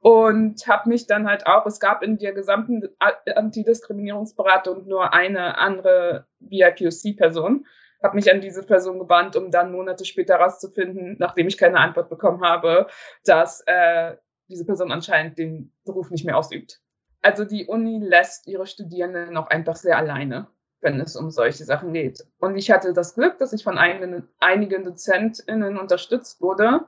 und 0.00 0.66
habe 0.66 0.88
mich 0.88 1.06
dann 1.06 1.26
halt 1.26 1.46
auch, 1.46 1.66
es 1.66 1.80
gab 1.80 2.02
in 2.02 2.16
der 2.18 2.32
gesamten 2.32 2.88
Antidiskriminierungsberatung 3.34 4.86
nur 4.86 5.12
eine 5.12 5.58
andere 5.58 6.26
BIPOC-Person, 6.40 7.66
habe 8.02 8.14
mich 8.14 8.32
an 8.32 8.40
diese 8.40 8.64
Person 8.64 8.98
gewandt, 8.98 9.36
um 9.36 9.50
dann 9.50 9.72
Monate 9.72 10.06
später 10.06 10.38
herauszufinden, 10.38 11.16
nachdem 11.18 11.48
ich 11.48 11.58
keine 11.58 11.78
Antwort 11.78 12.08
bekommen 12.08 12.42
habe, 12.42 12.86
dass 13.24 13.62
äh, 13.66 14.16
diese 14.48 14.64
Person 14.64 14.90
anscheinend 14.90 15.38
den 15.38 15.72
Beruf 15.84 16.10
nicht 16.10 16.24
mehr 16.24 16.38
ausübt. 16.38 16.80
Also 17.22 17.44
die 17.44 17.66
Uni 17.66 17.98
lässt 17.98 18.46
ihre 18.46 18.66
Studierenden 18.66 19.32
noch 19.32 19.48
einfach 19.48 19.76
sehr 19.76 19.96
alleine, 19.96 20.48
wenn 20.80 21.00
es 21.00 21.16
um 21.16 21.30
solche 21.30 21.64
Sachen 21.64 21.92
geht. 21.92 22.26
Und 22.38 22.56
ich 22.56 22.70
hatte 22.70 22.92
das 22.92 23.14
Glück, 23.14 23.38
dass 23.38 23.52
ich 23.52 23.62
von 23.62 23.78
einigen, 23.78 24.28
einigen 24.38 24.84
DozentInnen 24.84 25.78
unterstützt 25.78 26.40
wurde, 26.40 26.86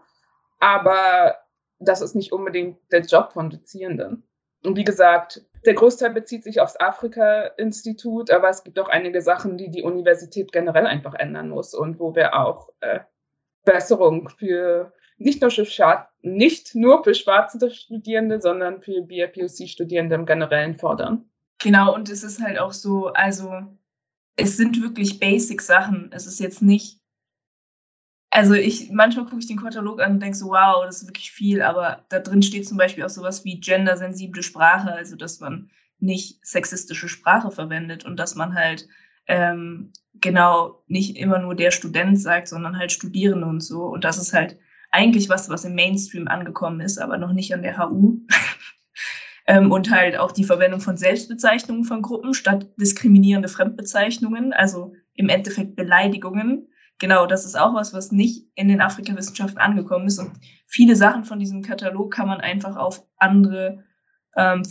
aber 0.59 1.37
das 1.79 2.01
ist 2.01 2.15
nicht 2.15 2.33
unbedingt 2.33 2.79
der 2.93 3.01
Job 3.01 3.33
von 3.33 3.51
Dozierenden. 3.51 4.25
Und 4.65 4.77
wie 4.77 4.85
gesagt, 4.85 5.43
der 5.67 5.75
Großteil 5.75 6.11
bezieht 6.11 6.45
sich 6.45 6.61
aufs 6.61 6.79
Afrika-Institut, 6.79 8.31
aber 8.31 8.49
es 8.49 8.63
gibt 8.65 8.79
auch 8.79 8.89
einige 8.89 9.21
Sachen, 9.21 9.59
die 9.59 9.71
die 9.71 9.83
Universität 9.83 10.53
generell 10.53 10.87
einfach 10.87 11.15
ändern 11.15 11.49
muss 11.49 11.75
und 11.75 11.99
wo 11.99 12.15
wir 12.15 12.35
auch 12.39 12.71
äh, 12.81 13.01
Besserung 13.65 14.29
für 14.29 14.93
nicht 15.23 15.41
nur 15.41 15.51
für, 15.51 15.67
nicht 16.23 16.75
nur 16.75 17.05
für 17.05 17.15
schwarze 17.15 17.71
Studierende, 17.71 18.41
sondern 18.41 18.81
für 18.83 19.03
BIPOC-Studierende 19.03 20.15
im 20.15 20.27
Generellen 20.27 20.77
fordern. 20.77 21.25
Genau, 21.59 21.95
und 21.95 22.09
es 22.09 22.23
ist 22.23 22.41
halt 22.41 22.59
auch 22.59 22.73
so, 22.73 23.09
also 23.09 23.53
es 24.37 24.57
sind 24.57 24.83
wirklich 24.83 25.21
Basic-Sachen. 25.21 26.11
Es 26.13 26.27
ist 26.27 26.41
jetzt 26.41 26.63
nicht 26.63 27.03
also 28.33 28.55
ich, 28.55 28.91
manchmal 28.91 29.27
gucke 29.27 29.41
ich 29.41 29.47
den 29.47 29.61
Katalog 29.61 30.01
an 30.01 30.13
und 30.13 30.21
denke 30.21 30.37
so, 30.37 30.47
wow, 30.47 30.87
das 30.87 31.03
ist 31.03 31.09
wirklich 31.09 31.31
viel, 31.31 31.61
aber 31.61 32.07
da 32.09 32.19
drin 32.19 32.43
steht 32.43 32.67
zum 32.67 32.79
Beispiel 32.79 33.05
auch 33.05 33.11
sowas 33.11 33.45
wie 33.45 33.61
gendersensible 33.61 34.43
Sprache, 34.43 34.91
also 34.91 35.17
dass 35.17 35.41
man 35.41 35.71
nicht 35.99 36.45
sexistische 36.45 37.09
Sprache 37.09 37.51
verwendet 37.51 38.07
und 38.07 38.17
dass 38.17 38.35
man 38.35 38.55
halt 38.55 38.89
ähm, 39.27 39.93
genau 40.15 40.83
nicht 40.87 41.19
immer 41.19 41.41
nur 41.41 41.55
der 41.55 41.73
Student 41.73 42.19
sagt, 42.19 42.49
sondern 42.49 42.79
halt 42.79 42.91
Studierende 42.91 43.47
und 43.47 43.61
so. 43.61 43.85
Und 43.85 44.05
das 44.05 44.17
ist 44.17 44.33
halt 44.33 44.59
eigentlich 44.93 45.29
was, 45.29 45.49
was 45.49 45.65
im 45.65 45.75
Mainstream 45.75 46.29
angekommen 46.29 46.81
ist, 46.81 46.99
aber 46.99 47.19
noch 47.19 47.33
nicht 47.33 47.53
an 47.53 47.63
der 47.63 47.79
HU. 47.79 48.19
ähm, 49.47 49.73
und 49.73 49.91
halt 49.91 50.17
auch 50.17 50.33
die 50.33 50.45
Verwendung 50.45 50.81
von 50.81 50.97
Selbstbezeichnungen 50.97 51.85
von 51.85 52.03
Gruppen 52.03 52.35
statt 52.35 52.69
diskriminierende 52.77 53.49
Fremdbezeichnungen, 53.49 54.53
also 54.53 54.95
im 55.15 55.29
Endeffekt 55.29 55.75
Beleidigungen. 55.77 56.69
Genau, 56.99 57.27
das 57.27 57.45
ist 57.45 57.59
auch 57.59 57.75
was, 57.75 57.95
was 57.95 58.13
nicht 58.13 58.47
in 58.55 58.69
den 58.69 58.81
Afrikawissenschaften 58.81 59.59
angekommen 59.59 60.07
ist. 60.07 60.19
Und 60.19 60.33
viele 60.67 60.95
Sachen 60.95 61.25
von 61.25 61.41
diesem 61.41 61.63
Katalog 61.63 62.13
kann 62.13 62.29
man 62.29 62.41
einfach 62.41 62.77
auf 62.77 63.05
andere 63.17 63.83
ähm, 64.37 64.63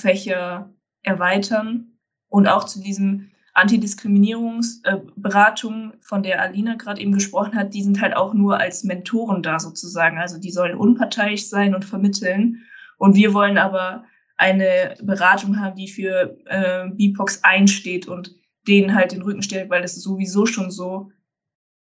erweitern. 1.04 1.98
Und 2.30 2.48
auch 2.48 2.64
zu 2.64 2.82
diesem 2.82 3.31
Antidiskriminierungsberatung, 3.54 5.92
äh, 5.92 5.98
von 6.02 6.24
der 6.24 6.42
Alina 6.42 6.76
gerade 6.76 7.02
eben 7.02 7.12
gesprochen 7.12 7.56
hat, 7.56 7.74
die 7.74 7.84
sind 7.84 8.02
halt 8.02 8.16
auch 8.16 8.34
nur 8.34 8.60
als 8.60 8.84
Mentoren 8.84 9.44
da 9.44 9.60
sozusagen. 9.60 10.18
Also 10.18 10.40
die 10.40 10.52
sollen 10.52 10.78
unparteiisch 10.78 11.48
sein 11.48 11.76
und 11.76 11.86
vermitteln. 11.86 12.64
Und 12.98 13.16
wir 13.16 13.34
wollen 13.34 13.58
aber 13.58 14.06
eine 14.38 14.96
Beratung 15.02 15.60
haben, 15.60 15.76
die 15.76 15.88
für 15.88 16.38
äh, 16.46 16.90
BIPOX 16.90 17.44
einsteht 17.44 18.08
und 18.08 18.34
denen 18.68 18.96
halt 18.96 19.12
den 19.12 19.22
Rücken 19.22 19.44
stärkt, 19.44 19.70
weil 19.70 19.82
das 19.82 19.98
ist 19.98 20.04
sowieso 20.04 20.46
schon 20.46 20.72
so. 20.72 21.12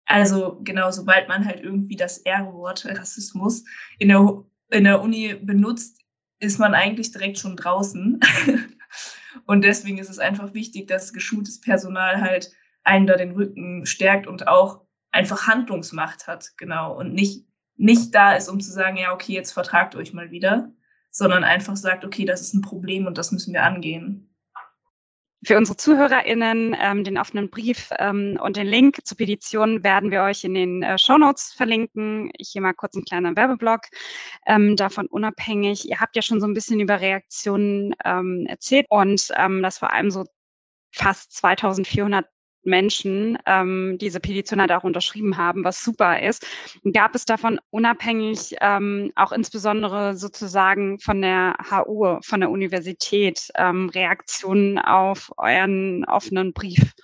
Also 0.07 0.61
genau, 0.63 0.91
sobald 0.91 1.29
man 1.29 1.45
halt 1.45 1.63
irgendwie 1.63 1.97
das 1.97 2.19
R-Wort 2.19 2.87
Rassismus 2.87 3.65
in 3.99 4.09
der, 4.09 4.43
in 4.71 4.85
der 4.85 5.01
Uni 5.01 5.35
benutzt, 5.35 6.01
ist 6.41 6.59
man 6.59 6.75
eigentlich 6.75 7.11
direkt 7.11 7.39
schon 7.39 7.57
draußen. 7.57 8.21
und 9.47 9.63
deswegen 9.63 9.99
ist 9.99 10.11
es 10.11 10.19
einfach 10.19 10.55
wichtig, 10.55 10.89
dass 10.89 11.13
geschultes 11.13 11.61
Personal 11.61 12.21
halt 12.21 12.53
einen 12.85 13.07
da 13.07 13.17
den 13.17 13.33
Rücken 13.33 13.87
stärkt 13.87 14.27
und 14.27 14.47
auch 14.49 14.83
einfach 15.11 15.47
Handlungsmacht 15.47 16.27
hat, 16.27 16.53
genau. 16.57 16.97
Und 16.99 17.15
nicht, 17.15 17.47
nicht 17.77 18.15
da 18.15 18.35
ist, 18.35 18.49
um 18.49 18.61
zu 18.61 18.71
sagen, 18.71 18.97
ja, 18.97 19.13
okay, 19.13 19.33
jetzt 19.33 19.53
vertragt 19.53 19.95
euch 19.95 20.13
mal 20.13 20.31
wieder, 20.31 20.73
sondern 21.11 21.45
einfach 21.45 21.77
sagt, 21.77 22.05
okay, 22.05 22.25
das 22.25 22.41
ist 22.41 22.55
ein 22.55 22.63
Problem 22.63 23.07
und 23.07 23.17
das 23.17 23.33
müssen 23.33 23.53
wir 23.53 23.63
angehen. 23.63 24.34
Für 25.45 25.59
unsere 25.59 25.77
ZuhörerInnen 25.77 26.75
ähm, 26.81 27.05
den 27.05 27.19
offenen 27.19 27.51
Brief 27.51 27.91
ähm, 27.99 28.39
und 28.43 28.57
den 28.57 28.67
Link 28.67 29.05
zur 29.05 29.17
Petition 29.19 29.85
werden 29.85 30.11
wir 30.11 30.23
euch 30.23 30.43
in 30.45 30.55
den 30.55 30.83
äh, 30.83 30.97
Show 30.97 31.19
Notes 31.19 31.53
verlinken. 31.53 32.31
Ich 32.39 32.51
hier 32.51 32.63
mal 32.63 32.73
kurz 32.73 32.95
einen 32.95 33.05
kleinen 33.05 33.37
Werbeblock. 33.37 33.83
Ähm, 34.47 34.77
davon 34.77 35.07
unabhängig, 35.07 35.89
ihr 35.89 36.01
habt 36.01 36.17
ja 36.17 36.23
schon 36.23 36.41
so 36.41 36.47
ein 36.47 36.55
bisschen 36.55 36.81
über 36.81 37.01
Reaktionen 37.01 37.95
ähm, 38.05 38.47
erzählt 38.49 38.87
und 38.89 39.29
ähm, 39.37 39.63
dass 39.63 39.79
vor 39.79 39.93
allem 39.93 40.11
so 40.11 40.25
fast 40.93 41.33
2400 41.33 42.27
Menschen 42.65 43.39
ähm, 43.47 43.97
diese 44.01 44.21
Petition 44.21 44.61
halt 44.61 44.73
auch 44.73 44.85
unterschrieben 44.85 45.37
haben, 45.37 45.65
was 45.65 45.83
super 45.83 46.21
ist. 46.21 46.47
Gab 46.93 47.15
es 47.15 47.25
davon 47.25 47.61
unabhängig 47.71 48.57
ähm, 48.61 49.13
auch 49.15 49.33
insbesondere 49.33 50.17
sozusagen 50.17 50.99
von 50.99 51.23
der 51.23 51.57
HU, 51.71 52.19
von 52.23 52.41
der 52.41 52.51
Universität, 52.51 53.49
ähm, 53.57 53.89
Reaktionen 53.89 54.79
auf 54.79 55.33
euren 55.37 56.05
offenen 56.05 56.53
Brief? 56.53 56.95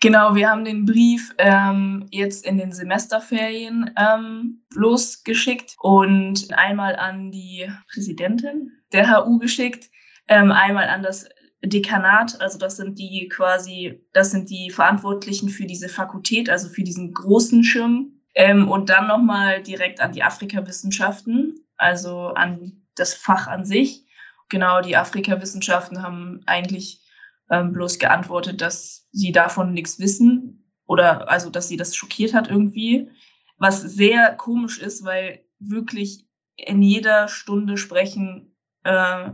Genau, 0.00 0.34
wir 0.36 0.48
haben 0.48 0.64
den 0.64 0.84
Brief 0.84 1.34
ähm, 1.38 2.06
jetzt 2.10 2.46
in 2.46 2.56
den 2.56 2.72
Semesterferien 2.72 3.90
ähm, 3.98 4.62
losgeschickt 4.72 5.74
und 5.80 6.46
einmal 6.56 6.94
an 6.94 7.32
die 7.32 7.68
Präsidentin 7.92 8.72
der 8.92 9.10
HU 9.10 9.38
geschickt, 9.38 9.90
ähm, 10.28 10.52
einmal 10.52 10.88
an 10.88 11.02
das 11.02 11.28
Dekanat, 11.62 12.40
also 12.40 12.58
das 12.58 12.76
sind 12.76 12.98
die 12.98 13.28
quasi, 13.28 14.00
das 14.12 14.30
sind 14.30 14.48
die 14.48 14.70
Verantwortlichen 14.70 15.48
für 15.48 15.66
diese 15.66 15.88
Fakultät, 15.88 16.48
also 16.48 16.68
für 16.68 16.82
diesen 16.82 17.12
großen 17.12 17.64
Schirm. 17.64 18.12
Ähm, 18.34 18.68
und 18.68 18.88
dann 18.88 19.08
nochmal 19.08 19.62
direkt 19.62 20.00
an 20.00 20.12
die 20.12 20.22
Afrikawissenschaften, 20.22 21.66
also 21.76 22.28
an 22.28 22.84
das 22.94 23.14
Fach 23.14 23.48
an 23.48 23.64
sich. 23.64 24.04
Genau, 24.48 24.80
die 24.80 24.96
Afrikawissenschaften 24.96 26.02
haben 26.02 26.42
eigentlich 26.46 27.02
ähm, 27.50 27.72
bloß 27.72 27.98
geantwortet, 27.98 28.60
dass 28.60 29.08
sie 29.10 29.32
davon 29.32 29.72
nichts 29.72 29.98
wissen 29.98 30.72
oder 30.86 31.28
also, 31.30 31.50
dass 31.50 31.68
sie 31.68 31.76
das 31.76 31.94
schockiert 31.94 32.34
hat 32.34 32.48
irgendwie. 32.48 33.10
Was 33.58 33.82
sehr 33.82 34.34
komisch 34.34 34.78
ist, 34.78 35.04
weil 35.04 35.44
wirklich 35.58 36.26
in 36.56 36.82
jeder 36.82 37.28
Stunde 37.28 37.76
sprechen 37.76 38.54
äh, 38.84 39.30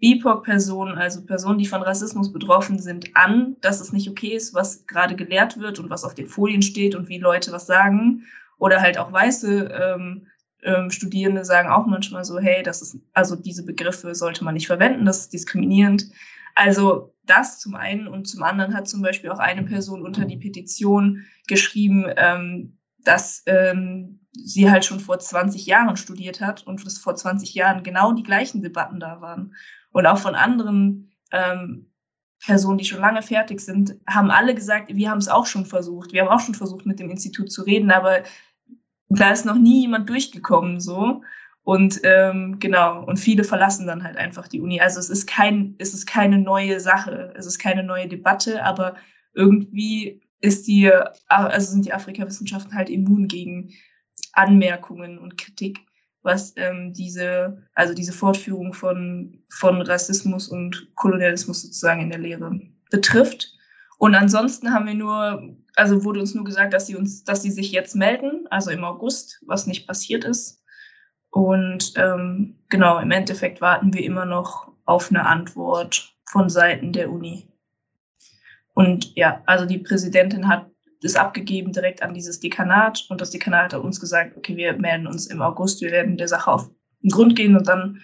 BIPOC-Personen, 0.00 0.96
also 0.96 1.24
Personen, 1.24 1.58
die 1.58 1.66
von 1.66 1.82
Rassismus 1.82 2.32
betroffen 2.32 2.78
sind, 2.78 3.16
an, 3.16 3.56
dass 3.60 3.80
es 3.80 3.92
nicht 3.92 4.08
okay 4.08 4.34
ist, 4.34 4.54
was 4.54 4.86
gerade 4.86 5.16
gelehrt 5.16 5.58
wird 5.58 5.78
und 5.78 5.90
was 5.90 6.04
auf 6.04 6.14
den 6.14 6.28
Folien 6.28 6.62
steht 6.62 6.94
und 6.94 7.08
wie 7.08 7.18
Leute 7.18 7.50
was 7.52 7.66
sagen. 7.66 8.24
Oder 8.58 8.80
halt 8.80 8.98
auch 8.98 9.12
weiße 9.12 9.64
ähm, 9.66 10.26
ähm, 10.62 10.90
Studierende 10.90 11.44
sagen 11.44 11.68
auch 11.68 11.86
manchmal 11.86 12.24
so, 12.24 12.38
hey, 12.38 12.62
das 12.62 12.82
ist, 12.82 12.98
also 13.12 13.36
diese 13.36 13.64
Begriffe 13.64 14.14
sollte 14.14 14.44
man 14.44 14.54
nicht 14.54 14.66
verwenden, 14.66 15.04
das 15.04 15.20
ist 15.20 15.32
diskriminierend. 15.32 16.10
Also 16.54 17.14
das 17.24 17.60
zum 17.60 17.74
einen 17.74 18.08
und 18.08 18.26
zum 18.26 18.42
anderen 18.42 18.74
hat 18.74 18.88
zum 18.88 19.02
Beispiel 19.02 19.30
auch 19.30 19.38
eine 19.38 19.62
Person 19.62 20.02
unter 20.02 20.24
die 20.24 20.38
Petition 20.38 21.24
geschrieben, 21.46 22.06
ähm, 22.16 22.78
dass 23.04 23.42
ähm, 23.46 24.20
sie 24.32 24.70
halt 24.70 24.84
schon 24.84 25.00
vor 25.00 25.18
20 25.18 25.66
Jahren 25.66 25.96
studiert 25.96 26.40
hat 26.40 26.66
und 26.66 26.84
dass 26.84 26.98
vor 26.98 27.14
20 27.14 27.54
Jahren 27.54 27.82
genau 27.82 28.12
die 28.12 28.22
gleichen 28.22 28.62
Debatten 28.62 29.00
da 29.00 29.20
waren 29.20 29.54
und 29.92 30.06
auch 30.06 30.18
von 30.18 30.34
anderen 30.34 31.12
ähm, 31.32 31.86
Personen, 32.44 32.78
die 32.78 32.84
schon 32.84 33.00
lange 33.00 33.22
fertig 33.22 33.60
sind, 33.60 33.96
haben 34.06 34.30
alle 34.30 34.54
gesagt, 34.54 34.94
wir 34.94 35.10
haben 35.10 35.18
es 35.18 35.28
auch 35.28 35.46
schon 35.46 35.66
versucht. 35.66 36.12
Wir 36.12 36.22
haben 36.22 36.28
auch 36.28 36.40
schon 36.40 36.54
versucht, 36.54 36.86
mit 36.86 37.00
dem 37.00 37.10
Institut 37.10 37.50
zu 37.50 37.62
reden, 37.62 37.90
aber 37.90 38.22
da 39.08 39.30
ist 39.30 39.44
noch 39.44 39.56
nie 39.56 39.82
jemand 39.82 40.08
durchgekommen 40.08 40.80
so. 40.80 41.22
Und 41.62 42.00
ähm, 42.04 42.58
genau, 42.60 43.04
und 43.04 43.18
viele 43.18 43.44
verlassen 43.44 43.86
dann 43.86 44.02
halt 44.02 44.16
einfach 44.16 44.48
die 44.48 44.60
Uni. 44.60 44.80
Also 44.80 45.00
es 45.00 45.10
ist 45.10 45.26
kein, 45.26 45.74
es 45.78 45.92
ist 45.92 46.06
keine 46.06 46.38
neue 46.38 46.80
Sache, 46.80 47.34
es 47.36 47.44
ist 47.44 47.58
keine 47.58 47.82
neue 47.82 48.08
Debatte, 48.08 48.64
aber 48.64 48.96
irgendwie 49.34 50.22
ist 50.40 50.66
die, 50.66 50.90
also 51.26 51.72
sind 51.72 51.84
die 51.84 51.92
Afrikawissenschaften 51.92 52.74
halt 52.74 52.88
immun 52.88 53.28
gegen 53.28 53.74
Anmerkungen 54.32 55.18
und 55.18 55.36
Kritik 55.36 55.80
was 56.22 56.52
ähm, 56.56 56.92
diese, 56.92 57.62
also 57.74 57.94
diese 57.94 58.12
Fortführung 58.12 58.72
von, 58.72 59.42
von 59.50 59.82
Rassismus 59.82 60.48
und 60.48 60.88
Kolonialismus 60.94 61.62
sozusagen 61.62 62.02
in 62.02 62.10
der 62.10 62.18
Lehre 62.18 62.60
betrifft. 62.90 63.54
Und 63.98 64.14
ansonsten 64.14 64.72
haben 64.72 64.86
wir 64.86 64.94
nur, 64.94 65.56
also 65.74 66.04
wurde 66.04 66.20
uns 66.20 66.34
nur 66.34 66.44
gesagt, 66.44 66.72
dass 66.72 66.86
sie 66.86 66.96
uns, 66.96 67.24
dass 67.24 67.42
sie 67.42 67.50
sich 67.50 67.72
jetzt 67.72 67.96
melden, 67.96 68.46
also 68.50 68.70
im 68.70 68.84
August, 68.84 69.42
was 69.46 69.66
nicht 69.66 69.86
passiert 69.86 70.24
ist. 70.24 70.62
Und 71.30 71.92
ähm, 71.96 72.58
genau, 72.68 72.98
im 72.98 73.10
Endeffekt 73.10 73.60
warten 73.60 73.92
wir 73.92 74.04
immer 74.04 74.24
noch 74.24 74.72
auf 74.84 75.10
eine 75.10 75.26
Antwort 75.26 76.14
von 76.26 76.48
Seiten 76.48 76.92
der 76.92 77.10
Uni. 77.10 77.48
Und 78.74 79.14
ja, 79.16 79.42
also 79.46 79.66
die 79.66 79.78
Präsidentin 79.78 80.46
hat 80.46 80.70
das 81.02 81.16
abgegeben 81.16 81.72
direkt 81.72 82.02
an 82.02 82.14
dieses 82.14 82.40
Dekanat 82.40 83.06
und 83.08 83.20
das 83.20 83.30
Dekanat 83.30 83.72
hat 83.72 83.82
uns 83.82 84.00
gesagt, 84.00 84.36
okay, 84.36 84.56
wir 84.56 84.72
melden 84.74 85.06
uns 85.06 85.26
im 85.28 85.40
August, 85.42 85.80
wir 85.80 85.90
werden 85.90 86.16
der 86.16 86.28
Sache 86.28 86.50
auf 86.50 86.70
den 87.02 87.10
Grund 87.10 87.36
gehen 87.36 87.56
und 87.56 87.68
dann, 87.68 88.00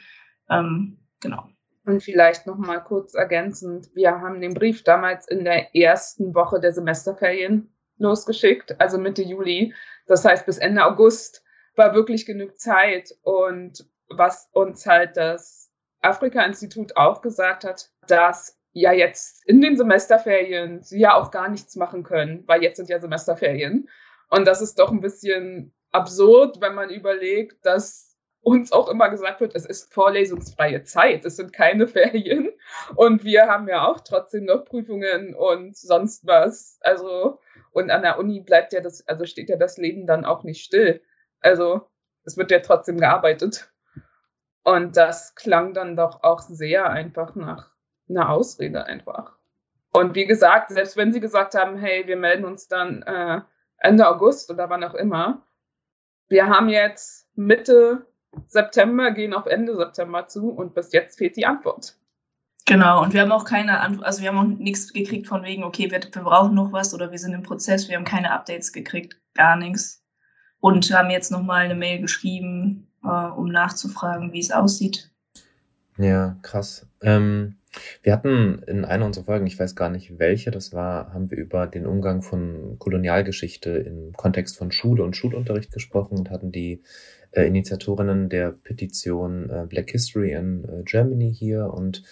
ähm, 0.48 0.98
genau. 1.20 1.48
Und 1.86 2.02
vielleicht 2.02 2.46
noch 2.46 2.56
mal 2.56 2.78
kurz 2.78 3.14
ergänzend, 3.14 3.90
wir 3.94 4.12
haben 4.12 4.40
den 4.40 4.54
Brief 4.54 4.84
damals 4.84 5.28
in 5.28 5.44
der 5.44 5.74
ersten 5.74 6.34
Woche 6.34 6.60
der 6.60 6.72
Semesterferien 6.72 7.74
losgeschickt, 7.98 8.80
also 8.80 8.98
Mitte 8.98 9.22
Juli. 9.22 9.74
Das 10.06 10.24
heißt, 10.24 10.46
bis 10.46 10.58
Ende 10.58 10.84
August 10.84 11.44
war 11.76 11.94
wirklich 11.94 12.26
genug 12.26 12.58
Zeit. 12.58 13.14
Und 13.22 13.86
was 14.08 14.48
uns 14.52 14.86
halt 14.86 15.16
das 15.16 15.70
Afrika-Institut 16.00 16.96
auch 16.96 17.20
gesagt 17.20 17.64
hat, 17.64 17.90
dass 18.06 18.58
ja 18.74 18.92
jetzt 18.92 19.46
in 19.46 19.60
den 19.60 19.76
Semesterferien 19.76 20.82
sie 20.82 20.98
ja 20.98 21.14
auch 21.14 21.30
gar 21.30 21.48
nichts 21.48 21.76
machen 21.76 22.02
können, 22.02 22.42
weil 22.46 22.62
jetzt 22.62 22.76
sind 22.76 22.90
ja 22.90 23.00
Semesterferien. 23.00 23.88
Und 24.28 24.46
das 24.46 24.60
ist 24.60 24.78
doch 24.78 24.90
ein 24.90 25.00
bisschen 25.00 25.72
absurd, 25.92 26.60
wenn 26.60 26.74
man 26.74 26.90
überlegt, 26.90 27.64
dass 27.64 28.16
uns 28.40 28.72
auch 28.72 28.88
immer 28.88 29.08
gesagt 29.08 29.40
wird, 29.40 29.54
es 29.54 29.64
ist 29.64 29.94
vorlesungsfreie 29.94 30.82
Zeit, 30.82 31.24
es 31.24 31.36
sind 31.36 31.52
keine 31.52 31.86
Ferien. 31.88 32.50
Und 32.96 33.24
wir 33.24 33.46
haben 33.46 33.68
ja 33.68 33.86
auch 33.86 34.00
trotzdem 34.00 34.44
noch 34.44 34.64
Prüfungen 34.64 35.34
und 35.34 35.76
sonst 35.76 36.26
was. 36.26 36.78
Also, 36.80 37.40
und 37.72 37.90
an 37.90 38.02
der 38.02 38.18
Uni 38.18 38.40
bleibt 38.40 38.72
ja 38.72 38.80
das, 38.80 39.06
also 39.06 39.24
steht 39.24 39.48
ja 39.48 39.56
das 39.56 39.78
Leben 39.78 40.06
dann 40.06 40.24
auch 40.24 40.42
nicht 40.42 40.64
still. 40.64 41.00
Also, 41.40 41.88
es 42.24 42.36
wird 42.36 42.50
ja 42.50 42.58
trotzdem 42.58 42.98
gearbeitet. 42.98 43.70
Und 44.64 44.96
das 44.96 45.34
klang 45.36 45.74
dann 45.74 45.94
doch 45.94 46.22
auch 46.22 46.40
sehr 46.40 46.90
einfach 46.90 47.34
nach 47.34 47.73
eine 48.08 48.28
Ausrede 48.28 48.84
einfach. 48.86 49.32
Und 49.92 50.14
wie 50.14 50.26
gesagt, 50.26 50.70
selbst 50.70 50.96
wenn 50.96 51.12
sie 51.12 51.20
gesagt 51.20 51.54
haben, 51.54 51.76
hey, 51.76 52.06
wir 52.06 52.16
melden 52.16 52.44
uns 52.44 52.66
dann 52.68 53.02
äh, 53.02 53.40
Ende 53.78 54.08
August 54.08 54.50
oder 54.50 54.68
wann 54.68 54.84
auch 54.84 54.94
immer, 54.94 55.46
wir 56.28 56.48
haben 56.48 56.68
jetzt 56.68 57.28
Mitte 57.36 58.06
September, 58.48 59.12
gehen 59.12 59.34
auf 59.34 59.46
Ende 59.46 59.76
September 59.76 60.26
zu 60.26 60.50
und 60.50 60.74
bis 60.74 60.92
jetzt 60.92 61.18
fehlt 61.18 61.36
die 61.36 61.46
Antwort. 61.46 61.96
Genau, 62.66 63.02
und 63.02 63.12
wir 63.12 63.20
haben 63.20 63.32
auch 63.32 63.44
keine 63.44 63.80
Antwort, 63.80 64.06
also 64.06 64.22
wir 64.22 64.30
haben 64.30 64.38
auch 64.38 64.58
nichts 64.58 64.92
gekriegt 64.92 65.26
von 65.26 65.44
wegen, 65.44 65.64
okay, 65.64 65.90
wir, 65.90 66.00
wir 66.00 66.22
brauchen 66.22 66.54
noch 66.54 66.72
was 66.72 66.94
oder 66.94 67.10
wir 67.10 67.18
sind 67.18 67.34
im 67.34 67.42
Prozess, 67.42 67.88
wir 67.88 67.96
haben 67.96 68.04
keine 68.04 68.32
Updates 68.32 68.72
gekriegt, 68.72 69.18
gar 69.34 69.56
nichts. 69.56 70.02
und 70.60 70.90
haben 70.94 71.10
jetzt 71.10 71.30
nochmal 71.30 71.66
eine 71.66 71.74
Mail 71.74 72.00
geschrieben, 72.00 72.88
äh, 73.04 73.06
um 73.06 73.50
nachzufragen, 73.50 74.32
wie 74.32 74.40
es 74.40 74.50
aussieht. 74.50 75.10
Ja, 75.98 76.36
krass. 76.40 76.86
Ähm, 77.02 77.56
wir 78.02 78.12
hatten 78.12 78.62
in 78.66 78.84
einer 78.84 79.06
unserer 79.06 79.24
Folgen, 79.24 79.46
ich 79.46 79.58
weiß 79.58 79.74
gar 79.74 79.88
nicht 79.88 80.18
welche 80.18 80.50
das 80.50 80.72
war, 80.72 81.12
haben 81.12 81.30
wir 81.30 81.38
über 81.38 81.66
den 81.66 81.86
Umgang 81.86 82.22
von 82.22 82.76
Kolonialgeschichte 82.78 83.70
im 83.70 84.12
Kontext 84.12 84.56
von 84.56 84.72
Schule 84.72 85.02
und 85.02 85.16
Schulunterricht 85.16 85.72
gesprochen 85.72 86.18
und 86.18 86.30
hatten 86.30 86.52
die 86.52 86.82
äh, 87.32 87.46
Initiatorinnen 87.46 88.28
der 88.28 88.52
Petition 88.52 89.50
äh, 89.50 89.66
Black 89.68 89.90
History 89.90 90.32
in 90.32 90.64
äh, 90.64 90.82
Germany 90.84 91.34
hier 91.34 91.72
und 91.72 92.02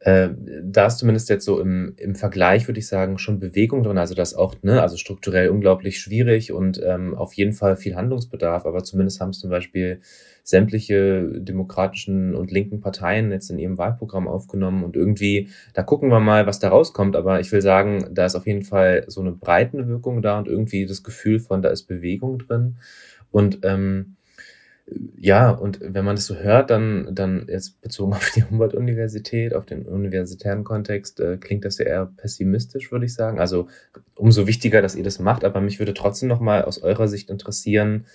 äh, 0.00 0.30
da 0.62 0.86
ist 0.86 0.96
zumindest 0.96 1.28
jetzt 1.28 1.44
so 1.44 1.60
im, 1.60 1.92
im 1.98 2.14
Vergleich, 2.14 2.66
würde 2.66 2.80
ich 2.80 2.86
sagen, 2.86 3.18
schon 3.18 3.38
Bewegung 3.38 3.82
drin. 3.82 3.98
Also 3.98 4.14
das 4.14 4.34
auch, 4.34 4.54
ne, 4.62 4.80
also 4.80 4.96
strukturell 4.96 5.50
unglaublich 5.50 6.00
schwierig 6.00 6.52
und 6.52 6.80
ähm, 6.82 7.14
auf 7.14 7.34
jeden 7.34 7.52
Fall 7.52 7.76
viel 7.76 7.96
Handlungsbedarf. 7.96 8.64
Aber 8.64 8.82
zumindest 8.82 9.20
haben 9.20 9.30
es 9.30 9.40
zum 9.40 9.50
Beispiel 9.50 10.00
sämtliche 10.42 11.28
demokratischen 11.34 12.34
und 12.34 12.50
linken 12.50 12.80
Parteien 12.80 13.30
jetzt 13.30 13.50
in 13.50 13.58
ihrem 13.58 13.76
Wahlprogramm 13.76 14.26
aufgenommen 14.26 14.84
und 14.84 14.96
irgendwie, 14.96 15.50
da 15.74 15.82
gucken 15.82 16.08
wir 16.08 16.20
mal, 16.20 16.46
was 16.46 16.60
da 16.60 16.70
rauskommt. 16.70 17.14
Aber 17.14 17.40
ich 17.40 17.52
will 17.52 17.60
sagen, 17.60 18.06
da 18.10 18.24
ist 18.24 18.36
auf 18.36 18.46
jeden 18.46 18.62
Fall 18.62 19.04
so 19.06 19.20
eine 19.20 19.32
breite 19.32 19.86
Wirkung 19.86 20.22
da 20.22 20.38
und 20.38 20.48
irgendwie 20.48 20.86
das 20.86 21.02
Gefühl 21.02 21.40
von, 21.40 21.60
da 21.60 21.68
ist 21.68 21.82
Bewegung 21.84 22.38
drin. 22.38 22.76
Und 23.30 23.58
ähm, 23.64 24.16
ja, 25.16 25.50
und 25.50 25.80
wenn 25.82 26.04
man 26.04 26.16
das 26.16 26.26
so 26.26 26.36
hört, 26.36 26.70
dann, 26.70 27.08
dann 27.12 27.46
jetzt 27.48 27.80
bezogen 27.80 28.12
auf 28.14 28.30
die 28.34 28.44
Humboldt-Universität, 28.44 29.54
auf 29.54 29.66
den 29.66 29.86
universitären 29.86 30.64
Kontext, 30.64 31.20
äh, 31.20 31.36
klingt 31.36 31.64
das 31.64 31.78
ja 31.78 31.86
eher 31.86 32.06
pessimistisch, 32.16 32.90
würde 32.92 33.06
ich 33.06 33.14
sagen. 33.14 33.38
Also 33.38 33.68
umso 34.14 34.46
wichtiger, 34.46 34.82
dass 34.82 34.94
ihr 34.94 35.04
das 35.04 35.18
macht, 35.18 35.44
aber 35.44 35.60
mich 35.60 35.78
würde 35.78 35.94
trotzdem 35.94 36.28
nochmal 36.28 36.64
aus 36.64 36.82
eurer 36.82 37.08
Sicht 37.08 37.30
interessieren, 37.30 38.06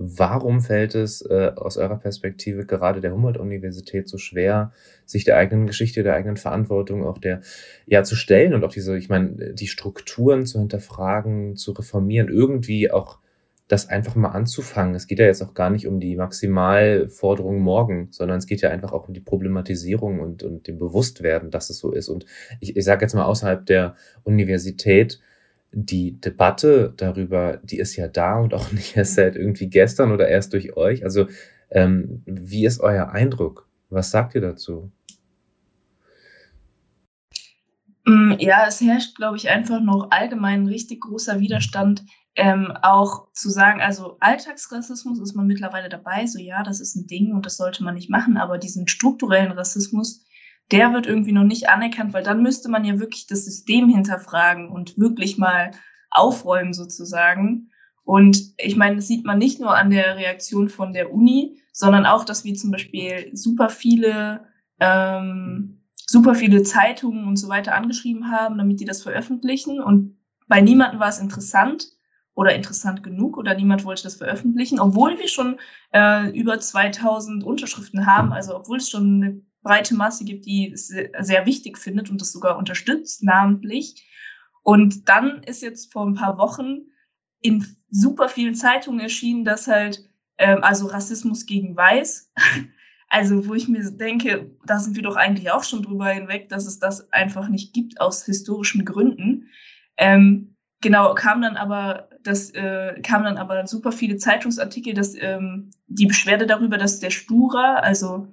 warum 0.00 0.60
fällt 0.60 0.94
es 0.94 1.22
äh, 1.22 1.50
aus 1.56 1.76
eurer 1.76 1.98
Perspektive 1.98 2.64
gerade 2.64 3.00
der 3.00 3.12
Humboldt-Universität 3.12 4.08
so 4.08 4.16
schwer, 4.16 4.72
sich 5.04 5.24
der 5.24 5.36
eigenen 5.36 5.66
Geschichte, 5.66 6.04
der 6.04 6.14
eigenen 6.14 6.36
Verantwortung 6.36 7.04
auch 7.04 7.18
der, 7.18 7.40
ja, 7.86 8.04
zu 8.04 8.14
stellen 8.14 8.54
und 8.54 8.64
auch 8.64 8.72
diese, 8.72 8.96
ich 8.96 9.08
meine, 9.08 9.54
die 9.54 9.66
Strukturen 9.66 10.46
zu 10.46 10.60
hinterfragen, 10.60 11.56
zu 11.56 11.72
reformieren, 11.72 12.28
irgendwie 12.28 12.92
auch 12.92 13.18
das 13.68 13.88
einfach 13.88 14.14
mal 14.14 14.30
anzufangen. 14.30 14.94
Es 14.94 15.06
geht 15.06 15.18
ja 15.18 15.26
jetzt 15.26 15.42
auch 15.42 15.52
gar 15.52 15.68
nicht 15.68 15.86
um 15.86 16.00
die 16.00 16.16
Maximalforderung 16.16 17.60
morgen, 17.60 18.08
sondern 18.10 18.38
es 18.38 18.46
geht 18.46 18.62
ja 18.62 18.70
einfach 18.70 18.92
auch 18.92 19.08
um 19.08 19.14
die 19.14 19.20
Problematisierung 19.20 20.20
und, 20.20 20.42
und 20.42 20.66
dem 20.66 20.78
Bewusstwerden, 20.78 21.50
dass 21.50 21.68
es 21.68 21.78
so 21.78 21.92
ist. 21.92 22.08
Und 22.08 22.24
ich, 22.60 22.76
ich 22.76 22.84
sage 22.84 23.04
jetzt 23.04 23.14
mal 23.14 23.24
außerhalb 23.24 23.66
der 23.66 23.94
Universität, 24.24 25.20
die 25.70 26.18
Debatte 26.18 26.94
darüber, 26.96 27.58
die 27.62 27.78
ist 27.78 27.94
ja 27.96 28.08
da 28.08 28.38
und 28.38 28.54
auch 28.54 28.72
nicht 28.72 28.96
erst 28.96 29.14
seit 29.14 29.36
irgendwie 29.36 29.68
gestern 29.68 30.12
oder 30.12 30.28
erst 30.28 30.54
durch 30.54 30.74
euch. 30.76 31.04
Also 31.04 31.26
ähm, 31.70 32.22
wie 32.24 32.64
ist 32.64 32.80
euer 32.80 33.10
Eindruck? 33.10 33.68
Was 33.90 34.10
sagt 34.10 34.34
ihr 34.34 34.40
dazu? 34.40 34.90
Mm, 38.06 38.32
ja, 38.38 38.64
es 38.66 38.80
herrscht, 38.80 39.14
glaube 39.16 39.36
ich, 39.36 39.50
einfach 39.50 39.82
noch 39.82 40.10
allgemein 40.10 40.66
richtig 40.66 41.02
großer 41.02 41.40
Widerstand 41.40 42.04
ähm, 42.38 42.72
auch 42.82 43.32
zu 43.32 43.50
sagen, 43.50 43.80
also 43.80 44.16
Alltagsrassismus 44.20 45.18
ist 45.18 45.34
man 45.34 45.48
mittlerweile 45.48 45.88
dabei, 45.88 46.24
so 46.26 46.38
ja, 46.38 46.62
das 46.62 46.78
ist 46.78 46.94
ein 46.94 47.08
Ding 47.08 47.32
und 47.34 47.44
das 47.44 47.56
sollte 47.56 47.82
man 47.82 47.96
nicht 47.96 48.10
machen, 48.10 48.36
aber 48.36 48.58
diesen 48.58 48.86
strukturellen 48.86 49.50
Rassismus, 49.50 50.24
der 50.70 50.92
wird 50.92 51.08
irgendwie 51.08 51.32
noch 51.32 51.42
nicht 51.42 51.68
anerkannt, 51.68 52.12
weil 52.12 52.22
dann 52.22 52.40
müsste 52.40 52.70
man 52.70 52.84
ja 52.84 53.00
wirklich 53.00 53.26
das 53.26 53.44
System 53.44 53.88
hinterfragen 53.88 54.68
und 54.68 54.96
wirklich 54.96 55.36
mal 55.36 55.72
aufräumen 56.10 56.74
sozusagen. 56.74 57.70
Und 58.04 58.54
ich 58.56 58.76
meine, 58.76 58.96
das 58.96 59.08
sieht 59.08 59.24
man 59.24 59.38
nicht 59.38 59.60
nur 59.60 59.76
an 59.76 59.90
der 59.90 60.16
Reaktion 60.16 60.68
von 60.68 60.92
der 60.92 61.12
Uni, 61.12 61.60
sondern 61.72 62.06
auch, 62.06 62.24
dass 62.24 62.44
wir 62.44 62.54
zum 62.54 62.70
Beispiel 62.70 63.30
super 63.32 63.68
viele, 63.68 64.46
ähm, 64.78 65.82
super 66.06 66.36
viele 66.36 66.62
Zeitungen 66.62 67.26
und 67.26 67.36
so 67.36 67.48
weiter 67.48 67.74
angeschrieben 67.74 68.30
haben, 68.30 68.58
damit 68.58 68.78
die 68.78 68.84
das 68.84 69.02
veröffentlichen. 69.02 69.80
Und 69.80 70.16
bei 70.46 70.60
niemandem 70.60 71.00
war 71.00 71.08
es 71.08 71.18
interessant 71.18 71.97
oder 72.38 72.54
interessant 72.54 73.02
genug 73.02 73.36
oder 73.36 73.52
niemand 73.56 73.84
wollte 73.84 74.04
das 74.04 74.14
veröffentlichen, 74.14 74.78
obwohl 74.78 75.18
wir 75.18 75.26
schon 75.26 75.58
äh, 75.92 76.30
über 76.38 76.60
2000 76.60 77.42
Unterschriften 77.42 78.06
haben, 78.06 78.32
also 78.32 78.54
obwohl 78.54 78.76
es 78.76 78.88
schon 78.88 79.22
eine 79.24 79.42
breite 79.62 79.96
Masse 79.96 80.24
gibt, 80.24 80.46
die 80.46 80.70
es 80.70 80.86
sehr 80.86 81.46
wichtig 81.46 81.78
findet 81.78 82.10
und 82.10 82.20
das 82.20 82.30
sogar 82.30 82.56
unterstützt, 82.56 83.24
namentlich. 83.24 84.08
Und 84.62 85.08
dann 85.08 85.42
ist 85.42 85.62
jetzt 85.62 85.92
vor 85.92 86.06
ein 86.06 86.14
paar 86.14 86.38
Wochen 86.38 86.82
in 87.40 87.66
super 87.90 88.28
vielen 88.28 88.54
Zeitungen 88.54 89.00
erschienen, 89.00 89.44
dass 89.44 89.66
halt, 89.66 90.08
ähm, 90.38 90.62
also 90.62 90.86
Rassismus 90.86 91.44
gegen 91.44 91.76
Weiß, 91.76 92.30
also 93.08 93.48
wo 93.48 93.54
ich 93.54 93.66
mir 93.66 93.82
denke, 93.90 94.48
da 94.64 94.78
sind 94.78 94.94
wir 94.94 95.02
doch 95.02 95.16
eigentlich 95.16 95.50
auch 95.50 95.64
schon 95.64 95.82
drüber 95.82 96.06
hinweg, 96.10 96.48
dass 96.50 96.66
es 96.66 96.78
das 96.78 97.12
einfach 97.12 97.48
nicht 97.48 97.74
gibt 97.74 98.00
aus 98.00 98.24
historischen 98.24 98.84
Gründen. 98.84 99.48
Ähm, 99.96 100.54
genau, 100.80 101.14
kam 101.14 101.42
dann 101.42 101.56
aber, 101.56 102.08
das 102.28 102.50
äh, 102.50 103.00
kam 103.02 103.24
dann 103.24 103.38
aber 103.38 103.66
super 103.66 103.90
viele 103.90 104.18
Zeitungsartikel, 104.18 104.94
dass 104.94 105.14
ähm, 105.18 105.70
die 105.86 106.06
Beschwerde 106.06 106.46
darüber, 106.46 106.76
dass 106.76 107.00
der 107.00 107.10
Stura, 107.10 107.76
also 107.76 108.28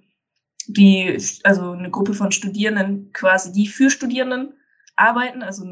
die, 0.68 1.18
also 1.44 1.72
eine 1.72 1.90
Gruppe 1.90 2.14
von 2.14 2.32
Studierenden 2.32 3.12
quasi, 3.14 3.52
die 3.52 3.68
für 3.68 3.90
Studierenden 3.90 4.54
arbeiten, 4.96 5.42
also 5.44 5.66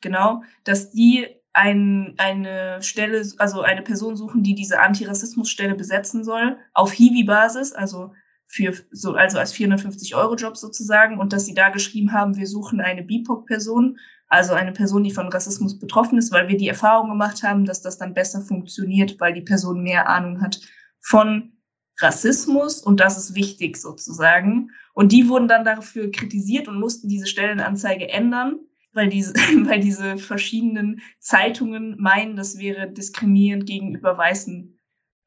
genau, 0.00 0.42
dass 0.64 0.90
die 0.90 1.26
ein, 1.52 2.14
eine 2.18 2.82
Stelle, 2.82 3.22
also 3.38 3.62
eine 3.62 3.82
Person 3.82 4.16
suchen, 4.16 4.42
die 4.42 4.54
diese 4.54 4.78
Antirassismusstelle 4.78 5.74
besetzen 5.74 6.22
soll, 6.22 6.58
auf 6.74 6.92
Hiwi-Basis, 6.92 7.72
also 7.72 8.12
für 8.46 8.74
so, 8.92 9.14
also 9.14 9.38
als 9.38 9.54
450-Euro-Job 9.54 10.56
sozusagen, 10.56 11.18
und 11.18 11.32
dass 11.32 11.46
sie 11.46 11.54
da 11.54 11.70
geschrieben 11.70 12.12
haben, 12.12 12.36
wir 12.36 12.46
suchen 12.46 12.80
eine 12.80 13.02
BIPOC-Person 13.02 13.98
also 14.28 14.54
eine 14.54 14.72
Person, 14.72 15.04
die 15.04 15.12
von 15.12 15.28
Rassismus 15.28 15.78
betroffen 15.78 16.18
ist, 16.18 16.32
weil 16.32 16.48
wir 16.48 16.56
die 16.56 16.68
Erfahrung 16.68 17.08
gemacht 17.08 17.42
haben, 17.42 17.64
dass 17.64 17.82
das 17.82 17.98
dann 17.98 18.14
besser 18.14 18.40
funktioniert, 18.40 19.20
weil 19.20 19.32
die 19.32 19.42
Person 19.42 19.82
mehr 19.82 20.08
Ahnung 20.08 20.40
hat 20.40 20.60
von 21.00 21.52
Rassismus 21.98 22.82
und 22.82 23.00
das 23.00 23.16
ist 23.16 23.34
wichtig 23.34 23.76
sozusagen. 23.76 24.70
Und 24.94 25.12
die 25.12 25.28
wurden 25.28 25.48
dann 25.48 25.64
dafür 25.64 26.10
kritisiert 26.10 26.68
und 26.68 26.80
mussten 26.80 27.08
diese 27.08 27.26
Stellenanzeige 27.26 28.08
ändern, 28.08 28.58
weil 28.92 29.08
diese, 29.08 29.34
weil 29.66 29.80
diese 29.80 30.18
verschiedenen 30.18 31.00
Zeitungen 31.20 31.96
meinen, 31.98 32.36
das 32.36 32.58
wäre 32.58 32.90
diskriminierend 32.90 33.66
gegenüber 33.66 34.18
weißen 34.18 34.78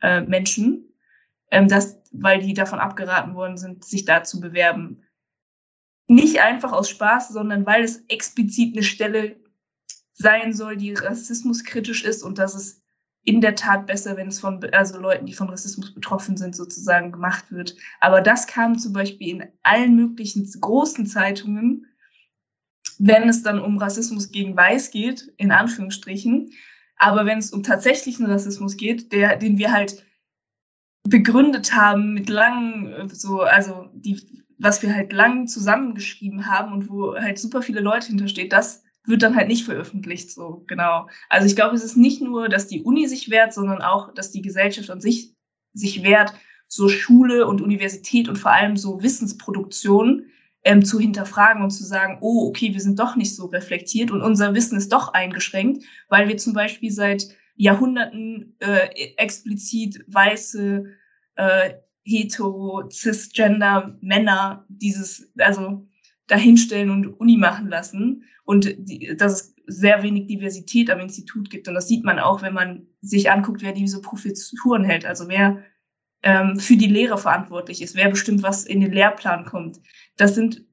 äh, 0.01 0.21
Menschen, 0.21 0.93
ähm, 1.51 1.67
das, 1.67 2.01
weil 2.11 2.39
die 2.39 2.53
davon 2.53 2.79
abgeraten 2.79 3.33
worden 3.35 3.57
sind, 3.57 3.85
sich 3.85 4.05
da 4.05 4.23
zu 4.23 4.39
bewerben 4.39 5.03
nicht 6.09 6.41
einfach 6.41 6.71
aus 6.71 6.89
Spaß, 6.89 7.29
sondern 7.29 7.65
weil 7.65 7.83
es 7.83 8.03
explizit 8.07 8.75
eine 8.75 8.83
Stelle 8.83 9.35
sein 10.13 10.53
soll, 10.53 10.75
die 10.75 10.93
rassismuskritisch 10.93 12.03
ist 12.03 12.23
und 12.23 12.39
dass 12.39 12.55
es 12.55 12.81
in 13.23 13.41
der 13.41 13.55
Tat 13.55 13.85
besser, 13.85 14.17
wenn 14.17 14.27
es 14.27 14.39
von 14.39 14.63
also 14.71 14.99
Leuten, 14.99 15.27
die 15.27 15.33
von 15.33 15.49
Rassismus 15.49 15.93
betroffen 15.93 16.35
sind, 16.35 16.55
sozusagen 16.55 17.11
gemacht 17.11 17.51
wird. 17.51 17.75
Aber 17.99 18.21
das 18.21 18.47
kam 18.47 18.77
zum 18.79 18.91
Beispiel 18.91 19.29
in 19.29 19.47
allen 19.61 19.95
möglichen 19.95 20.49
großen 20.59 21.05
Zeitungen, 21.05 21.85
wenn 22.97 23.29
es 23.29 23.43
dann 23.43 23.59
um 23.59 23.77
Rassismus 23.77 24.31
gegen 24.31 24.57
Weiß 24.57 24.89
geht, 24.89 25.31
in 25.37 25.51
Anführungsstrichen. 25.51 26.51
Aber 26.97 27.25
wenn 27.25 27.37
es 27.37 27.51
um 27.51 27.61
tatsächlichen 27.61 28.25
Rassismus 28.25 28.77
geht, 28.77 29.11
der, 29.11 29.37
den 29.37 29.59
wir 29.59 29.71
halt 29.71 30.03
begründet 31.03 31.73
haben 31.73 32.13
mit 32.13 32.29
langen, 32.29 33.09
so, 33.09 33.41
also 33.41 33.89
die 33.93 34.19
was 34.59 34.83
wir 34.83 34.93
halt 34.93 35.13
lang 35.13 35.47
zusammengeschrieben 35.47 36.47
haben 36.47 36.73
und 36.73 36.89
wo 36.89 37.15
halt 37.15 37.39
super 37.39 37.61
viele 37.61 37.79
Leute 37.79 38.07
hintersteht, 38.07 38.53
das 38.53 38.83
wird 39.05 39.23
dann 39.23 39.35
halt 39.35 39.47
nicht 39.47 39.65
veröffentlicht, 39.65 40.29
so 40.31 40.63
genau. 40.67 41.07
Also 41.29 41.47
ich 41.47 41.55
glaube, 41.55 41.75
es 41.75 41.83
ist 41.83 41.95
nicht 41.95 42.21
nur, 42.21 42.49
dass 42.49 42.67
die 42.67 42.83
Uni 42.83 43.07
sich 43.07 43.29
wehrt, 43.29 43.53
sondern 43.53 43.81
auch, 43.81 44.13
dass 44.13 44.31
die 44.31 44.41
Gesellschaft 44.41 44.89
an 44.91 45.01
sich 45.01 45.33
sich 45.73 46.03
wehrt, 46.03 46.33
so 46.67 46.89
Schule 46.89 47.47
und 47.47 47.61
Universität 47.61 48.27
und 48.27 48.35
vor 48.35 48.51
allem 48.51 48.77
so 48.77 49.01
Wissensproduktion 49.01 50.25
ähm, 50.63 50.83
zu 50.83 50.99
hinterfragen 50.99 51.63
und 51.63 51.71
zu 51.71 51.83
sagen, 51.83 52.17
oh, 52.21 52.47
okay, 52.47 52.73
wir 52.73 52.81
sind 52.81 52.99
doch 52.99 53.15
nicht 53.15 53.35
so 53.35 53.45
reflektiert 53.45 54.11
und 54.11 54.21
unser 54.21 54.53
Wissen 54.53 54.77
ist 54.77 54.91
doch 54.91 55.13
eingeschränkt, 55.13 55.83
weil 56.09 56.27
wir 56.27 56.37
zum 56.37 56.53
Beispiel 56.53 56.91
seit 56.91 57.29
Jahrhunderten 57.55 58.55
äh, 58.59 58.89
explizit 59.17 60.03
weiße 60.07 60.85
äh, 61.35 61.73
hetero, 62.09 62.89
cisgender 62.89 63.97
Männer 64.01 64.65
dieses, 64.67 65.31
also 65.37 65.87
dahinstellen 66.27 66.89
und 66.89 67.07
Uni 67.19 67.37
machen 67.37 67.67
lassen 67.67 68.23
und 68.43 68.75
die, 68.77 69.15
dass 69.17 69.33
es 69.33 69.55
sehr 69.67 70.01
wenig 70.01 70.27
Diversität 70.27 70.89
am 70.89 70.99
Institut 70.99 71.49
gibt. 71.49 71.67
Und 71.67 71.75
das 71.75 71.87
sieht 71.87 72.03
man 72.03 72.19
auch, 72.19 72.41
wenn 72.41 72.53
man 72.53 72.87
sich 73.01 73.29
anguckt, 73.29 73.61
wer 73.61 73.73
diese 73.73 74.01
Professuren 74.01 74.83
hält, 74.83 75.05
also 75.05 75.27
wer 75.27 75.63
ähm, 76.23 76.59
für 76.59 76.75
die 76.75 76.87
Lehre 76.87 77.17
verantwortlich 77.17 77.81
ist, 77.81 77.95
wer 77.95 78.09
bestimmt, 78.09 78.43
was 78.43 78.65
in 78.65 78.81
den 78.81 78.91
Lehrplan 78.91 79.45
kommt. 79.45 79.79
Das 80.17 80.35
sind 80.35 80.65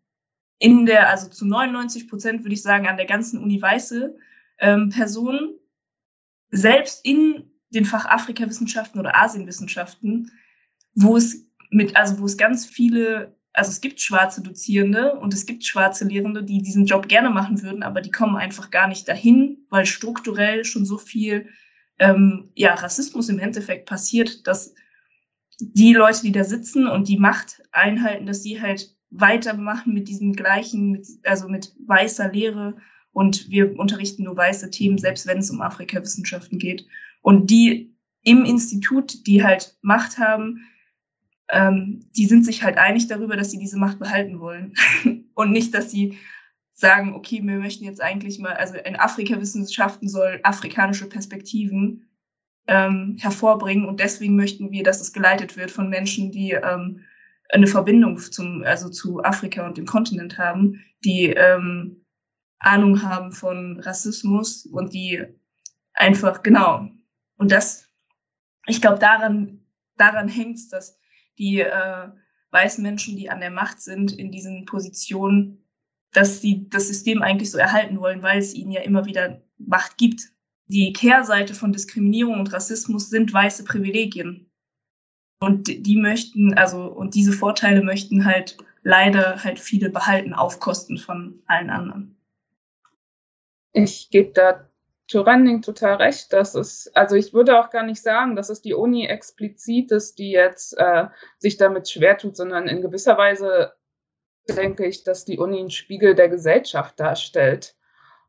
in 0.59 0.87
der, 0.87 1.11
also 1.11 1.29
zu 1.29 1.47
99 1.47 2.09
Prozent 2.09 2.43
würde 2.43 2.55
ich 2.55 2.63
sagen, 2.63 2.87
an 2.87 2.97
der 2.97 3.07
ganzen 3.07 3.43
Uni 3.43 3.61
weiße 3.61 4.17
ähm, 4.59 4.89
Personen, 4.89 5.55
selbst 6.51 7.05
in 7.05 7.51
den 7.71 7.85
Fach 7.85 8.07
Afrikawissenschaften 8.07 8.99
oder 8.99 9.17
Asienwissenschaften, 9.17 10.31
wo 10.97 11.17
es 11.17 11.47
mit, 11.71 11.95
also 11.95 12.19
wo 12.19 12.25
es 12.25 12.37
ganz 12.37 12.67
viele, 12.67 13.37
also 13.53 13.71
es 13.71 13.81
gibt 13.81 14.01
schwarze 14.01 14.43
Dozierende 14.43 15.15
und 15.15 15.33
es 15.33 15.47
gibt 15.47 15.65
schwarze 15.65 16.07
Lehrende, 16.07 16.43
die 16.43 16.63
diesen 16.63 16.87
Job 16.87 17.07
gerne 17.09 17.31
machen 17.31 17.63
würden, 17.63 17.83
aber 17.83 18.01
die 18.01 18.11
kommen 18.11 18.37
einfach 18.37 18.71
gar 18.71 18.89
nicht 18.89 19.07
dahin, 19.07 19.59
weil 19.71 19.87
strukturell 19.87 20.65
schon 20.65 20.85
so 20.85 20.99
viel 20.99 21.49
ähm, 21.99 22.51
ja, 22.55 22.75
Rassismus 22.75 23.29
im 23.29 23.39
Endeffekt 23.39 23.87
passiert, 23.87 24.47
dass 24.47 24.75
die 25.61 25.95
Leute, 25.95 26.23
die 26.23 26.33
da 26.33 26.45
sitzen 26.45 26.87
und 26.87 27.09
die 27.09 27.19
Macht 27.19 27.63
einhalten, 27.73 28.27
dass 28.27 28.43
sie 28.43 28.61
halt 28.61 28.95
weitermachen 29.11 29.95
mit 29.95 30.09
diesem 30.09 30.33
gleichen, 30.35 31.03
also 31.25 31.49
mit 31.49 31.75
weißer 31.87 32.33
Lehre 32.33 32.77
und 33.13 33.49
wir 33.49 33.79
unterrichten 33.79 34.25
nur 34.25 34.37
weiße 34.37 34.71
Themen, 34.71 34.99
selbst 34.99 35.27
wenn 35.27 35.39
es 35.39 35.51
um 35.51 35.63
Afrikawissenschaften 35.63 36.59
geht. 36.59 36.87
Und 37.23 37.51
die 37.51 37.95
im 38.23 38.45
Institut, 38.45 39.27
die 39.27 39.43
halt 39.43 39.77
Macht 39.81 40.19
haben, 40.19 40.67
ähm, 41.49 42.09
die 42.17 42.27
sind 42.27 42.45
sich 42.45 42.63
halt 42.63 42.79
einig 42.79 43.07
darüber, 43.09 43.37
dass 43.37 43.51
sie 43.51 43.59
diese 43.59 43.79
Macht 43.79 43.99
behalten 43.99 44.41
wollen. 44.41 44.75
und 45.35 45.53
nicht, 45.53 45.75
dass 45.75 45.91
sie 45.91 46.19
sagen, 46.73 47.15
okay, 47.15 47.41
wir 47.43 47.59
möchten 47.59 47.85
jetzt 47.85 48.03
eigentlich 48.03 48.39
mal, 48.39 48.53
also 48.53 48.77
in 48.77 48.97
Afrikawissenschaften 48.97 50.09
soll 50.09 50.41
afrikanische 50.43 51.09
Perspektiven 51.09 52.11
ähm, 52.67 53.17
hervorbringen 53.19 53.87
und 53.87 54.01
deswegen 54.01 54.37
möchten 54.37 54.71
wir, 54.73 54.83
dass 54.83 55.01
es 55.01 55.13
geleitet 55.13 55.57
wird 55.57 55.71
von 55.71 55.89
Menschen, 55.89 56.33
die 56.33 56.51
ähm, 56.51 57.05
eine 57.49 57.67
Verbindung 57.67 58.19
zum, 58.19 58.63
also 58.65 58.89
zu 58.89 59.23
Afrika 59.23 59.67
und 59.67 59.79
dem 59.79 59.87
Kontinent 59.87 60.37
haben, 60.37 60.85
die 61.05 61.27
ähm, 61.27 62.05
Ahnung 62.59 63.03
haben 63.03 63.33
von 63.33 63.81
Rassismus 63.81 64.67
und 64.67 64.93
die 64.93 65.25
einfach, 65.95 66.43
genau. 66.43 66.89
Und 67.37 67.53
das, 67.53 67.89
ich 68.67 68.81
glaube, 68.81 68.99
daran, 68.99 69.61
daran 69.97 70.29
hängt 70.29 70.57
es, 70.57 70.69
dass 70.69 70.99
die 71.39 71.61
äh, 71.61 72.09
weißen 72.51 72.83
Menschen, 72.83 73.17
die 73.17 73.31
an 73.31 73.41
der 73.41 73.51
Macht 73.51 73.81
sind, 73.81 74.13
in 74.13 74.31
diesen 74.31 74.65
Positionen, 74.65 75.65
dass 76.13 76.41
sie 76.41 76.69
das 76.69 76.89
System 76.89 77.23
eigentlich 77.23 77.51
so 77.51 77.59
erhalten 77.59 78.01
wollen, 78.01 78.23
weil 78.23 78.39
es 78.39 78.55
ihnen 78.55 78.73
ja 78.73 78.81
immer 78.83 79.05
wieder 79.05 79.43
Macht 79.59 79.99
gibt. 79.99 80.33
Die 80.69 80.93
Kehrseite 80.93 81.55
von 81.55 81.73
Diskriminierung 81.73 82.41
und 82.41 82.53
Rassismus 82.53 83.11
sind 83.11 83.33
weiße 83.33 83.65
Privilegien. 83.65 84.51
Und 85.39 85.69
die 85.69 85.97
möchten, 85.97 86.55
also, 86.55 86.87
und 86.87 87.15
diese 87.15 87.33
Vorteile 87.33 87.83
möchten 87.83 88.25
halt 88.25 88.57
leider 88.83 89.45
halt 89.45 89.59
viele 89.59 89.91
behalten 89.91 90.33
auf 90.33 90.61
Kosten 90.61 90.97
von 90.97 91.43
allen 91.47 91.71
anderen. 91.71 92.17
Ich 93.73 94.09
gebe 94.11 94.33
da 94.33 94.71
Turenning 95.09 95.63
total 95.63 95.97
recht, 95.97 96.33
dass 96.33 96.55
es, 96.55 96.91
also 96.95 97.15
ich 97.15 97.33
würde 97.33 97.59
auch 97.61 97.71
gar 97.71 97.85
nicht 97.85 98.03
sagen, 98.03 98.35
dass 98.35 98.49
es 98.49 98.61
die 98.61 98.75
Uni 98.75 99.07
explizit 99.07 99.93
ist, 99.93 100.19
die 100.19 100.33
jetzt 100.33 100.77
äh, 100.79 101.07
sich 101.39 101.57
damit 101.57 101.89
schwer 101.89 102.19
tut, 102.19 102.37
sondern 102.37 102.67
in 102.67 102.83
gewisser 102.83 103.17
Weise 103.17 103.73
denke 104.49 104.87
ich, 104.87 105.05
dass 105.05 105.25
die 105.25 105.39
Uni 105.39 105.61
einen 105.61 105.71
Spiegel 105.71 106.15
der 106.15 106.29
Gesellschaft 106.29 106.99
darstellt. 106.99 107.77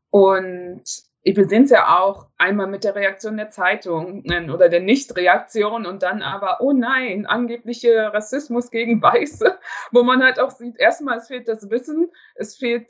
Und 0.10 0.84
wir 1.24 1.48
sehen 1.48 1.64
es 1.64 1.72
ja 1.72 2.00
auch 2.00 2.28
einmal 2.38 2.68
mit 2.68 2.84
der 2.84 2.96
Reaktion 2.96 3.38
der 3.38 3.50
Zeitung 3.50 4.24
oder 4.50 4.70
der 4.70 4.80
Nichtreaktion 4.80 5.86
und 5.86 6.04
dann 6.04 6.22
aber, 6.22 6.62
oh 6.62 6.72
nein, 6.72 7.26
angebliche 7.26 8.14
Rassismus 8.14 8.72
gegen 8.72 9.02
Weiße, 9.02 9.58
wo 9.92 10.04
man 10.04 10.24
halt 10.24 10.40
auch 10.40 10.52
sieht, 10.52 10.80
erstmal, 10.80 11.18
es 11.18 11.28
fehlt 11.28 11.48
das 11.48 11.70
Wissen, 11.70 12.12
es 12.36 12.56
fehlt 12.56 12.88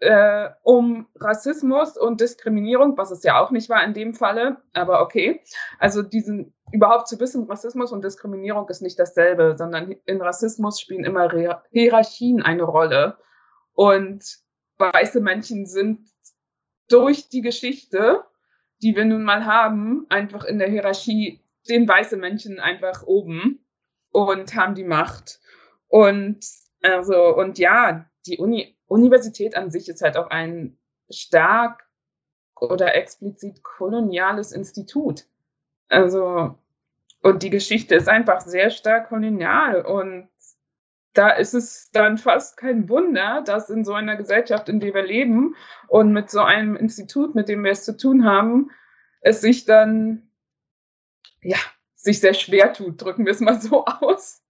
äh, 0.00 0.48
um 0.62 1.06
Rassismus 1.16 1.96
und 1.96 2.20
Diskriminierung, 2.20 2.96
was 2.96 3.10
es 3.10 3.22
ja 3.22 3.40
auch 3.40 3.50
nicht 3.50 3.68
war 3.68 3.84
in 3.84 3.94
dem 3.94 4.14
Falle, 4.14 4.58
aber 4.72 5.02
okay. 5.02 5.40
Also 5.78 6.02
diesen 6.02 6.54
überhaupt 6.72 7.08
zu 7.08 7.18
wissen, 7.20 7.48
Rassismus 7.48 7.92
und 7.92 8.04
Diskriminierung 8.04 8.68
ist 8.68 8.82
nicht 8.82 8.98
dasselbe, 8.98 9.54
sondern 9.56 9.92
in 10.04 10.20
Rassismus 10.20 10.80
spielen 10.80 11.04
immer 11.04 11.32
Re 11.32 11.62
Hierarchien 11.70 12.42
eine 12.42 12.64
Rolle. 12.64 13.16
Und 13.72 14.24
weiße 14.78 15.20
Menschen 15.20 15.66
sind 15.66 16.08
durch 16.88 17.28
die 17.28 17.42
Geschichte, 17.42 18.24
die 18.82 18.94
wir 18.94 19.04
nun 19.04 19.22
mal 19.22 19.44
haben, 19.44 20.06
einfach 20.08 20.44
in 20.44 20.58
der 20.58 20.68
Hierarchie 20.68 21.42
stehen 21.64 21.86
weiße 21.86 22.16
Menschen 22.16 22.60
einfach 22.60 23.02
oben 23.02 23.64
und 24.10 24.54
haben 24.54 24.74
die 24.74 24.84
Macht. 24.84 25.40
Und 25.86 26.40
also, 26.82 27.36
und 27.36 27.58
ja, 27.58 28.06
die 28.26 28.38
Uni, 28.38 28.77
Universität 28.88 29.56
an 29.56 29.70
sich 29.70 29.88
ist 29.88 30.02
halt 30.02 30.16
auch 30.16 30.30
ein 30.30 30.78
stark 31.10 31.86
oder 32.56 32.94
explizit 32.96 33.62
koloniales 33.62 34.52
Institut. 34.52 35.26
Also, 35.88 36.58
und 37.22 37.42
die 37.42 37.50
Geschichte 37.50 37.94
ist 37.94 38.08
einfach 38.08 38.40
sehr 38.40 38.70
stark 38.70 39.08
kolonial 39.08 39.82
und 39.84 40.28
da 41.14 41.30
ist 41.30 41.54
es 41.54 41.90
dann 41.90 42.18
fast 42.18 42.56
kein 42.56 42.88
Wunder, 42.88 43.42
dass 43.44 43.70
in 43.70 43.84
so 43.84 43.92
einer 43.92 44.16
Gesellschaft, 44.16 44.68
in 44.68 44.78
der 44.80 44.94
wir 44.94 45.02
leben 45.02 45.56
und 45.88 46.12
mit 46.12 46.30
so 46.30 46.40
einem 46.40 46.76
Institut, 46.76 47.34
mit 47.34 47.48
dem 47.48 47.64
wir 47.64 47.72
es 47.72 47.84
zu 47.84 47.96
tun 47.96 48.24
haben, 48.24 48.70
es 49.20 49.40
sich 49.40 49.64
dann, 49.64 50.30
ja, 51.42 51.58
sich 51.96 52.20
sehr 52.20 52.34
schwer 52.34 52.72
tut, 52.72 53.02
drücken 53.02 53.26
wir 53.26 53.32
es 53.32 53.40
mal 53.40 53.60
so 53.60 53.84
aus, 54.00 54.42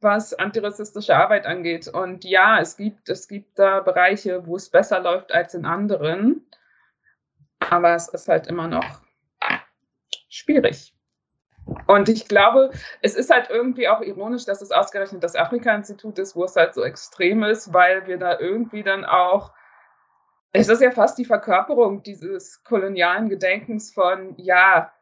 was 0.00 0.34
antirassistische 0.34 1.16
Arbeit 1.16 1.46
angeht. 1.46 1.88
Und 1.88 2.24
ja, 2.24 2.60
es 2.60 2.76
gibt, 2.76 3.08
es 3.08 3.28
gibt 3.28 3.58
da 3.58 3.80
Bereiche, 3.80 4.46
wo 4.46 4.56
es 4.56 4.70
besser 4.70 5.00
läuft 5.00 5.32
als 5.32 5.54
in 5.54 5.64
anderen, 5.64 6.46
aber 7.58 7.94
es 7.94 8.08
ist 8.08 8.28
halt 8.28 8.46
immer 8.46 8.68
noch 8.68 9.02
schwierig. 10.28 10.94
Und 11.86 12.08
ich 12.08 12.26
glaube, 12.26 12.70
es 13.02 13.14
ist 13.14 13.30
halt 13.30 13.50
irgendwie 13.50 13.88
auch 13.88 14.00
ironisch, 14.00 14.44
dass 14.44 14.62
es 14.62 14.72
ausgerechnet 14.72 15.22
das 15.22 15.36
Afrika-Institut 15.36 16.18
ist, 16.18 16.34
wo 16.34 16.44
es 16.44 16.56
halt 16.56 16.74
so 16.74 16.82
extrem 16.82 17.42
ist, 17.44 17.72
weil 17.72 18.06
wir 18.06 18.18
da 18.18 18.38
irgendwie 18.38 18.82
dann 18.82 19.04
auch, 19.04 19.52
es 20.52 20.68
ist 20.68 20.82
ja 20.82 20.90
fast 20.90 21.18
die 21.18 21.24
Verkörperung 21.24 22.02
dieses 22.02 22.64
kolonialen 22.64 23.28
Gedenkens 23.28 23.92
von, 23.92 24.34
ja, 24.36 24.92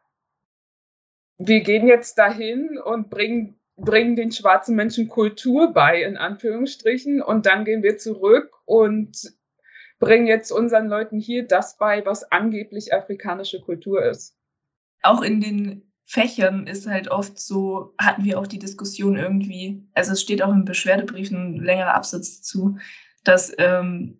wir 1.37 1.61
gehen 1.61 1.87
jetzt 1.87 2.17
dahin 2.17 2.77
und 2.77 3.09
bringen, 3.09 3.58
bringen 3.81 4.15
den 4.15 4.31
schwarzen 4.31 4.75
Menschen 4.75 5.07
Kultur 5.07 5.73
bei, 5.73 6.03
in 6.03 6.17
Anführungsstrichen, 6.17 7.21
und 7.21 7.45
dann 7.45 7.65
gehen 7.65 7.83
wir 7.83 7.97
zurück 7.97 8.51
und 8.65 9.33
bringen 9.99 10.27
jetzt 10.27 10.51
unseren 10.51 10.87
Leuten 10.87 11.19
hier 11.19 11.45
das 11.45 11.77
bei, 11.77 12.05
was 12.05 12.31
angeblich 12.31 12.93
afrikanische 12.93 13.61
Kultur 13.61 14.03
ist. 14.03 14.37
Auch 15.01 15.21
in 15.21 15.41
den 15.41 15.91
Fächern 16.05 16.65
ist 16.65 16.87
halt 16.87 17.09
oft 17.09 17.39
so, 17.39 17.93
hatten 17.99 18.23
wir 18.23 18.39
auch 18.39 18.47
die 18.47 18.59
Diskussion 18.59 19.17
irgendwie, 19.17 19.83
also 19.93 20.13
es 20.13 20.21
steht 20.21 20.41
auch 20.41 20.51
im 20.51 20.65
Beschwerdebrief 20.65 21.29
ein 21.31 21.57
längerer 21.57 21.93
Absatz 21.93 22.41
zu, 22.41 22.77
dass, 23.23 23.53
ähm, 23.59 24.19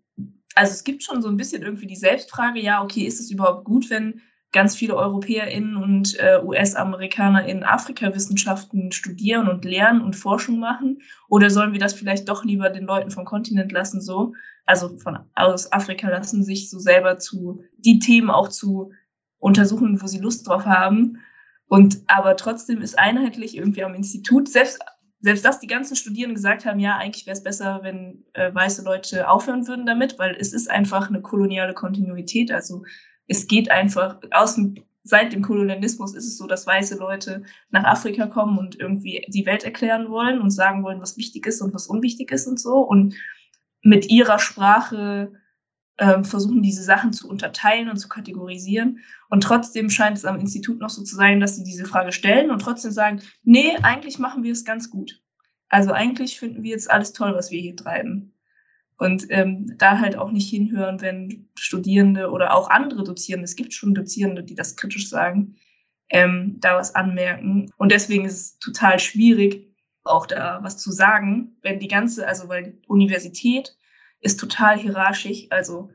also 0.53 0.71
es 0.71 0.83
gibt 0.83 1.03
schon 1.03 1.21
so 1.21 1.29
ein 1.29 1.37
bisschen 1.37 1.63
irgendwie 1.63 1.87
die 1.87 1.95
Selbstfrage, 1.95 2.59
ja, 2.59 2.83
okay, 2.83 3.01
ist 3.01 3.19
es 3.19 3.31
überhaupt 3.31 3.65
gut, 3.65 3.89
wenn 3.89 4.21
ganz 4.51 4.75
viele 4.75 4.95
EuropäerInnen 4.95 5.75
und 5.75 6.19
äh, 6.19 6.39
US-Amerikaner 6.43 7.45
in 7.45 7.63
Afrikawissenschaften 7.63 8.91
studieren 8.91 9.47
und 9.47 9.63
lernen 9.63 10.01
und 10.01 10.15
Forschung 10.15 10.59
machen? 10.59 11.01
Oder 11.27 11.49
sollen 11.49 11.73
wir 11.73 11.79
das 11.79 11.93
vielleicht 11.93 12.27
doch 12.27 12.43
lieber 12.43 12.69
den 12.69 12.85
Leuten 12.85 13.11
vom 13.11 13.25
Kontinent 13.25 13.71
lassen, 13.71 14.01
so, 14.01 14.33
also 14.65 14.97
von 14.97 15.19
aus 15.35 15.71
Afrika 15.71 16.09
lassen, 16.09 16.43
sich 16.43 16.69
so 16.69 16.79
selber 16.79 17.19
zu, 17.19 17.63
die 17.77 17.99
Themen 17.99 18.31
auch 18.31 18.49
zu 18.49 18.91
untersuchen, 19.37 20.01
wo 20.01 20.07
sie 20.07 20.19
Lust 20.19 20.47
drauf 20.47 20.65
haben? 20.65 21.19
Und 21.67 22.01
aber 22.07 22.35
trotzdem 22.35 22.81
ist 22.81 22.97
einheitlich 22.97 23.55
irgendwie 23.55 23.83
am 23.83 23.93
Institut, 23.93 24.49
selbst, 24.49 24.79
selbst 25.21 25.45
dass 25.45 25.59
die 25.59 25.67
ganzen 25.67 25.95
Studierenden 25.95 26.35
gesagt 26.35 26.65
haben, 26.65 26.79
ja, 26.79 26.97
eigentlich 26.97 27.27
wäre 27.27 27.37
es 27.37 27.43
besser, 27.43 27.81
wenn 27.83 28.25
äh, 28.33 28.53
weiße 28.53 28.83
Leute 28.83 29.29
aufhören 29.29 29.67
würden 29.67 29.85
damit, 29.85 30.17
weil 30.17 30.35
es 30.39 30.53
ist 30.53 30.71
einfach 30.71 31.09
eine 31.09 31.21
koloniale 31.21 31.75
Kontinuität. 31.75 32.51
Also 32.51 32.83
es 33.29 33.47
geht 33.47 33.71
einfach 33.71 34.17
aus 34.31 34.55
dem, 34.55 34.75
seit 35.03 35.31
dem 35.31 35.41
Kolonialismus 35.41 36.13
ist 36.13 36.25
es 36.25 36.37
so, 36.37 36.47
dass 36.47 36.67
weiße 36.67 36.97
Leute 36.97 37.43
nach 37.69 37.85
Afrika 37.85 38.27
kommen 38.27 38.57
und 38.57 38.77
irgendwie 38.77 39.25
die 39.29 39.45
Welt 39.45 39.63
erklären 39.63 40.09
wollen 40.09 40.41
und 40.41 40.49
sagen 40.49 40.83
wollen, 40.83 40.99
was 40.99 41.15
wichtig 41.15 41.45
ist 41.45 41.61
und 41.61 41.73
was 41.73 41.87
unwichtig 41.87 42.31
ist 42.31 42.47
und 42.47 42.59
so. 42.59 42.79
Und 42.79 43.15
mit 43.81 44.09
ihrer 44.09 44.39
Sprache 44.39 45.31
ähm, 45.99 46.25
versuchen, 46.25 46.63
diese 46.63 46.83
Sachen 46.83 47.13
zu 47.13 47.29
unterteilen 47.29 47.89
und 47.89 47.97
zu 47.97 48.09
kategorisieren. 48.09 48.99
Und 49.29 49.43
trotzdem 49.43 49.89
scheint 49.89 50.17
es 50.17 50.25
am 50.25 50.39
Institut 50.39 50.79
noch 50.79 50.89
so 50.89 51.03
zu 51.03 51.15
sein, 51.15 51.39
dass 51.39 51.55
sie 51.55 51.63
diese 51.63 51.85
Frage 51.85 52.11
stellen 52.11 52.49
und 52.49 52.61
trotzdem 52.61 52.91
sagen, 52.91 53.21
nee, 53.43 53.77
eigentlich 53.83 54.17
machen 54.17 54.43
wir 54.43 54.51
es 54.51 54.65
ganz 54.65 54.89
gut. 54.89 55.21
Also 55.69 55.91
eigentlich 55.91 56.39
finden 56.39 56.63
wir 56.63 56.71
jetzt 56.71 56.89
alles 56.89 57.13
toll, 57.13 57.35
was 57.35 57.51
wir 57.51 57.61
hier 57.61 57.75
treiben. 57.75 58.33
Und 58.99 59.27
ähm, 59.29 59.77
da 59.77 59.99
halt 59.99 60.17
auch 60.17 60.29
nicht 60.29 60.49
hinhören, 60.49 60.99
wenn 60.99 61.47
Studierende 61.57 62.31
oder 62.31 62.53
auch 62.53 62.69
andere 62.69 63.05
Dozierende, 63.05 63.45
es 63.45 63.55
gibt 63.55 63.73
schon 63.73 63.93
Dozierende, 63.93 64.43
die 64.43 64.55
das 64.55 64.75
kritisch 64.75 65.09
sagen, 65.09 65.55
ähm, 66.09 66.57
da 66.59 66.75
was 66.75 66.95
anmerken. 66.95 67.71
Und 67.77 67.93
deswegen 67.93 68.25
ist 68.25 68.33
es 68.33 68.59
total 68.59 68.99
schwierig, 68.99 69.73
auch 70.03 70.25
da 70.25 70.59
was 70.63 70.77
zu 70.77 70.91
sagen, 70.91 71.55
wenn 71.61 71.79
die 71.79 71.87
ganze, 71.87 72.27
also 72.27 72.49
weil 72.49 72.73
die 72.73 72.87
Universität 72.87 73.73
ist 74.19 74.37
total 74.37 74.77
hierarchisch. 74.77 75.47
Also 75.49 75.91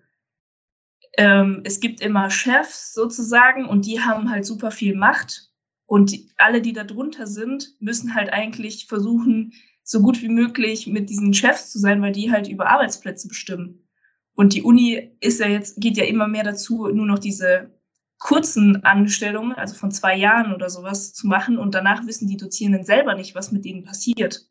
ähm, 1.18 1.61
es 1.64 1.80
gibt 1.80 2.00
immer 2.00 2.30
Chefs 2.30 2.94
sozusagen 2.94 3.66
und 3.66 3.84
die 3.84 4.00
haben 4.00 4.30
halt 4.30 4.46
super 4.46 4.70
viel 4.70 4.96
Macht. 4.96 5.50
Und 5.84 6.11
die, 6.11 6.30
alle, 6.38 6.62
die 6.62 6.72
da 6.72 6.84
drunter 6.84 7.26
sind, 7.26 7.74
müssen 7.80 8.14
halt 8.14 8.32
eigentlich 8.32 8.86
versuchen, 8.86 9.52
so 9.85 10.01
gut 10.01 10.20
wie 10.22 10.28
möglich 10.28 10.87
mit 10.87 11.11
diesen 11.11 11.32
Chefs 11.35 11.70
zu 11.70 11.78
sein, 11.78 12.03
weil 12.03 12.12
die 12.12 12.32
halt 12.32 12.49
über 12.49 12.68
Arbeitsplätze 12.68 13.28
bestimmen. 13.28 13.87
Und 14.35 14.55
die 14.55 14.62
Uni 14.62 15.16
ist 15.20 15.39
ja 15.39 15.47
jetzt, 15.47 15.80
geht 15.80 15.97
ja 15.97 16.05
immer 16.05 16.26
mehr 16.26 16.43
dazu, 16.43 16.89
nur 16.89 17.07
noch 17.07 17.18
diese 17.18 17.70
kurzen 18.18 18.82
Anstellungen, 18.85 19.53
also 19.53 19.74
von 19.74 19.93
zwei 19.93 20.16
Jahren 20.16 20.55
oder 20.55 20.70
sowas 20.70 21.12
zu 21.12 21.26
machen. 21.26 21.59
Und 21.59 21.74
danach 21.74 22.07
wissen 22.07 22.26
die 22.26 22.39
Dozierenden 22.39 22.85
selber 22.85 23.14
nicht, 23.14 23.35
was 23.35 23.53
mit 23.53 23.64
denen 23.64 23.85
passiert. 23.85 24.49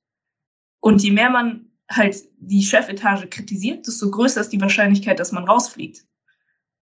Und 0.80 1.02
je 1.02 1.12
mehr 1.12 1.30
man 1.30 1.72
halt 1.90 2.16
die 2.38 2.62
Chefetage 2.62 3.28
kritisiert, 3.28 3.88
desto 3.88 4.12
größer 4.12 4.42
ist 4.42 4.54
die 4.54 4.62
Wahrscheinlichkeit, 4.62 5.20
dass 5.20 5.32
man 5.32 5.46
rausfliegt. 5.46 6.06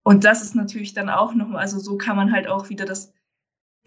Und 0.03 0.25
das 0.25 0.43
ist 0.43 0.55
natürlich 0.55 0.95
dann 0.95 1.11
auch 1.11 1.35
nochmal, 1.35 1.61
also 1.61 1.79
so 1.79 1.99
kann 1.99 2.17
man 2.17 2.33
halt 2.33 2.49
auch 2.49 2.71
wieder 2.71 2.87
das, 2.87 3.13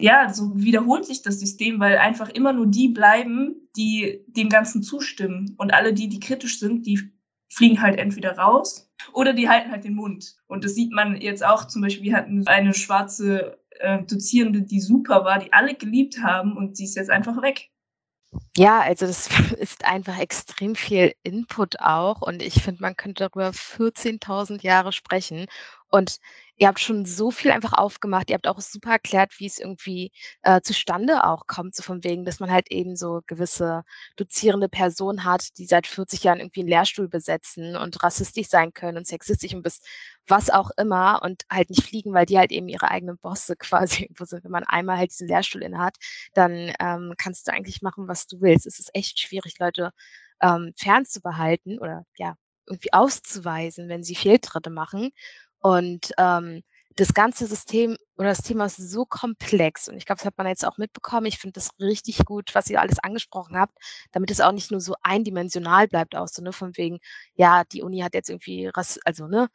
ja, 0.02 0.32
so 0.34 0.50
wiederholt 0.56 1.04
sich 1.04 1.22
das 1.22 1.38
System, 1.38 1.78
weil 1.78 1.96
einfach 1.96 2.28
immer 2.28 2.52
nur 2.52 2.66
die 2.66 2.88
bleiben, 2.88 3.68
die 3.76 4.24
dem 4.26 4.48
Ganzen 4.48 4.82
zustimmen. 4.82 5.54
Und 5.58 5.72
alle 5.72 5.94
die, 5.94 6.08
die 6.08 6.18
kritisch 6.18 6.58
sind, 6.58 6.86
die 6.86 7.00
fliegen 7.48 7.80
halt 7.80 7.98
entweder 7.98 8.36
raus 8.36 8.90
oder 9.12 9.32
die 9.32 9.48
halten 9.48 9.70
halt 9.70 9.84
den 9.84 9.94
Mund. 9.94 10.36
Und 10.48 10.64
das 10.64 10.74
sieht 10.74 10.90
man 10.90 11.20
jetzt 11.20 11.44
auch 11.44 11.68
zum 11.68 11.82
Beispiel, 11.82 12.04
wir 12.04 12.16
hatten 12.16 12.46
eine 12.48 12.74
schwarze 12.74 13.58
äh, 13.78 14.02
Dozierende, 14.02 14.62
die 14.62 14.80
super 14.80 15.24
war, 15.24 15.38
die 15.38 15.52
alle 15.52 15.74
geliebt 15.74 16.20
haben 16.20 16.56
und 16.56 16.76
sie 16.76 16.84
ist 16.84 16.96
jetzt 16.96 17.10
einfach 17.10 17.40
weg. 17.40 17.68
Ja, 18.56 18.80
also 18.80 19.06
das 19.06 19.28
ist 19.58 19.84
einfach 19.84 20.18
extrem 20.18 20.74
viel 20.74 21.14
Input 21.22 21.78
auch 21.78 22.22
und 22.22 22.42
ich 22.42 22.60
finde, 22.60 22.82
man 22.82 22.96
könnte 22.96 23.28
darüber 23.28 23.50
14.000 23.50 24.62
Jahre 24.62 24.90
sprechen 24.90 25.46
und 25.90 26.18
ihr 26.56 26.68
habt 26.68 26.80
schon 26.80 27.04
so 27.04 27.30
viel 27.30 27.50
einfach 27.50 27.72
aufgemacht. 27.72 28.30
Ihr 28.30 28.34
habt 28.34 28.46
auch 28.46 28.60
super 28.60 28.92
erklärt, 28.92 29.32
wie 29.38 29.46
es 29.46 29.58
irgendwie 29.58 30.12
äh, 30.42 30.60
zustande 30.60 31.24
auch 31.24 31.46
kommt, 31.46 31.74
so 31.74 31.82
von 31.82 32.04
wegen, 32.04 32.24
dass 32.24 32.40
man 32.40 32.50
halt 32.50 32.70
eben 32.70 32.96
so 32.96 33.20
gewisse 33.26 33.82
dozierende 34.16 34.68
Personen 34.68 35.24
hat, 35.24 35.56
die 35.58 35.66
seit 35.66 35.86
40 35.86 36.24
Jahren 36.24 36.40
irgendwie 36.40 36.60
einen 36.60 36.68
Lehrstuhl 36.68 37.08
besetzen 37.08 37.76
und 37.76 38.02
rassistisch 38.02 38.48
sein 38.48 38.72
können 38.72 38.98
und 38.98 39.06
sexistisch 39.06 39.54
und 39.54 39.62
bis 39.62 39.80
was 40.28 40.50
auch 40.50 40.70
immer 40.76 41.20
und 41.22 41.42
halt 41.50 41.70
nicht 41.70 41.82
fliegen, 41.84 42.14
weil 42.14 42.26
die 42.26 42.38
halt 42.38 42.52
eben 42.52 42.68
ihre 42.68 42.90
eigenen 42.90 43.18
Bosse 43.18 43.56
quasi 43.58 44.04
irgendwo 44.04 44.24
sind. 44.24 44.44
Wenn 44.44 44.50
man 44.52 44.64
einmal 44.64 44.98
halt 44.98 45.10
diesen 45.10 45.28
Lehrstuhl 45.28 45.62
in 45.62 45.78
hat, 45.78 45.96
dann 46.34 46.72
ähm, 46.80 47.14
kannst 47.18 47.48
du 47.48 47.52
eigentlich 47.52 47.82
machen, 47.82 48.08
was 48.08 48.26
du 48.26 48.40
willst. 48.40 48.66
Es 48.66 48.78
ist 48.78 48.90
echt 48.94 49.18
schwierig, 49.20 49.58
Leute 49.58 49.90
ähm, 50.40 50.72
fernzubehalten 50.76 51.78
oder 51.78 52.04
ja, 52.16 52.36
irgendwie 52.66 52.92
auszuweisen, 52.92 53.88
wenn 53.88 54.04
sie 54.04 54.14
Fehltritte 54.14 54.70
machen. 54.70 55.10
Und 55.62 56.12
ähm, 56.18 56.62
das 56.96 57.14
ganze 57.14 57.46
System 57.46 57.96
oder 58.18 58.28
das 58.30 58.42
Thema 58.42 58.66
ist 58.66 58.76
so 58.76 59.04
komplex 59.06 59.88
und 59.88 59.96
ich 59.96 60.04
glaube, 60.06 60.18
das 60.18 60.26
hat 60.26 60.36
man 60.38 60.46
jetzt 60.46 60.66
auch 60.66 60.76
mitbekommen. 60.78 61.26
Ich 61.26 61.38
finde 61.38 61.54
das 61.54 61.70
richtig 61.80 62.18
gut, 62.24 62.54
was 62.54 62.68
ihr 62.68 62.80
alles 62.80 62.98
angesprochen 62.98 63.56
habt, 63.56 63.76
damit 64.12 64.30
es 64.30 64.40
auch 64.40 64.52
nicht 64.52 64.70
nur 64.70 64.80
so 64.80 64.94
eindimensional 65.02 65.88
bleibt, 65.88 66.16
auch 66.16 66.28
so, 66.28 66.42
ne, 66.42 66.52
von 66.52 66.76
wegen, 66.76 66.98
ja, 67.34 67.64
die 67.64 67.82
Uni 67.82 68.00
hat 68.00 68.14
jetzt 68.14 68.28
irgendwie, 68.30 68.66
Rass 68.66 68.98
also, 69.04 69.26
ne, 69.26 69.48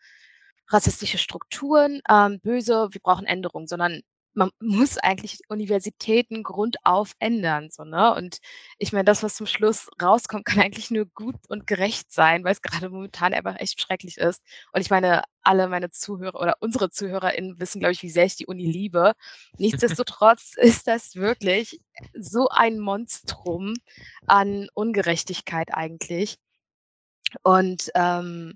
rassistische 0.69 1.17
Strukturen, 1.17 2.01
ähm, 2.09 2.39
böse, 2.41 2.89
wir 2.91 3.01
brauchen 3.01 3.25
Änderungen, 3.25 3.67
sondern 3.67 4.01
man 4.37 4.51
muss 4.59 4.99
eigentlich 4.99 5.39
Universitäten 5.49 6.43
grundauf 6.43 7.13
ändern, 7.17 7.69
so, 7.71 7.83
ne? 7.83 8.13
Und 8.13 8.37
ich 8.77 8.93
meine, 8.93 9.03
das, 9.05 9.23
was 9.23 9.35
zum 9.35 9.47
Schluss 9.47 9.89
rauskommt, 10.01 10.45
kann 10.45 10.59
eigentlich 10.61 10.91
nur 10.91 11.05
gut 11.07 11.35
und 11.49 11.65
gerecht 11.65 12.11
sein, 12.11 12.43
weil 12.43 12.51
es 12.53 12.61
gerade 12.61 12.89
momentan 12.89 13.33
einfach 13.33 13.59
echt 13.59 13.81
schrecklich 13.81 14.17
ist. 14.17 14.43
Und 14.73 14.81
ich 14.81 14.91
meine, 14.91 15.23
alle 15.41 15.67
meine 15.67 15.89
Zuhörer 15.89 16.39
oder 16.39 16.57
unsere 16.59 16.91
ZuhörerInnen 16.91 17.59
wissen, 17.59 17.79
glaube 17.79 17.93
ich, 17.93 18.03
wie 18.03 18.11
sehr 18.11 18.25
ich 18.25 18.35
die 18.35 18.45
Uni 18.45 18.65
liebe. 18.65 19.13
Nichtsdestotrotz 19.57 20.53
ist 20.55 20.87
das 20.87 21.15
wirklich 21.15 21.81
so 22.13 22.47
ein 22.49 22.79
Monstrum 22.79 23.73
an 24.27 24.69
Ungerechtigkeit 24.75 25.73
eigentlich. 25.73 26.37
Und 27.41 27.89
ähm, 27.95 28.53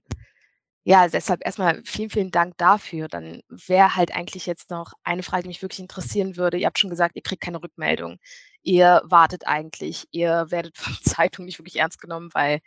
ja, 0.83 1.07
deshalb 1.07 1.45
erstmal 1.45 1.81
vielen, 1.85 2.09
vielen 2.09 2.31
Dank 2.31 2.57
dafür. 2.57 3.07
Dann 3.07 3.41
wäre 3.49 3.95
halt 3.95 4.13
eigentlich 4.15 4.45
jetzt 4.47 4.71
noch 4.71 4.93
eine 5.03 5.23
Frage, 5.23 5.43
die 5.43 5.49
mich 5.49 5.61
wirklich 5.61 5.79
interessieren 5.79 6.37
würde. 6.37 6.57
Ihr 6.57 6.65
habt 6.67 6.79
schon 6.79 6.89
gesagt, 6.89 7.15
ihr 7.15 7.21
kriegt 7.21 7.43
keine 7.43 7.61
Rückmeldung. 7.61 8.17
Ihr 8.63 9.01
wartet 9.05 9.47
eigentlich, 9.47 10.07
ihr 10.11 10.47
werdet 10.49 10.77
von 10.77 10.95
Zeitungen 11.03 11.45
nicht 11.45 11.59
wirklich 11.59 11.77
ernst 11.77 12.01
genommen, 12.01 12.29
weil 12.33 12.61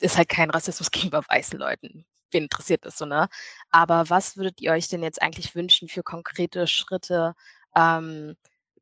es 0.00 0.16
halt 0.16 0.28
kein 0.28 0.50
Rassismus 0.50 0.90
gegenüber 0.90 1.22
weißen 1.28 1.58
Leuten. 1.58 2.06
Wen 2.30 2.44
interessiert 2.44 2.84
das 2.84 2.98
so, 2.98 3.06
ne? 3.06 3.28
Aber 3.70 4.10
was 4.10 4.36
würdet 4.36 4.60
ihr 4.60 4.72
euch 4.72 4.88
denn 4.88 5.02
jetzt 5.02 5.22
eigentlich 5.22 5.54
wünschen 5.54 5.88
für 5.88 6.02
konkrete 6.02 6.66
Schritte, 6.66 7.34
ähm, 7.74 8.36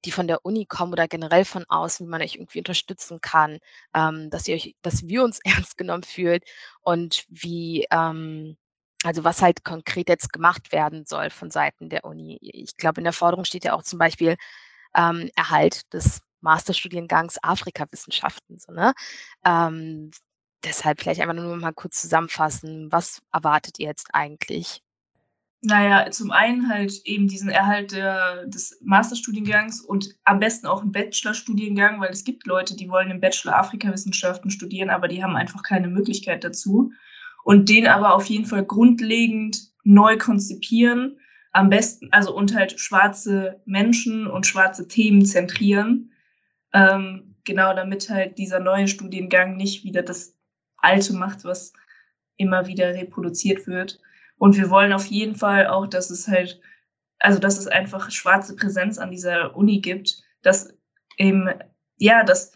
die 0.04 0.12
von 0.12 0.26
der 0.26 0.44
Uni 0.44 0.66
kommen 0.66 0.92
oder 0.92 1.08
generell 1.08 1.44
von 1.44 1.64
außen, 1.68 2.06
wie 2.06 2.10
man 2.10 2.22
euch 2.22 2.36
irgendwie 2.36 2.58
unterstützen 2.58 3.20
kann, 3.20 3.58
ähm, 3.94 4.30
dass 4.30 4.48
ihr 4.48 4.56
euch, 4.56 4.76
dass 4.82 5.06
wir 5.06 5.24
uns 5.24 5.40
ernst 5.44 5.76
genommen 5.76 6.02
fühlt 6.04 6.44
und 6.82 7.24
wie, 7.28 7.86
ähm, 7.90 8.56
also 9.04 9.24
was 9.24 9.42
halt 9.42 9.64
konkret 9.64 10.08
jetzt 10.08 10.32
gemacht 10.32 10.72
werden 10.72 11.04
soll 11.06 11.30
von 11.30 11.50
Seiten 11.50 11.88
der 11.90 12.04
Uni. 12.04 12.38
Ich 12.40 12.76
glaube, 12.76 13.00
in 13.00 13.04
der 13.04 13.12
Forderung 13.12 13.44
steht 13.44 13.64
ja 13.64 13.74
auch 13.74 13.82
zum 13.82 13.98
Beispiel 13.98 14.36
ähm, 14.96 15.30
Erhalt 15.36 15.92
des 15.92 16.20
Masterstudiengangs 16.40 17.42
Afrikawissenschaften. 17.42 18.58
So, 18.58 18.72
ne? 18.72 18.94
Ähm, 19.44 20.10
deshalb 20.64 21.00
vielleicht 21.00 21.20
einfach 21.20 21.34
nur 21.34 21.56
mal 21.56 21.72
kurz 21.72 22.00
zusammenfassen, 22.00 22.92
was 22.92 23.22
erwartet 23.32 23.78
ihr 23.78 23.88
jetzt 23.88 24.08
eigentlich? 24.14 24.83
Naja, 25.64 26.10
zum 26.10 26.30
einen 26.30 26.68
halt 26.68 27.00
eben 27.04 27.26
diesen 27.26 27.48
Erhalt 27.48 27.92
der, 27.92 28.46
des 28.46 28.78
Masterstudiengangs 28.82 29.80
und 29.80 30.14
am 30.24 30.38
besten 30.38 30.66
auch 30.66 30.82
einen 30.82 30.92
Bachelorstudiengang, 30.92 32.00
weil 32.00 32.10
es 32.10 32.24
gibt 32.24 32.46
Leute, 32.46 32.76
die 32.76 32.90
wollen 32.90 33.10
im 33.10 33.20
Bachelor 33.20 33.56
Afrikawissenschaften 33.56 34.50
studieren, 34.50 34.90
aber 34.90 35.08
die 35.08 35.24
haben 35.24 35.36
einfach 35.36 35.62
keine 35.62 35.88
Möglichkeit 35.88 36.44
dazu. 36.44 36.92
Und 37.44 37.68
den 37.70 37.86
aber 37.86 38.14
auf 38.14 38.26
jeden 38.26 38.44
Fall 38.44 38.64
grundlegend 38.64 39.70
neu 39.84 40.18
konzipieren, 40.18 41.18
am 41.52 41.70
besten, 41.70 42.08
also 42.10 42.36
und 42.36 42.54
halt 42.54 42.78
schwarze 42.78 43.62
Menschen 43.64 44.26
und 44.26 44.46
schwarze 44.46 44.88
Themen 44.88 45.24
zentrieren. 45.24 46.10
Ähm, 46.72 47.36
genau, 47.44 47.74
damit 47.74 48.10
halt 48.10 48.38
dieser 48.38 48.60
neue 48.60 48.88
Studiengang 48.88 49.56
nicht 49.56 49.84
wieder 49.84 50.02
das 50.02 50.36
Alte 50.76 51.14
macht, 51.14 51.44
was 51.44 51.72
immer 52.36 52.66
wieder 52.66 52.92
reproduziert 52.94 53.66
wird. 53.66 54.00
Und 54.36 54.56
wir 54.56 54.70
wollen 54.70 54.92
auf 54.92 55.06
jeden 55.06 55.36
Fall 55.36 55.66
auch, 55.66 55.86
dass 55.86 56.10
es 56.10 56.28
halt, 56.28 56.60
also 57.18 57.38
dass 57.38 57.58
es 57.58 57.66
einfach 57.66 58.10
schwarze 58.10 58.56
Präsenz 58.56 58.98
an 58.98 59.10
dieser 59.10 59.56
Uni 59.56 59.80
gibt, 59.80 60.22
dass 60.42 60.74
eben, 61.16 61.48
ja, 61.96 62.24
dass, 62.24 62.52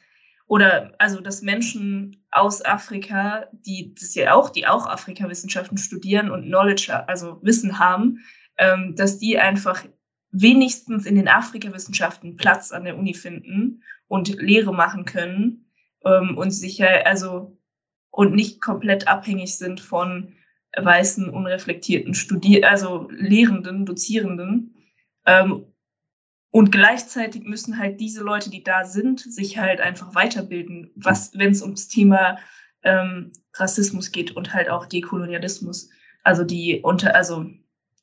oder 0.47 0.95
also 0.99 1.20
dass 1.20 1.43
Menschen 1.43 2.24
aus 2.31 2.64
Afrika, 2.64 3.47
die 3.53 3.95
das 3.95 4.14
ja 4.14 4.35
auch, 4.35 4.51
die 4.51 4.66
auch 4.66 4.87
Afrikawissenschaften 4.87 5.79
studieren 5.79 6.31
und 6.31 6.45
Knowledge, 6.45 7.09
also 7.09 7.39
Wissen 7.43 7.79
haben, 7.79 8.24
ähm, 8.59 8.95
dass 8.97 9.18
die 9.18 9.39
einfach 9.39 9.85
wenigstens 10.31 11.07
in 11.07 11.14
den 11.14 11.29
Afrikawissenschaften 11.29 12.37
Platz 12.37 12.72
an 12.72 12.85
der 12.85 12.99
Uni 12.99 13.14
finden 13.14 13.83
und 14.09 14.29
Lehre 14.41 14.74
machen 14.74 15.05
können 15.05 15.70
ähm, 16.05 16.37
und 16.37 16.51
sicher, 16.51 17.07
also 17.07 17.57
und 18.11 18.35
nicht 18.35 18.61
komplett 18.61 19.07
abhängig 19.07 19.57
sind 19.57 19.81
von 19.81 20.35
weißen, 20.76 21.28
unreflektierten 21.30 22.14
Studier 22.14 22.68
also 22.68 23.08
Lehrenden, 23.10 23.86
Dozierenden. 23.86 24.74
Ähm, 25.26 25.66
und 26.50 26.72
gleichzeitig 26.72 27.44
müssen 27.44 27.78
halt 27.78 28.00
diese 28.00 28.22
Leute, 28.22 28.50
die 28.50 28.62
da 28.62 28.84
sind, 28.84 29.20
sich 29.20 29.58
halt 29.58 29.80
einfach 29.80 30.14
weiterbilden, 30.14 30.90
was, 30.94 31.36
wenn 31.36 31.52
es 31.52 31.62
ums 31.62 31.88
Thema 31.88 32.38
ähm, 32.82 33.32
Rassismus 33.54 34.12
geht 34.12 34.34
und 34.34 34.54
halt 34.54 34.70
auch 34.70 34.86
Dekolonialismus. 34.86 35.90
Also 36.24 36.44
die 36.44 36.80
unter, 36.82 37.14
also 37.14 37.46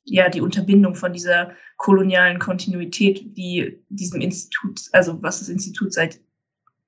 ja, 0.04 0.28
die 0.28 0.40
Unterbindung 0.40 0.94
von 0.94 1.12
dieser 1.12 1.52
kolonialen 1.76 2.38
Kontinuität, 2.38 3.36
die 3.36 3.82
diesem 3.88 4.20
Institut, 4.20 4.80
also 4.92 5.20
was 5.22 5.40
das 5.40 5.48
Institut 5.48 5.92
seit 5.92 6.20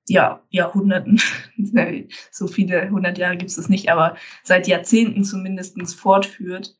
ja, 0.09 0.43
Jahrhunderten, 0.49 1.21
so 2.31 2.47
viele 2.47 2.89
hundert 2.89 3.17
Jahre 3.17 3.37
gibt 3.37 3.51
es 3.51 3.57
das 3.57 3.69
nicht, 3.69 3.89
aber 3.91 4.17
seit 4.43 4.67
Jahrzehnten 4.67 5.23
zumindest 5.23 5.77
fortführt. 5.95 6.75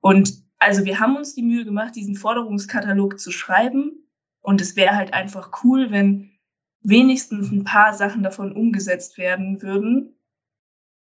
Und 0.00 0.42
also 0.58 0.84
wir 0.84 0.98
haben 0.98 1.16
uns 1.16 1.34
die 1.34 1.42
Mühe 1.42 1.64
gemacht, 1.64 1.94
diesen 1.94 2.16
Forderungskatalog 2.16 3.20
zu 3.20 3.30
schreiben. 3.30 3.92
Und 4.40 4.60
es 4.60 4.76
wäre 4.76 4.96
halt 4.96 5.12
einfach 5.12 5.50
cool, 5.62 5.90
wenn 5.90 6.32
wenigstens 6.82 7.50
ein 7.50 7.64
paar 7.64 7.94
Sachen 7.94 8.22
davon 8.22 8.52
umgesetzt 8.52 9.16
werden 9.16 9.62
würden. 9.62 10.16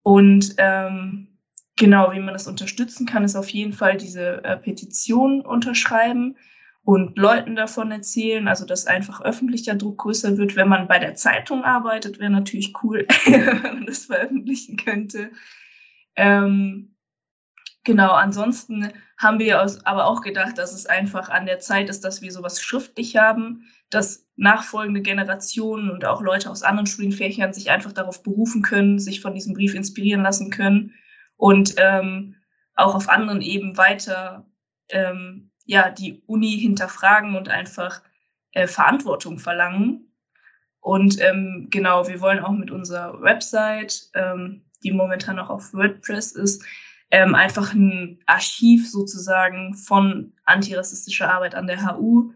Und 0.03 0.55
ähm, 0.57 1.39
genau, 1.75 2.11
wie 2.11 2.19
man 2.19 2.33
das 2.33 2.47
unterstützen 2.47 3.07
kann, 3.07 3.23
ist 3.23 3.35
auf 3.35 3.49
jeden 3.49 3.73
Fall 3.73 3.97
diese 3.97 4.43
äh, 4.43 4.57
Petition 4.57 5.41
unterschreiben 5.41 6.37
und 6.83 7.17
Leuten 7.17 7.55
davon 7.55 7.91
erzählen, 7.91 8.47
also 8.47 8.65
dass 8.65 8.87
einfach 8.87 9.21
öffentlicher 9.21 9.75
Druck 9.75 9.99
größer 9.99 10.37
wird. 10.37 10.55
Wenn 10.55 10.69
man 10.69 10.87
bei 10.87 10.99
der 10.99 11.15
Zeitung 11.15 11.63
arbeitet, 11.63 12.19
wäre 12.19 12.31
natürlich 12.31 12.73
cool, 12.83 13.05
wenn 13.25 13.61
man 13.61 13.85
das 13.85 14.05
veröffentlichen 14.05 14.77
könnte. 14.77 15.31
Ähm, 16.15 16.95
Genau, 17.85 18.11
ansonsten 18.11 18.91
haben 19.17 19.39
wir 19.39 19.59
aber 19.85 20.05
auch 20.05 20.21
gedacht, 20.21 20.57
dass 20.57 20.73
es 20.73 20.85
einfach 20.85 21.29
an 21.29 21.45
der 21.45 21.59
Zeit 21.59 21.89
ist, 21.89 22.03
dass 22.03 22.21
wir 22.21 22.31
sowas 22.31 22.61
schriftlich 22.61 23.15
haben, 23.15 23.65
dass 23.89 24.27
nachfolgende 24.35 25.01
Generationen 25.01 25.89
und 25.89 26.05
auch 26.05 26.21
Leute 26.21 26.49
aus 26.49 26.61
anderen 26.61 26.87
Studienfächern 26.87 27.53
sich 27.53 27.71
einfach 27.71 27.93
darauf 27.93 28.21
berufen 28.21 28.61
können, 28.61 28.99
sich 28.99 29.21
von 29.21 29.33
diesem 29.33 29.53
Brief 29.53 29.73
inspirieren 29.73 30.21
lassen 30.21 30.51
können 30.51 30.93
und 31.37 31.75
ähm, 31.77 32.35
auch 32.75 32.95
auf 32.95 33.09
anderen 33.09 33.41
Ebenen 33.41 33.77
weiter 33.77 34.45
ähm, 34.89 35.48
ja, 35.69 35.91
die 35.91 36.23
Uni 36.25 36.57
hinterfragen 36.57 37.35
und 37.35 37.47
einfach 37.47 38.01
äh, 38.53 38.65
Verantwortung 38.65 39.37
verlangen. 39.37 40.11
Und 40.79 41.21
ähm, 41.21 41.67
genau, 41.69 42.07
wir 42.07 42.21
wollen 42.21 42.39
auch 42.39 42.53
mit 42.53 42.71
unserer 42.71 43.21
Website, 43.21 44.09
ähm, 44.15 44.63
die 44.83 44.91
momentan 44.91 45.35
noch 45.35 45.51
auf 45.51 45.71
WordPress 45.71 46.31
ist, 46.31 46.65
ähm, 47.11 47.35
einfach 47.35 47.71
ein 47.71 48.19
Archiv 48.25 48.89
sozusagen 48.89 49.75
von 49.75 50.33
antirassistischer 50.45 51.31
Arbeit 51.31 51.53
an 51.53 51.67
der 51.67 51.85
HU 51.85 52.33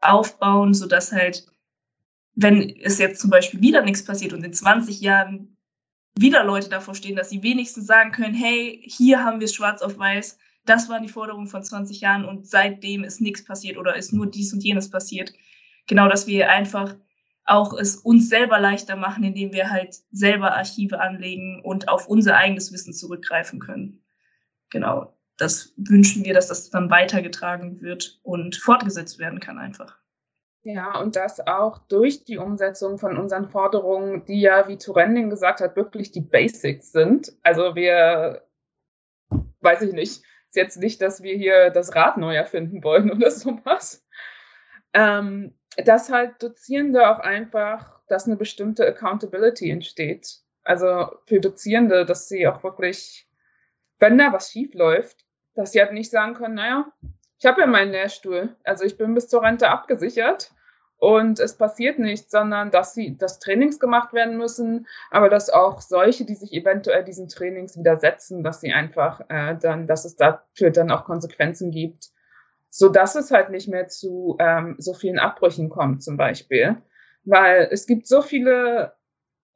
aufbauen, 0.00 0.74
sodass 0.74 1.12
halt, 1.12 1.46
wenn 2.34 2.68
es 2.80 2.98
jetzt 2.98 3.20
zum 3.20 3.30
Beispiel 3.30 3.60
wieder 3.60 3.82
nichts 3.82 4.04
passiert 4.04 4.32
und 4.32 4.42
in 4.42 4.52
20 4.52 5.00
Jahren 5.00 5.56
wieder 6.16 6.42
Leute 6.42 6.68
davor 6.68 6.96
stehen, 6.96 7.14
dass 7.14 7.30
sie 7.30 7.44
wenigstens 7.44 7.86
sagen 7.86 8.10
können, 8.10 8.34
hey, 8.34 8.82
hier 8.84 9.22
haben 9.22 9.38
wir 9.38 9.44
es 9.44 9.54
schwarz 9.54 9.82
auf 9.82 9.96
weiß, 9.96 10.36
das 10.64 10.88
waren 10.88 11.02
die 11.02 11.08
Forderungen 11.08 11.48
von 11.48 11.62
20 11.62 12.00
Jahren 12.00 12.24
und 12.24 12.46
seitdem 12.46 13.04
ist 13.04 13.20
nichts 13.20 13.44
passiert 13.44 13.76
oder 13.76 13.96
ist 13.96 14.12
nur 14.12 14.26
dies 14.26 14.52
und 14.52 14.62
jenes 14.62 14.90
passiert. 14.90 15.32
Genau, 15.86 16.08
dass 16.08 16.26
wir 16.26 16.50
einfach 16.50 16.94
auch 17.44 17.72
es 17.72 17.96
uns 17.96 18.28
selber 18.28 18.60
leichter 18.60 18.96
machen, 18.96 19.24
indem 19.24 19.52
wir 19.52 19.70
halt 19.70 19.96
selber 20.12 20.54
Archive 20.54 21.00
anlegen 21.00 21.60
und 21.62 21.88
auf 21.88 22.06
unser 22.06 22.36
eigenes 22.36 22.72
Wissen 22.72 22.92
zurückgreifen 22.92 23.58
können. 23.58 24.00
Genau, 24.70 25.12
das 25.36 25.74
wünschen 25.76 26.24
wir, 26.24 26.34
dass 26.34 26.48
das 26.48 26.70
dann 26.70 26.90
weitergetragen 26.90 27.80
wird 27.80 28.20
und 28.22 28.56
fortgesetzt 28.56 29.18
werden 29.18 29.40
kann 29.40 29.58
einfach. 29.58 29.98
Ja, 30.64 31.00
und 31.00 31.16
das 31.16 31.44
auch 31.44 31.78
durch 31.88 32.24
die 32.24 32.38
Umsetzung 32.38 32.96
von 32.98 33.16
unseren 33.16 33.50
Forderungen, 33.50 34.24
die 34.26 34.40
ja, 34.40 34.68
wie 34.68 34.78
Turending 34.78 35.28
gesagt 35.28 35.60
hat, 35.60 35.74
wirklich 35.74 36.12
die 36.12 36.20
Basics 36.20 36.92
sind. 36.92 37.32
Also 37.42 37.74
wir, 37.74 38.46
weiß 39.60 39.82
ich 39.82 39.92
nicht, 39.92 40.22
ist 40.52 40.56
jetzt 40.56 40.76
nicht, 40.76 41.00
dass 41.00 41.22
wir 41.22 41.34
hier 41.34 41.70
das 41.70 41.94
Rad 41.94 42.18
neu 42.18 42.34
erfinden 42.34 42.84
wollen 42.84 43.10
oder 43.10 43.30
sowas. 43.30 44.06
Ähm, 44.92 45.54
dass 45.78 46.10
halt 46.10 46.42
Dozierende 46.42 47.08
auch 47.08 47.20
einfach, 47.20 48.00
dass 48.08 48.26
eine 48.26 48.36
bestimmte 48.36 48.86
Accountability 48.86 49.70
entsteht. 49.70 50.40
Also 50.62 51.10
für 51.24 51.40
Dozierende, 51.40 52.04
dass 52.04 52.28
sie 52.28 52.46
auch 52.46 52.62
wirklich, 52.62 53.26
wenn 53.98 54.18
da 54.18 54.30
was 54.34 54.50
schief 54.50 54.74
läuft, 54.74 55.24
dass 55.54 55.72
sie 55.72 55.80
halt 55.80 55.94
nicht 55.94 56.10
sagen 56.10 56.34
können, 56.34 56.54
naja, 56.54 56.92
ich 57.38 57.46
habe 57.46 57.62
ja 57.62 57.66
meinen 57.66 57.92
Lehrstuhl, 57.92 58.54
also 58.62 58.84
ich 58.84 58.98
bin 58.98 59.14
bis 59.14 59.28
zur 59.28 59.42
Rente 59.42 59.70
abgesichert 59.70 60.52
und 61.02 61.40
es 61.40 61.56
passiert 61.56 61.98
nichts, 61.98 62.30
sondern 62.30 62.70
dass 62.70 62.94
sie, 62.94 63.16
dass 63.16 63.40
Trainings 63.40 63.80
gemacht 63.80 64.12
werden 64.12 64.36
müssen, 64.36 64.86
aber 65.10 65.28
dass 65.28 65.50
auch 65.50 65.80
solche, 65.80 66.24
die 66.24 66.34
sich 66.34 66.52
eventuell 66.52 67.02
diesen 67.02 67.28
Trainings 67.28 67.76
widersetzen, 67.76 68.44
dass 68.44 68.60
sie 68.60 68.72
einfach 68.72 69.20
äh, 69.28 69.56
dann, 69.60 69.86
dass 69.86 70.04
es 70.04 70.16
dafür 70.16 70.70
dann 70.70 70.90
auch 70.90 71.04
Konsequenzen 71.04 71.70
gibt 71.70 72.12
so 72.74 72.88
dass 72.88 73.16
es 73.16 73.30
halt 73.30 73.50
nicht 73.50 73.68
mehr 73.68 73.88
zu 73.88 74.36
ähm, 74.40 74.76
so 74.78 74.94
vielen 74.94 75.18
Abbrüchen 75.18 75.68
kommt 75.68 76.02
zum 76.02 76.16
Beispiel. 76.16 76.76
Weil 77.24 77.68
es 77.70 77.86
gibt 77.86 78.06
so 78.06 78.22
viele 78.22 78.94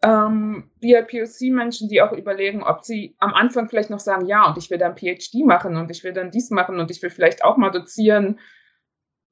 ähm, 0.03 0.71
BIPOC-Menschen, 0.81 1.89
die 1.89 2.03
auch 2.03 2.13
überlegen, 2.13 2.63
ob 2.63 2.85
sie 2.85 3.17
am 3.19 3.33
Anfang 3.33 3.71
vielleicht 3.71 3.89
noch 3.89 4.01
sagen, 4.01 4.27
ja, 4.27 4.47
und 4.47 4.59
ich 4.59 4.71
will 4.71 4.77
dann 4.77 4.99
PhD 4.99 5.47
machen 5.47 5.77
und 5.77 5.91
ich 5.91 6.05
will 6.05 6.13
dann 6.13 6.31
dies 6.31 6.51
machen 6.51 6.79
und 6.79 6.91
ich 6.91 7.03
will 7.03 7.09
vielleicht 7.09 7.43
auch 7.43 7.57
mal 7.57 7.71
dozieren, 7.71 8.39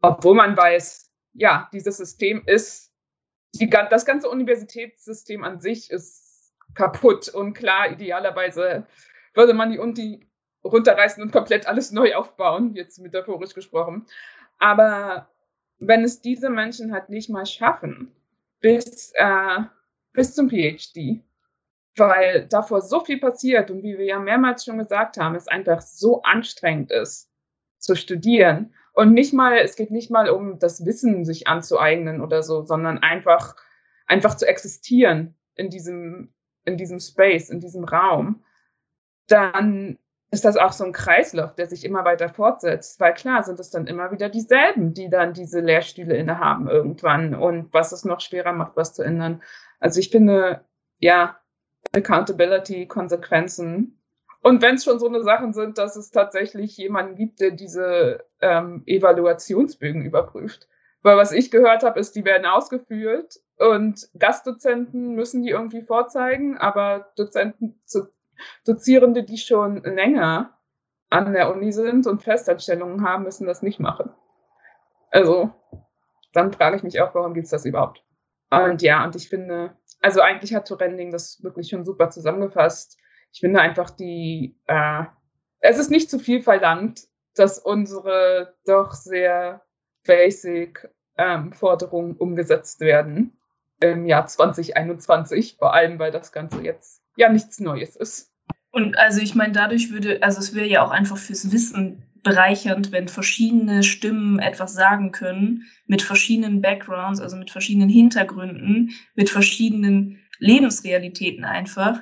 obwohl 0.01 0.35
man 0.35 0.57
weiß, 0.57 1.04
ja, 1.35 1.68
dieses 1.72 1.97
System 1.97 2.43
ist, 2.47 2.93
die, 3.55 3.68
das 3.68 4.07
ganze 4.07 4.28
Universitätssystem 4.28 5.45
an 5.45 5.61
sich 5.61 5.91
ist 5.91 6.55
kaputt 6.74 7.28
und 7.28 7.55
klar, 7.55 7.91
idealerweise 7.91 8.87
würde 9.35 9.55
man 9.55 9.70
die 9.70 9.78
Uni 9.78 10.26
runterreißen 10.64 11.22
und 11.22 11.32
komplett 11.32 11.66
alles 11.66 11.93
neu 11.93 12.14
aufbauen, 12.14 12.74
jetzt 12.74 12.99
metaphorisch 12.99 13.55
gesprochen. 13.55 14.07
Aber 14.59 15.28
wenn 15.78 16.05
es 16.05 16.20
diese 16.20 16.49
Menschen 16.49 16.93
halt 16.93 17.11
nicht 17.11 17.28
mal 17.28 17.47
schaffen, 17.47 18.12
bis, 18.61 19.12
äh, 19.14 19.59
bis 20.12 20.35
zum 20.35 20.49
PhD, 20.49 21.20
weil 21.97 22.47
davor 22.49 22.80
so 22.80 23.01
viel 23.01 23.20
passiert 23.20 23.70
und 23.70 23.82
wie 23.82 23.99
wir 23.99 24.07
ja 24.07 24.18
mehrmals 24.18 24.64
schon 24.64 24.78
gesagt 24.78 25.18
haben, 25.18 25.35
es 25.35 25.49
einfach 25.49 25.80
so 25.80 26.22
anstrengend 26.22 26.91
ist 26.91 27.30
zu 27.78 27.95
studieren 27.95 28.74
und 28.95 29.12
nicht 29.12 29.34
mal, 29.34 29.59
es 29.59 29.76
geht 29.76 29.90
nicht 29.90 30.11
mal 30.11 30.30
um 30.30 30.59
das 30.59 30.86
Wissen 30.86 31.24
sich 31.24 31.49
anzueignen 31.49 32.20
oder 32.20 32.42
so, 32.42 32.62
sondern 32.62 32.99
einfach, 32.99 33.57
einfach 34.07 34.36
zu 34.36 34.47
existieren 34.47 35.34
in 35.57 35.68
diesem, 35.68 36.32
in 36.64 36.76
diesem 36.76 37.01
Space, 37.01 37.51
in 37.51 37.61
diesem 37.61 37.84
Raum, 37.84 38.45
dann 39.26 39.99
ist 40.30 40.45
das 40.45 40.57
auch 40.57 40.72
so 40.72 40.84
ein 40.84 40.92
Kreislauf, 40.92 41.55
der 41.55 41.66
sich 41.66 41.84
immer 41.84 42.05
weiter 42.05 42.28
fortsetzt. 42.28 43.01
Weil 43.01 43.14
klar 43.14 43.42
sind 43.42 43.61
es 43.61 43.70
dann 43.70 43.86
immer 43.86 44.11
wieder 44.11 44.28
dieselben, 44.28 44.92
die 44.92 45.09
dann 45.09 45.32
diese 45.32 45.61
Lehrstühle 45.61 46.16
innehaben 46.16 46.68
irgendwann 46.68 47.34
und 47.34 47.72
was 47.72 47.92
es 47.92 48.05
noch 48.05 48.20
schwerer 48.20 48.53
macht, 48.53 48.76
was 48.76 48.95
zu 48.95 49.03
ändern. 49.03 49.42
Also 49.80 50.01
ich 50.01 50.11
finde, 50.11 50.64
ja, 50.99 51.38
Accountability, 51.92 52.86
Konsequenzen. 52.86 54.01
Und 54.45 54.61
wenn 54.61 54.74
es 54.74 54.84
schon 54.84 54.99
so 54.99 55.09
eine 55.09 55.22
Sachen 55.22 55.55
sind, 55.55 55.78
dass 55.78 55.97
es 55.97 56.11
tatsächlich 56.11 56.76
jemanden 56.76 57.16
gibt, 57.16 57.40
der 57.40 57.53
diese 57.53 58.26
ähm, 58.42 58.82
Evaluationsbögen 58.84 60.05
überprüft. 60.05 60.68
Weil 61.01 61.16
was 61.16 61.32
ich 61.32 61.51
gehört 61.51 61.82
habe, 61.82 61.99
ist, 61.99 62.14
die 62.14 62.26
werden 62.26 62.45
ausgeführt 62.45 63.40
und 63.57 64.07
Gastdozenten 64.18 65.14
müssen 65.14 65.42
die 65.42 65.49
irgendwie 65.49 65.80
vorzeigen, 65.80 66.59
aber 66.59 67.11
Dozenten 67.16 67.80
Dozierende, 68.66 69.22
die 69.22 69.38
schon 69.38 69.82
länger 69.82 70.59
an 71.09 71.32
der 71.32 71.51
Uni 71.51 71.72
sind 71.72 72.07
und 72.07 72.22
Festanstellungen 72.22 73.03
haben, 73.03 73.24
müssen 73.24 73.47
das 73.47 73.62
nicht 73.62 73.80
machen. 73.80 74.11
Also, 75.11 75.53
dann 76.34 76.53
frage 76.53 76.76
ich 76.76 76.82
mich 76.82 77.01
auch, 77.01 77.14
warum 77.14 77.32
gibt 77.32 77.47
es 77.47 77.51
das 77.51 77.64
überhaupt? 77.64 78.05
Und 78.51 78.82
ja, 78.82 79.05
und 79.05 79.16
ich 79.16 79.30
finde, 79.30 79.74
also 80.03 80.20
eigentlich 80.20 80.55
hat 80.55 80.68
Torending 80.68 81.12
das 81.12 81.42
wirklich 81.42 81.70
schon 81.70 81.86
super 81.86 82.11
zusammengefasst. 82.11 82.99
Ich 83.35 83.41
finde 83.41 83.61
einfach 83.61 83.91
die, 83.91 84.57
äh, 84.68 85.03
es 85.59 85.78
ist 85.78 85.91
nicht 85.91 86.09
zu 86.09 86.20
viel 86.20 86.41
verlangt, 86.41 87.09
dass 87.35 87.59
unsere 87.59 88.55
doch 88.64 88.93
sehr 88.93 89.62
basic 90.07 90.89
ähm, 91.18 91.53
Forderungen 91.53 92.16
umgesetzt 92.16 92.78
werden 92.78 93.37
im 93.80 94.07
Jahr 94.07 94.28
2021, 94.28 95.57
vor 95.59 95.74
allem 95.74 95.99
weil 95.99 96.12
das 96.12 96.30
Ganze 96.30 96.62
jetzt 96.62 97.03
ja 97.16 97.28
nichts 97.28 97.59
Neues 97.59 97.97
ist. 97.97 98.32
Und 98.70 98.97
also 98.99 99.20
ich 99.20 99.35
meine, 99.35 99.53
dadurch 99.53 99.91
würde, 99.91 100.22
also 100.22 100.39
es 100.39 100.55
wäre 100.55 100.66
ja 100.66 100.85
auch 100.85 100.93
einfach 100.93 101.18
fürs 101.18 101.51
Wissen 101.51 102.05
bereichernd, 102.22 102.93
wenn 102.93 103.09
verschiedene 103.09 103.82
Stimmen 103.82 104.39
etwas 104.39 104.74
sagen 104.74 105.11
können, 105.11 105.64
mit 105.87 106.03
verschiedenen 106.03 106.62
Backgrounds, 106.62 107.20
also 107.20 107.37
mit 107.37 107.51
verschiedenen 107.51 107.89
Hintergründen, 107.89 108.93
mit 109.16 109.28
verschiedenen 109.28 110.20
Lebensrealitäten 110.39 111.45
einfach. 111.45 112.01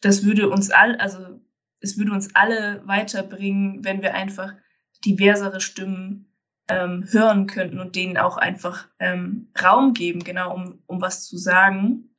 Das 0.00 0.24
würde 0.24 0.48
uns 0.48 0.70
all, 0.70 0.96
also 0.96 1.40
es 1.80 1.98
würde 1.98 2.12
uns 2.12 2.34
alle 2.34 2.82
weiterbringen, 2.86 3.84
wenn 3.84 4.02
wir 4.02 4.14
einfach 4.14 4.52
diversere 5.04 5.60
Stimmen 5.60 6.28
ähm, 6.68 7.04
hören 7.10 7.46
könnten 7.46 7.80
und 7.80 7.96
denen 7.96 8.16
auch 8.16 8.36
einfach 8.36 8.88
ähm, 8.98 9.50
Raum 9.60 9.94
geben, 9.94 10.22
genau 10.22 10.54
um, 10.54 10.82
um 10.86 11.00
was 11.00 11.26
zu 11.26 11.38
sagen. 11.38 12.14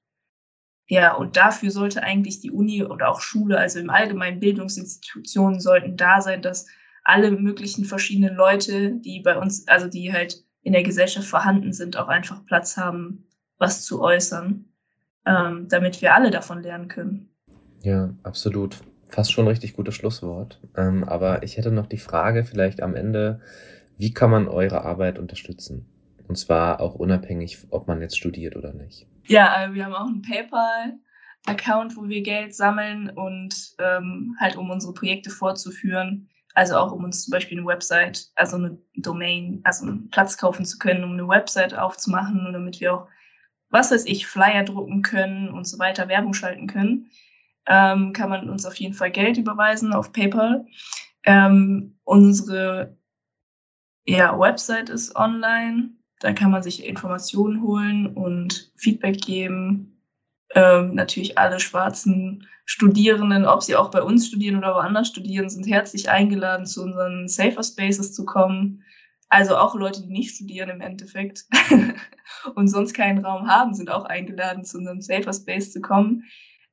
Ja, 0.87 1.13
und 1.13 1.37
dafür 1.37 1.69
sollte 1.69 2.01
eigentlich 2.01 2.39
die 2.39 2.51
Uni 2.51 2.83
oder 2.83 3.09
auch 3.09 3.21
Schule, 3.21 3.59
also 3.59 3.79
im 3.79 3.91
Allgemeinen 3.91 4.39
Bildungsinstitutionen 4.39 5.59
sollten 5.59 5.97
da 5.97 6.19
sein, 6.21 6.41
dass 6.41 6.65
alle 7.03 7.31
möglichen 7.31 7.85
verschiedenen 7.85 8.35
Leute, 8.35 8.93
die 8.95 9.21
bei 9.21 9.37
uns, 9.37 9.67
also 9.67 9.87
die 9.87 10.11
halt 10.11 10.43
in 10.63 10.73
der 10.73 10.83
Gesellschaft 10.83 11.27
vorhanden 11.27 11.73
sind, 11.73 11.95
auch 11.95 12.07
einfach 12.07 12.43
Platz 12.45 12.75
haben, 12.75 13.27
was 13.59 13.83
zu 13.85 14.01
äußern, 14.01 14.65
ähm, 15.25 15.67
damit 15.69 16.01
wir 16.01 16.15
alle 16.15 16.31
davon 16.31 16.63
lernen 16.63 16.87
können. 16.87 17.28
Ja, 17.81 18.13
absolut. 18.23 18.77
Fast 19.07 19.31
schon 19.31 19.45
ein 19.45 19.49
richtig 19.49 19.73
gutes 19.73 19.95
Schlusswort. 19.95 20.59
Ähm, 20.75 21.03
aber 21.03 21.43
ich 21.43 21.57
hätte 21.57 21.71
noch 21.71 21.87
die 21.87 21.97
Frage 21.97 22.43
vielleicht 22.43 22.81
am 22.81 22.95
Ende, 22.95 23.41
wie 23.97 24.13
kann 24.13 24.31
man 24.31 24.47
eure 24.47 24.83
Arbeit 24.83 25.19
unterstützen? 25.19 25.85
Und 26.27 26.37
zwar 26.37 26.79
auch 26.79 26.95
unabhängig, 26.95 27.57
ob 27.71 27.87
man 27.87 28.01
jetzt 28.01 28.17
studiert 28.17 28.55
oder 28.55 28.71
nicht. 28.71 29.07
Ja, 29.25 29.65
äh, 29.65 29.73
wir 29.73 29.85
haben 29.85 29.93
auch 29.93 30.07
einen 30.07 30.21
PayPal-Account, 30.21 31.97
wo 31.97 32.07
wir 32.07 32.21
Geld 32.21 32.53
sammeln 32.53 33.09
und 33.09 33.55
ähm, 33.79 34.35
halt 34.39 34.55
um 34.55 34.69
unsere 34.69 34.93
Projekte 34.93 35.31
fortzuführen. 35.31 36.29
Also 36.53 36.75
auch 36.77 36.91
um 36.91 37.03
uns 37.03 37.23
zum 37.23 37.31
Beispiel 37.31 37.57
eine 37.57 37.67
Website, 37.67 38.27
also 38.35 38.57
eine 38.57 38.77
Domain, 38.95 39.61
also 39.63 39.85
einen 39.85 40.09
Platz 40.09 40.37
kaufen 40.37 40.65
zu 40.65 40.77
können, 40.77 41.03
um 41.03 41.13
eine 41.13 41.27
Website 41.27 41.75
aufzumachen 41.77 42.45
und 42.45 42.53
damit 42.53 42.79
wir 42.81 42.93
auch, 42.93 43.07
was 43.69 43.91
weiß 43.91 44.05
ich, 44.05 44.27
Flyer 44.27 44.63
drucken 44.63 45.01
können 45.01 45.49
und 45.49 45.67
so 45.67 45.79
weiter, 45.79 46.07
Werbung 46.07 46.33
schalten 46.33 46.67
können, 46.67 47.09
ähm, 47.67 48.13
kann 48.13 48.29
man 48.29 48.49
uns 48.49 48.65
auf 48.65 48.75
jeden 48.75 48.93
Fall 48.93 49.11
Geld 49.11 49.37
überweisen 49.37 49.93
auf 49.93 50.11
PayPal. 50.11 50.65
Ähm, 51.23 51.97
unsere 52.03 52.97
ja, 54.05 54.37
Website 54.39 54.89
ist 54.89 55.15
online. 55.15 55.91
Da 56.19 56.33
kann 56.33 56.51
man 56.51 56.63
sich 56.63 56.85
Informationen 56.85 57.61
holen 57.61 58.07
und 58.07 58.71
Feedback 58.75 59.21
geben. 59.21 60.01
Ähm, 60.55 60.95
natürlich 60.95 61.37
alle 61.37 61.59
schwarzen 61.59 62.47
Studierenden, 62.65 63.45
ob 63.45 63.63
sie 63.63 63.75
auch 63.75 63.91
bei 63.91 64.01
uns 64.01 64.27
studieren 64.27 64.57
oder 64.57 64.73
woanders 64.73 65.07
studieren, 65.07 65.49
sind 65.49 65.67
herzlich 65.67 66.09
eingeladen, 66.09 66.65
zu 66.65 66.83
unseren 66.83 67.27
Safer 67.27 67.63
Spaces 67.63 68.13
zu 68.13 68.25
kommen. 68.25 68.83
Also 69.29 69.55
auch 69.57 69.75
Leute, 69.75 70.01
die 70.01 70.11
nicht 70.11 70.35
studieren 70.35 70.69
im 70.69 70.81
Endeffekt 70.81 71.45
und 72.55 72.67
sonst 72.67 72.93
keinen 72.93 73.23
Raum 73.23 73.47
haben, 73.47 73.75
sind 73.75 73.91
auch 73.91 74.05
eingeladen, 74.05 74.65
zu 74.65 74.79
unserem 74.79 75.01
Safer 75.01 75.33
Space 75.33 75.71
zu 75.71 75.81
kommen. 75.81 76.25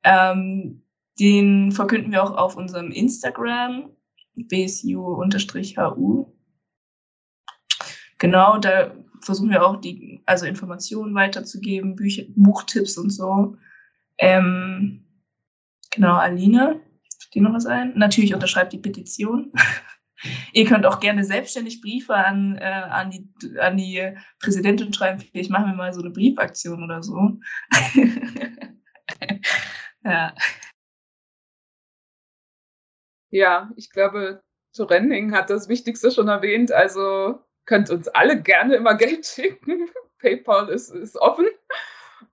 Ähm, 0.07 0.83
den 1.19 1.73
verkünden 1.73 2.13
wir 2.13 2.23
auch 2.23 2.31
auf 2.31 2.55
unserem 2.55 2.91
Instagram, 2.91 3.89
bsu-hu. 4.35 5.25
Genau, 8.17 8.57
da 8.57 8.95
versuchen 9.21 9.49
wir 9.49 9.65
auch 9.65 9.81
die, 9.81 10.21
also 10.25 10.45
Informationen 10.45 11.13
weiterzugeben, 11.13 11.97
Bücher, 11.97 12.23
Buchtipps 12.29 12.97
und 12.97 13.09
so. 13.09 13.57
Ähm, 14.17 15.03
genau, 15.91 16.15
Aline, 16.15 16.79
dir 17.33 17.41
noch 17.41 17.53
was 17.53 17.65
ein? 17.65 17.97
Natürlich 17.97 18.33
unterschreibt 18.33 18.71
die 18.71 18.79
Petition. 18.79 19.51
Ihr 20.53 20.65
könnt 20.65 20.85
auch 20.85 21.01
gerne 21.01 21.25
selbstständig 21.25 21.81
Briefe 21.81 22.15
an, 22.15 22.55
äh, 22.55 22.63
an, 22.63 23.11
die, 23.11 23.29
an 23.59 23.75
die 23.75 24.13
Präsidentin 24.39 24.93
schreiben. 24.93 25.19
Vielleicht 25.19 25.49
machen 25.49 25.67
wir 25.67 25.75
mal 25.75 25.93
so 25.93 25.99
eine 25.99 26.11
Briefaktion 26.11 26.81
oder 26.81 27.03
so. 27.03 27.39
ja. 30.03 30.33
Ja, 33.29 33.69
ich 33.75 33.89
glaube, 33.91 34.41
Torending 34.73 35.33
hat 35.35 35.49
das 35.49 35.67
Wichtigste 35.67 36.11
schon 36.11 36.27
erwähnt. 36.27 36.71
Also 36.71 37.39
könnt 37.65 37.89
uns 37.89 38.07
alle 38.07 38.41
gerne 38.41 38.75
immer 38.75 38.95
Geld 38.95 39.25
schicken. 39.27 39.89
PayPal 40.19 40.69
ist, 40.69 40.89
ist 40.89 41.17
offen. 41.17 41.47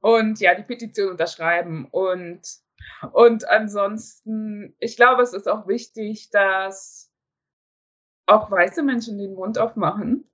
Und 0.01 0.41
ja, 0.41 0.55
die 0.55 0.63
Petition 0.63 1.11
unterschreiben. 1.11 1.87
Und, 1.91 2.43
und 3.13 3.49
ansonsten, 3.49 4.75
ich 4.79 4.97
glaube, 4.97 5.23
es 5.23 5.33
ist 5.33 5.49
auch 5.49 5.67
wichtig, 5.67 6.31
dass 6.31 7.11
auch 8.27 8.51
weiße 8.51 8.83
Menschen 8.83 9.19
den 9.19 9.35
Mund 9.35 9.59
aufmachen, 9.59 10.29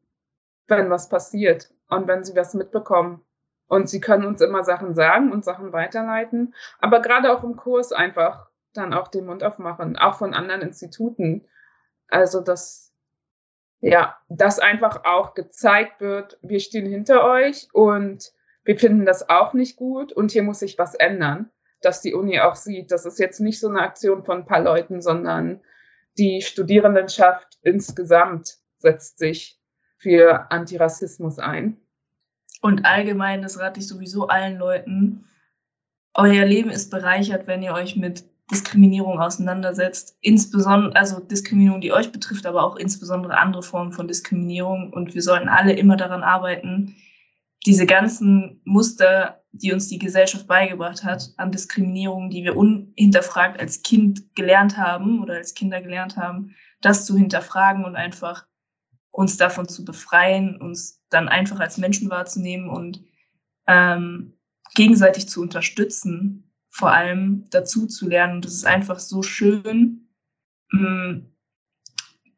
wenn 0.69 0.91
was 0.91 1.09
passiert 1.09 1.73
und 1.89 2.07
wenn 2.07 2.23
sie 2.25 2.37
was 2.37 2.55
mitbekommen. 2.55 3.25
Und 3.71 3.89
sie 3.89 4.01
können 4.01 4.27
uns 4.27 4.41
immer 4.41 4.65
Sachen 4.65 4.97
sagen 4.97 5.31
und 5.31 5.45
Sachen 5.45 5.73
weiterleiten. 5.73 6.55
Aber 6.81 7.01
gerade 7.01 7.33
auch 7.33 7.45
im 7.45 7.55
Kurs 7.55 7.93
einfach 7.93 8.49
dann 8.73 8.93
auch 8.93 9.07
den 9.07 9.27
Mund 9.27 9.45
aufmachen, 9.45 9.97
auch 9.97 10.17
von 10.17 10.35
anderen 10.35 10.61
Instituten. 10.61 11.47
Also, 12.09 12.41
das, 12.41 12.93
ja, 13.81 14.19
dass 14.29 14.59
einfach 14.59 15.05
auch 15.05 15.35
gezeigt 15.35 16.01
wird, 16.01 16.37
wir 16.43 16.59
stehen 16.59 16.87
hinter 16.87 17.25
euch 17.25 17.69
und 17.73 18.33
wir 18.65 18.77
finden 18.77 19.07
das 19.07 19.29
auch 19.29 19.55
nicht 19.55 19.77
gut 19.77 20.13
und 20.13 20.33
hier 20.33 20.43
muss 20.43 20.59
sich 20.59 20.77
was 20.77 20.97
ändern, 20.97 21.49
dass 21.81 22.01
die 22.01 22.15
Uni 22.15 22.41
auch 22.41 22.57
sieht, 22.57 22.91
das 22.91 23.07
ist 23.07 23.21
jetzt 23.21 23.39
nicht 23.39 23.61
so 23.61 23.69
eine 23.69 23.83
Aktion 23.83 24.25
von 24.25 24.39
ein 24.39 24.47
paar 24.47 24.63
Leuten, 24.63 25.01
sondern 25.01 25.61
die 26.19 26.43
Studierendenschaft 26.43 27.61
insgesamt 27.63 28.57
setzt 28.79 29.19
sich 29.19 29.61
für 29.97 30.51
Antirassismus 30.51 31.39
ein. 31.39 31.81
Und 32.61 32.85
allgemein, 32.85 33.43
das 33.43 33.59
rate 33.59 33.81
ich 33.81 33.89
sowieso 33.89 34.29
allen 34.29 34.59
Leuten, 34.59 35.25
euer 36.15 36.45
Leben 36.45 36.71
ist 36.71 36.91
bereichert, 36.91 37.47
wenn 37.47 37.63
ihr 37.63 37.73
euch 37.73 37.97
mit 37.97 38.25
Diskriminierung 38.51 39.21
auseinandersetzt. 39.21 40.19
Insbesondere, 40.21 40.95
also 40.97 41.21
Diskriminierung, 41.21 41.81
die 41.81 41.93
euch 41.93 42.11
betrifft, 42.11 42.47
aber 42.47 42.65
auch 42.65 42.77
insbesondere 42.77 43.39
andere 43.39 43.63
Formen 43.63 43.93
von 43.93 44.09
Diskriminierung. 44.09 44.93
Und 44.93 45.15
wir 45.15 45.23
sollten 45.23 45.49
alle 45.49 45.73
immer 45.73 45.97
daran 45.97 46.23
arbeiten, 46.23 46.97
diese 47.67 47.87
ganzen 47.87 48.61
Muster, 48.65 49.43
die 49.53 49.73
uns 49.73 49.89
die 49.89 49.99
Gesellschaft 49.99 50.47
beigebracht 50.47 51.05
hat, 51.05 51.33
an 51.37 51.53
Diskriminierung, 51.53 52.31
die 52.31 52.45
wir 52.45 52.57
unhinterfragt 52.57 53.61
als 53.61 53.83
Kind 53.83 54.35
gelernt 54.35 54.77
haben 54.77 55.23
oder 55.23 55.35
als 55.35 55.55
Kinder 55.55 55.81
gelernt 55.81 56.17
haben, 56.17 56.55
das 56.81 57.05
zu 57.05 57.17
hinterfragen 57.17 57.85
und 57.85 57.97
einfach 57.97 58.47
uns 59.11 59.37
davon 59.37 59.69
zu 59.69 59.85
befreien, 59.85 60.57
uns 60.57 61.03
dann 61.11 61.29
einfach 61.29 61.61
als 61.61 61.79
Menschen 61.79 62.11
wahrzunehmen 62.11 62.69
und 62.69 63.03
ähm, 63.67 64.35
gegenseitig 64.75 65.29
zu 65.29 65.41
unterstützen 65.43 66.51
vor 66.71 66.93
allem 66.93 67.47
dazu 67.51 67.87
zu 67.87 68.09
lernen. 68.09 68.37
Und 68.37 68.47
es 68.47 68.55
ist 68.55 68.67
einfach 68.67 68.99
so 68.99 69.23
schön, 69.23 70.09
mm, 70.71 71.27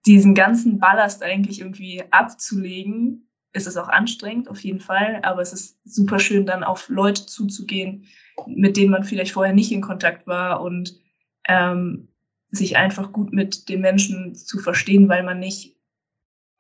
diesen 0.07 0.35
ganzen 0.35 0.81
Ballast 0.81 1.23
eigentlich 1.23 1.61
irgendwie 1.61 2.03
abzulegen. 2.11 3.29
Es 3.53 3.67
ist 3.67 3.77
auch 3.77 3.89
anstrengend, 3.89 4.49
auf 4.49 4.61
jeden 4.61 4.81
Fall, 4.81 5.21
aber 5.23 5.43
es 5.43 5.53
ist 5.53 5.79
super 5.85 6.19
schön, 6.19 6.47
dann 6.47 6.65
auf 6.65 6.89
Leute 6.89 7.27
zuzugehen, 7.27 8.07
mit 8.47 8.77
denen 8.77 8.91
man 8.91 9.05
vielleicht 9.05 9.33
vorher 9.33 9.55
nicht 9.55 9.71
in 9.71 9.83
Kontakt 9.83 10.27
war 10.27 10.63
und 10.63 10.99
ähm, 11.47 12.09
sich 12.51 12.77
einfach 12.77 13.13
gut 13.13 13.33
mit 13.33 13.69
den 13.69 13.81
Menschen 13.83 14.35
zu 14.35 14.59
verstehen, 14.59 15.09
weil 15.09 15.23
man 15.23 15.39
nicht 15.39 15.77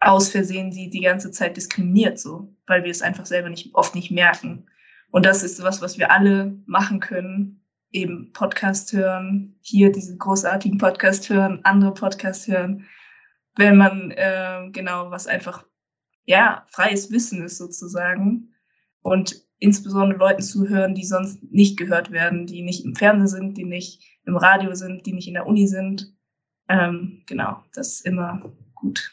aus 0.02 0.30
Versehen 0.30 0.72
sie 0.72 0.90
die 0.90 1.00
ganze 1.00 1.30
Zeit 1.30 1.56
diskriminiert, 1.56 2.18
so, 2.18 2.54
weil 2.66 2.84
wir 2.84 2.90
es 2.90 3.02
einfach 3.02 3.26
selber 3.26 3.48
nicht, 3.48 3.74
oft 3.74 3.94
nicht 3.94 4.10
merken. 4.10 4.66
Und 5.10 5.26
das 5.26 5.42
ist 5.42 5.62
was, 5.62 5.80
was 5.80 5.98
wir 5.98 6.10
alle 6.10 6.58
machen 6.66 7.00
können, 7.00 7.64
eben 7.92 8.32
Podcast 8.32 8.92
hören, 8.92 9.58
hier 9.60 9.92
diesen 9.92 10.18
großartigen 10.18 10.78
Podcast 10.78 11.28
hören, 11.28 11.60
andere 11.64 11.94
Podcast 11.94 12.48
hören, 12.48 12.86
wenn 13.56 13.76
man 13.76 14.10
äh, 14.12 14.70
genau 14.72 15.10
was 15.10 15.26
einfach 15.26 15.64
ja 16.24 16.66
freies 16.70 17.10
Wissen 17.10 17.42
ist 17.42 17.58
sozusagen 17.58 18.54
und 19.02 19.36
insbesondere 19.58 20.18
Leuten 20.18 20.42
zuhören, 20.42 20.94
die 20.94 21.04
sonst 21.04 21.42
nicht 21.52 21.78
gehört 21.78 22.10
werden, 22.10 22.46
die 22.46 22.62
nicht 22.62 22.84
im 22.84 22.96
Fernsehen 22.96 23.28
sind, 23.28 23.58
die 23.58 23.64
nicht 23.64 24.02
im 24.24 24.36
Radio 24.36 24.74
sind, 24.74 25.06
die 25.06 25.12
nicht 25.12 25.28
in 25.28 25.34
der 25.34 25.46
Uni 25.46 25.68
sind. 25.68 26.12
Ähm, 26.68 27.22
genau, 27.26 27.62
das 27.74 27.94
ist 27.94 28.06
immer 28.06 28.42
gut. 28.74 29.12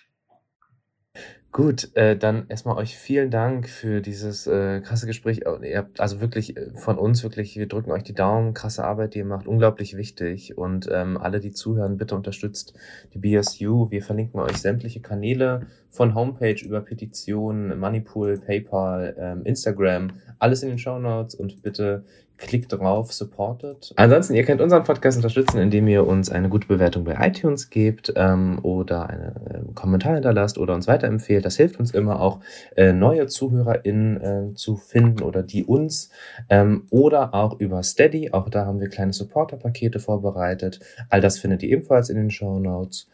Gut, 1.60 1.94
äh, 1.98 2.16
dann 2.16 2.46
erstmal 2.48 2.78
euch 2.78 2.96
vielen 2.96 3.32
Dank 3.32 3.68
für 3.68 4.00
dieses 4.00 4.48
äh, 4.48 4.80
krasse 4.80 5.08
Gespräch. 5.08 5.46
Oh, 5.46 5.62
ihr 5.62 5.80
habt 5.80 6.00
also 6.00 6.22
wirklich 6.22 6.56
äh, 6.56 6.72
von 6.76 6.98
uns 6.98 7.22
wirklich, 7.22 7.58
wir 7.58 7.68
drücken 7.68 7.92
euch 7.92 8.04
die 8.04 8.14
Daumen, 8.14 8.54
krasse 8.54 8.86
Arbeit, 8.86 9.14
die 9.14 9.18
ihr 9.18 9.26
macht, 9.26 9.46
unglaublich 9.46 9.98
wichtig. 9.98 10.58
Und 10.58 10.88
ähm, 10.90 11.18
alle, 11.18 11.42
die 11.42 11.52
zuhören, 11.52 11.98
bitte 11.98 12.16
unterstützt 12.16 12.76
die 13.14 13.18
BSU. 13.18 13.92
Wir 13.92 14.02
verlinken 14.02 14.40
euch 14.40 14.56
sämtliche 14.56 15.02
Kanäle 15.02 15.68
von 15.90 16.16
Homepage 16.16 16.64
über 16.64 16.80
Petitionen, 16.80 17.78
Moneypool, 17.78 18.38
PayPal, 18.38 19.14
ähm, 19.20 19.42
Instagram, 19.44 20.12
alles 20.38 20.64
in 20.64 20.70
den 20.70 20.80
Show 20.80 20.98
Notes 20.98 21.36
und 21.36 21.62
bitte 21.62 22.06
klickt 22.40 22.72
drauf, 22.72 23.14
supportet. 23.14 23.94
Ansonsten, 23.96 24.34
ihr 24.34 24.44
könnt 24.44 24.62
unseren 24.62 24.84
Podcast 24.84 25.18
unterstützen, 25.18 25.60
indem 25.60 25.88
ihr 25.88 26.08
uns 26.08 26.30
eine 26.30 26.50
gute 26.50 26.68
Bewertung 26.68 27.04
bei 27.04 27.16
iTunes 27.20 27.70
gebt 27.70 28.14
ähm, 28.16 28.60
oder 28.64 29.10
einen 29.10 29.70
äh, 29.70 29.74
Kommentar 29.76 30.16
hinterlasst 30.16 30.58
oder 30.58 30.74
uns 30.74 30.88
weiterempfehlt. 30.88 31.46
Das 31.46 31.58
hilft 31.58 31.80
uns 31.80 31.92
immer 31.92 32.22
auch, 32.22 32.40
äh, 32.76 32.94
neue 32.94 33.28
ZuhörerInnen 33.28 34.22
äh, 34.22 34.56
zu 34.56 34.78
finden 34.78 35.22
oder 35.22 35.44
die 35.44 35.66
uns 35.66 36.10
ähm, 36.50 36.86
oder 36.90 37.34
auch 37.34 37.60
über 37.60 37.84
Steady. 37.84 38.32
Auch 38.32 38.50
da 38.50 38.66
haben 38.66 38.80
wir 38.80 38.90
kleine 38.90 39.14
Supporter-Pakete 39.14 40.00
vorbereitet. 40.00 40.80
All 41.10 41.22
das 41.22 41.40
findet 41.40 41.64
ihr 41.64 41.70
ebenfalls 41.70 42.10
in 42.10 42.18
den 42.18 42.32
Show 42.32 42.60
Notes. 42.60 43.08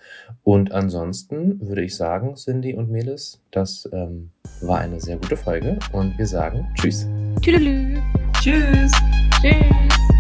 Und 0.44 0.72
ansonsten 0.72 1.60
würde 1.68 1.84
ich 1.84 1.96
sagen, 1.96 2.36
Cindy 2.36 2.76
und 2.76 2.92
Melis, 2.92 3.42
das 3.52 3.90
ähm, 3.92 4.30
war 4.62 4.80
eine 4.80 5.00
sehr 5.00 5.18
gute 5.18 5.38
Folge 5.38 5.80
und 5.92 6.18
wir 6.18 6.28
sagen 6.28 6.68
Tschüss. 6.76 7.08
Tschüss. 7.42 8.25
Tschüss. 8.46 8.92
Tschüss. 9.42 10.15